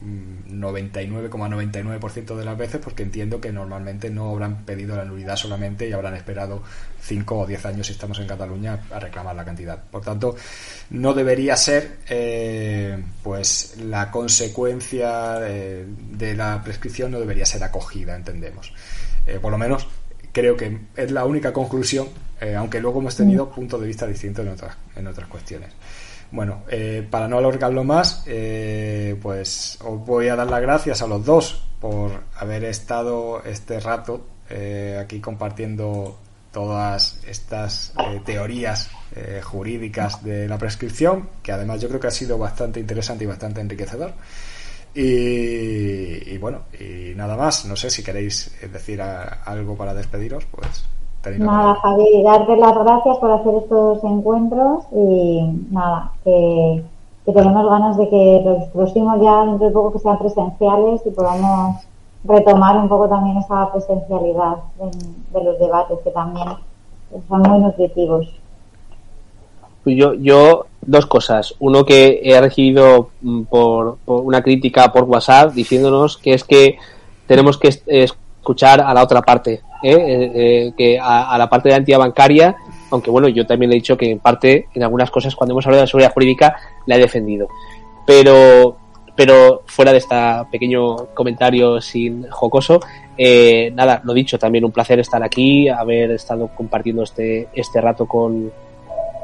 mm, 0.00 0.62
99,99% 0.62 2.36
de 2.36 2.44
las 2.44 2.56
veces 2.56 2.80
porque 2.80 3.02
entiendo 3.02 3.40
que 3.40 3.50
normalmente 3.50 4.10
no 4.10 4.30
habrán 4.30 4.64
pedido 4.64 4.96
la 4.96 5.04
nulidad 5.04 5.34
solamente 5.34 5.88
y 5.88 5.92
habrán 5.92 6.14
esperado 6.14 6.62
5 7.00 7.36
o 7.36 7.46
10 7.46 7.66
años 7.66 7.88
si 7.88 7.94
estamos 7.94 8.20
en 8.20 8.28
Cataluña 8.28 8.78
a 8.92 9.00
reclamar 9.00 9.34
la 9.34 9.44
cantidad. 9.44 9.82
Por 9.90 10.02
tanto, 10.02 10.36
no 10.90 11.14
debería 11.14 11.56
ser 11.56 11.96
eh, 12.08 12.96
pues 13.24 13.76
la 13.78 14.12
consecuencia 14.12 15.40
de, 15.40 15.84
de 16.12 16.36
la 16.36 16.62
prescripción 16.62 17.10
no 17.10 17.18
debería 17.18 17.44
ser 17.44 17.64
acogida, 17.64 18.14
entendemos. 18.14 18.72
Eh, 19.26 19.38
por 19.40 19.50
lo 19.50 19.58
menos 19.58 19.88
creo 20.34 20.56
que 20.56 20.78
es 20.96 21.10
la 21.10 21.24
única 21.24 21.54
conclusión, 21.54 22.08
eh, 22.40 22.54
aunque 22.54 22.80
luego 22.80 23.00
hemos 23.00 23.16
tenido 23.16 23.48
puntos 23.48 23.80
de 23.80 23.86
vista 23.86 24.06
distintos 24.06 24.44
en 24.44 24.52
otras, 24.52 24.76
en 24.96 25.06
otras 25.06 25.28
cuestiones. 25.28 25.70
Bueno, 26.30 26.64
eh, 26.68 27.06
para 27.08 27.28
no 27.28 27.38
alargarlo 27.38 27.84
más, 27.84 28.24
eh, 28.26 29.16
pues 29.22 29.78
os 29.82 30.04
voy 30.04 30.28
a 30.28 30.36
dar 30.36 30.50
las 30.50 30.60
gracias 30.60 31.00
a 31.00 31.06
los 31.06 31.24
dos 31.24 31.62
por 31.80 32.24
haber 32.36 32.64
estado 32.64 33.42
este 33.44 33.78
rato 33.78 34.26
eh, 34.50 34.98
aquí 35.00 35.20
compartiendo 35.20 36.18
todas 36.52 37.18
estas 37.26 37.92
eh, 37.98 38.20
teorías 38.24 38.90
eh, 39.16 39.40
jurídicas 39.42 40.22
de 40.22 40.48
la 40.48 40.58
prescripción, 40.58 41.28
que 41.42 41.52
además 41.52 41.80
yo 41.80 41.88
creo 41.88 42.00
que 42.00 42.06
ha 42.06 42.12
sido 42.12 42.38
bastante 42.38 42.80
interesante 42.80 43.24
y 43.24 43.26
bastante 43.26 43.60
enriquecedor. 43.60 44.12
Y, 44.94 46.34
y 46.34 46.38
bueno, 46.38 46.60
y 46.78 47.14
nada 47.16 47.36
más. 47.36 47.64
No 47.66 47.76
sé 47.76 47.90
si 47.90 48.02
queréis 48.04 48.54
eh, 48.62 48.68
decir 48.68 49.02
a- 49.02 49.42
algo 49.44 49.76
para 49.76 49.94
despediros, 49.94 50.44
pues 50.46 50.84
Nada, 51.36 51.74
palabra. 51.74 51.80
Javi, 51.82 52.22
darte 52.22 52.56
las 52.56 52.74
gracias 52.78 53.18
por 53.18 53.30
hacer 53.32 53.54
estos 53.56 54.04
encuentros 54.04 54.84
y 54.92 55.42
nada, 55.70 56.12
que, 56.24 56.84
que 57.24 57.32
tenemos 57.32 57.68
ganas 57.70 57.96
de 57.96 58.08
que 58.08 58.42
los 58.44 58.68
próximos 58.70 59.20
ya 59.22 59.44
dentro 59.44 59.66
de 59.66 59.72
poco 59.72 59.92
que 59.92 59.98
sean 60.00 60.18
presenciales 60.18 61.02
y 61.06 61.10
podamos 61.10 61.76
retomar 62.24 62.76
un 62.76 62.88
poco 62.88 63.08
también 63.08 63.38
esa 63.38 63.70
presencialidad 63.72 64.56
de, 64.78 65.38
de 65.38 65.44
los 65.44 65.58
debates 65.58 65.98
que 66.04 66.10
también 66.10 66.48
son 67.28 67.42
muy 67.42 67.58
nutritivos. 67.60 68.28
Pues 69.82 69.96
yo, 69.96 70.14
yo, 70.14 70.66
dos 70.86 71.06
cosas. 71.06 71.54
Uno 71.58 71.84
que 71.84 72.20
he 72.22 72.40
recibido 72.40 73.10
mm, 73.22 73.42
por, 73.44 73.98
una 74.06 74.42
crítica 74.42 74.92
por 74.92 75.04
WhatsApp 75.04 75.52
diciéndonos 75.52 76.18
que 76.18 76.34
es 76.34 76.44
que 76.44 76.76
tenemos 77.26 77.58
que 77.58 77.68
es- 77.68 77.82
escuchar 77.86 78.80
a 78.80 78.92
la 78.92 79.02
otra 79.02 79.22
parte, 79.22 79.62
¿eh? 79.82 79.92
Eh, 79.92 80.32
eh, 80.34 80.72
que 80.76 80.98
a, 81.00 81.36
la 81.38 81.48
parte 81.48 81.70
de 81.70 81.92
la 81.92 81.98
bancaria, 81.98 82.54
aunque 82.90 83.10
bueno, 83.10 83.28
yo 83.28 83.46
también 83.46 83.70
le 83.70 83.76
he 83.76 83.80
dicho 83.80 83.96
que 83.96 84.10
en 84.10 84.18
parte, 84.18 84.68
en 84.74 84.82
algunas 84.82 85.10
cosas, 85.10 85.34
cuando 85.34 85.52
hemos 85.52 85.66
hablado 85.66 85.82
de 85.82 85.86
seguridad 85.88 86.12
jurídica, 86.12 86.56
la 86.86 86.96
he 86.96 86.98
defendido. 86.98 87.48
Pero 88.06 88.76
pero 89.16 89.62
fuera 89.66 89.92
de 89.92 89.98
este 89.98 90.16
pequeño 90.50 91.06
comentario 91.14 91.80
sin 91.80 92.28
jocoso, 92.30 92.80
eh, 93.16 93.70
nada, 93.72 94.00
lo 94.04 94.12
dicho, 94.12 94.38
también 94.38 94.64
un 94.64 94.72
placer 94.72 94.98
estar 94.98 95.22
aquí, 95.22 95.68
haber 95.68 96.10
estado 96.10 96.48
compartiendo 96.48 97.04
este, 97.04 97.48
este 97.54 97.80
rato 97.80 98.06
con, 98.06 98.50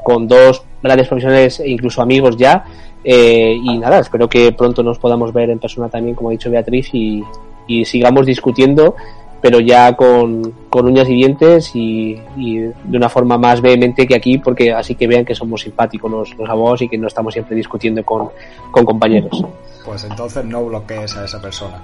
con 0.03 0.27
dos 0.27 0.63
grandes 0.81 1.07
profesionales 1.07 1.59
e 1.59 1.69
incluso 1.69 2.01
amigos 2.01 2.37
ya. 2.37 2.65
Eh, 3.03 3.57
y 3.61 3.77
nada, 3.79 3.99
espero 3.99 4.29
que 4.29 4.51
pronto 4.51 4.83
nos 4.83 4.99
podamos 4.99 5.33
ver 5.33 5.49
en 5.49 5.59
persona 5.59 5.89
también, 5.89 6.15
como 6.15 6.29
ha 6.29 6.31
dicho 6.31 6.51
Beatriz, 6.51 6.89
y, 6.93 7.23
y 7.67 7.85
sigamos 7.85 8.25
discutiendo, 8.25 8.95
pero 9.41 9.59
ya 9.59 9.95
con, 9.95 10.53
con 10.69 10.85
uñas 10.85 11.09
y 11.09 11.15
dientes 11.15 11.75
y, 11.75 12.19
y, 12.37 12.57
de 12.59 12.97
una 12.97 13.09
forma 13.09 13.37
más 13.37 13.59
vehemente 13.61 14.07
que 14.07 14.15
aquí, 14.15 14.37
porque 14.37 14.71
así 14.71 14.95
que 14.95 15.07
vean 15.07 15.25
que 15.25 15.33
somos 15.33 15.61
simpáticos 15.61 16.11
los, 16.11 16.37
los 16.37 16.49
abogados 16.49 16.83
y 16.83 16.89
que 16.89 16.97
no 16.97 17.07
estamos 17.07 17.33
siempre 17.33 17.55
discutiendo 17.55 18.03
con, 18.05 18.29
con 18.69 18.85
compañeros. 18.85 19.43
Pues 19.83 20.03
entonces 20.03 20.45
no 20.45 20.63
bloquees 20.65 21.17
a 21.17 21.25
esa 21.25 21.41
persona. 21.41 21.81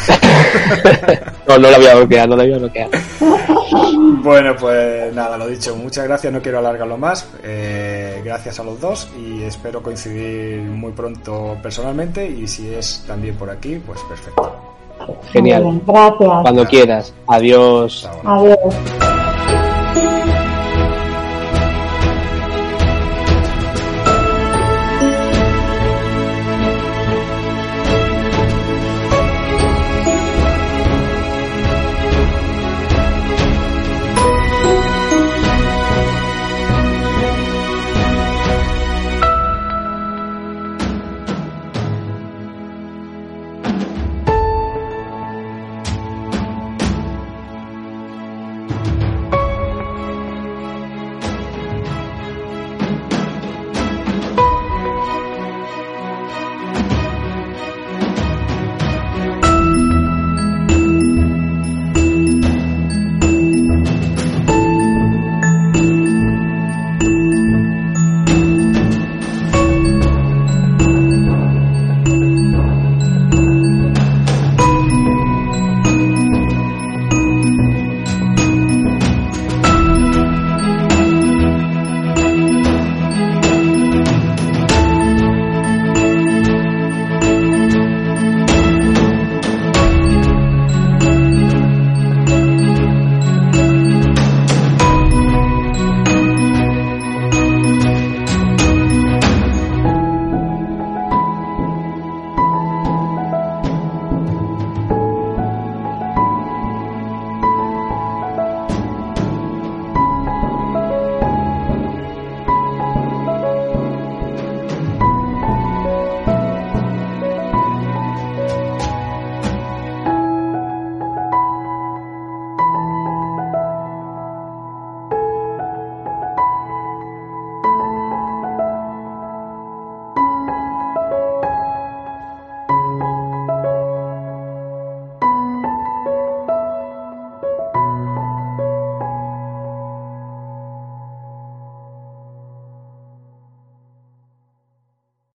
no, 1.48 1.58
no 1.58 1.70
la 1.70 1.78
voy 1.78 1.86
a 1.86 1.94
bloquear, 1.96 2.28
no 2.28 2.36
la 2.36 2.44
voy 2.44 2.52
a 2.52 2.58
bloquear. 2.58 2.88
Bueno, 4.22 4.56
pues 4.56 5.14
nada, 5.14 5.36
lo 5.36 5.46
dicho, 5.46 5.76
muchas 5.76 6.04
gracias, 6.04 6.32
no 6.32 6.40
quiero 6.40 6.58
alargarlo 6.58 6.96
más. 6.96 7.28
Eh, 7.42 8.20
gracias 8.24 8.60
a 8.60 8.64
los 8.64 8.80
dos 8.80 9.08
y 9.18 9.42
espero 9.42 9.82
coincidir 9.82 10.60
muy 10.62 10.92
pronto 10.92 11.56
personalmente 11.62 12.28
y 12.28 12.46
si 12.46 12.72
es 12.72 13.04
también 13.06 13.36
por 13.36 13.50
aquí, 13.50 13.80
pues 13.84 14.00
perfecto. 14.08 14.70
Genial. 15.32 15.80
Gracias. 15.86 16.42
Cuando 16.42 16.66
quieras. 16.66 17.14
Adiós. 17.26 18.08
Adiós. 18.24 18.58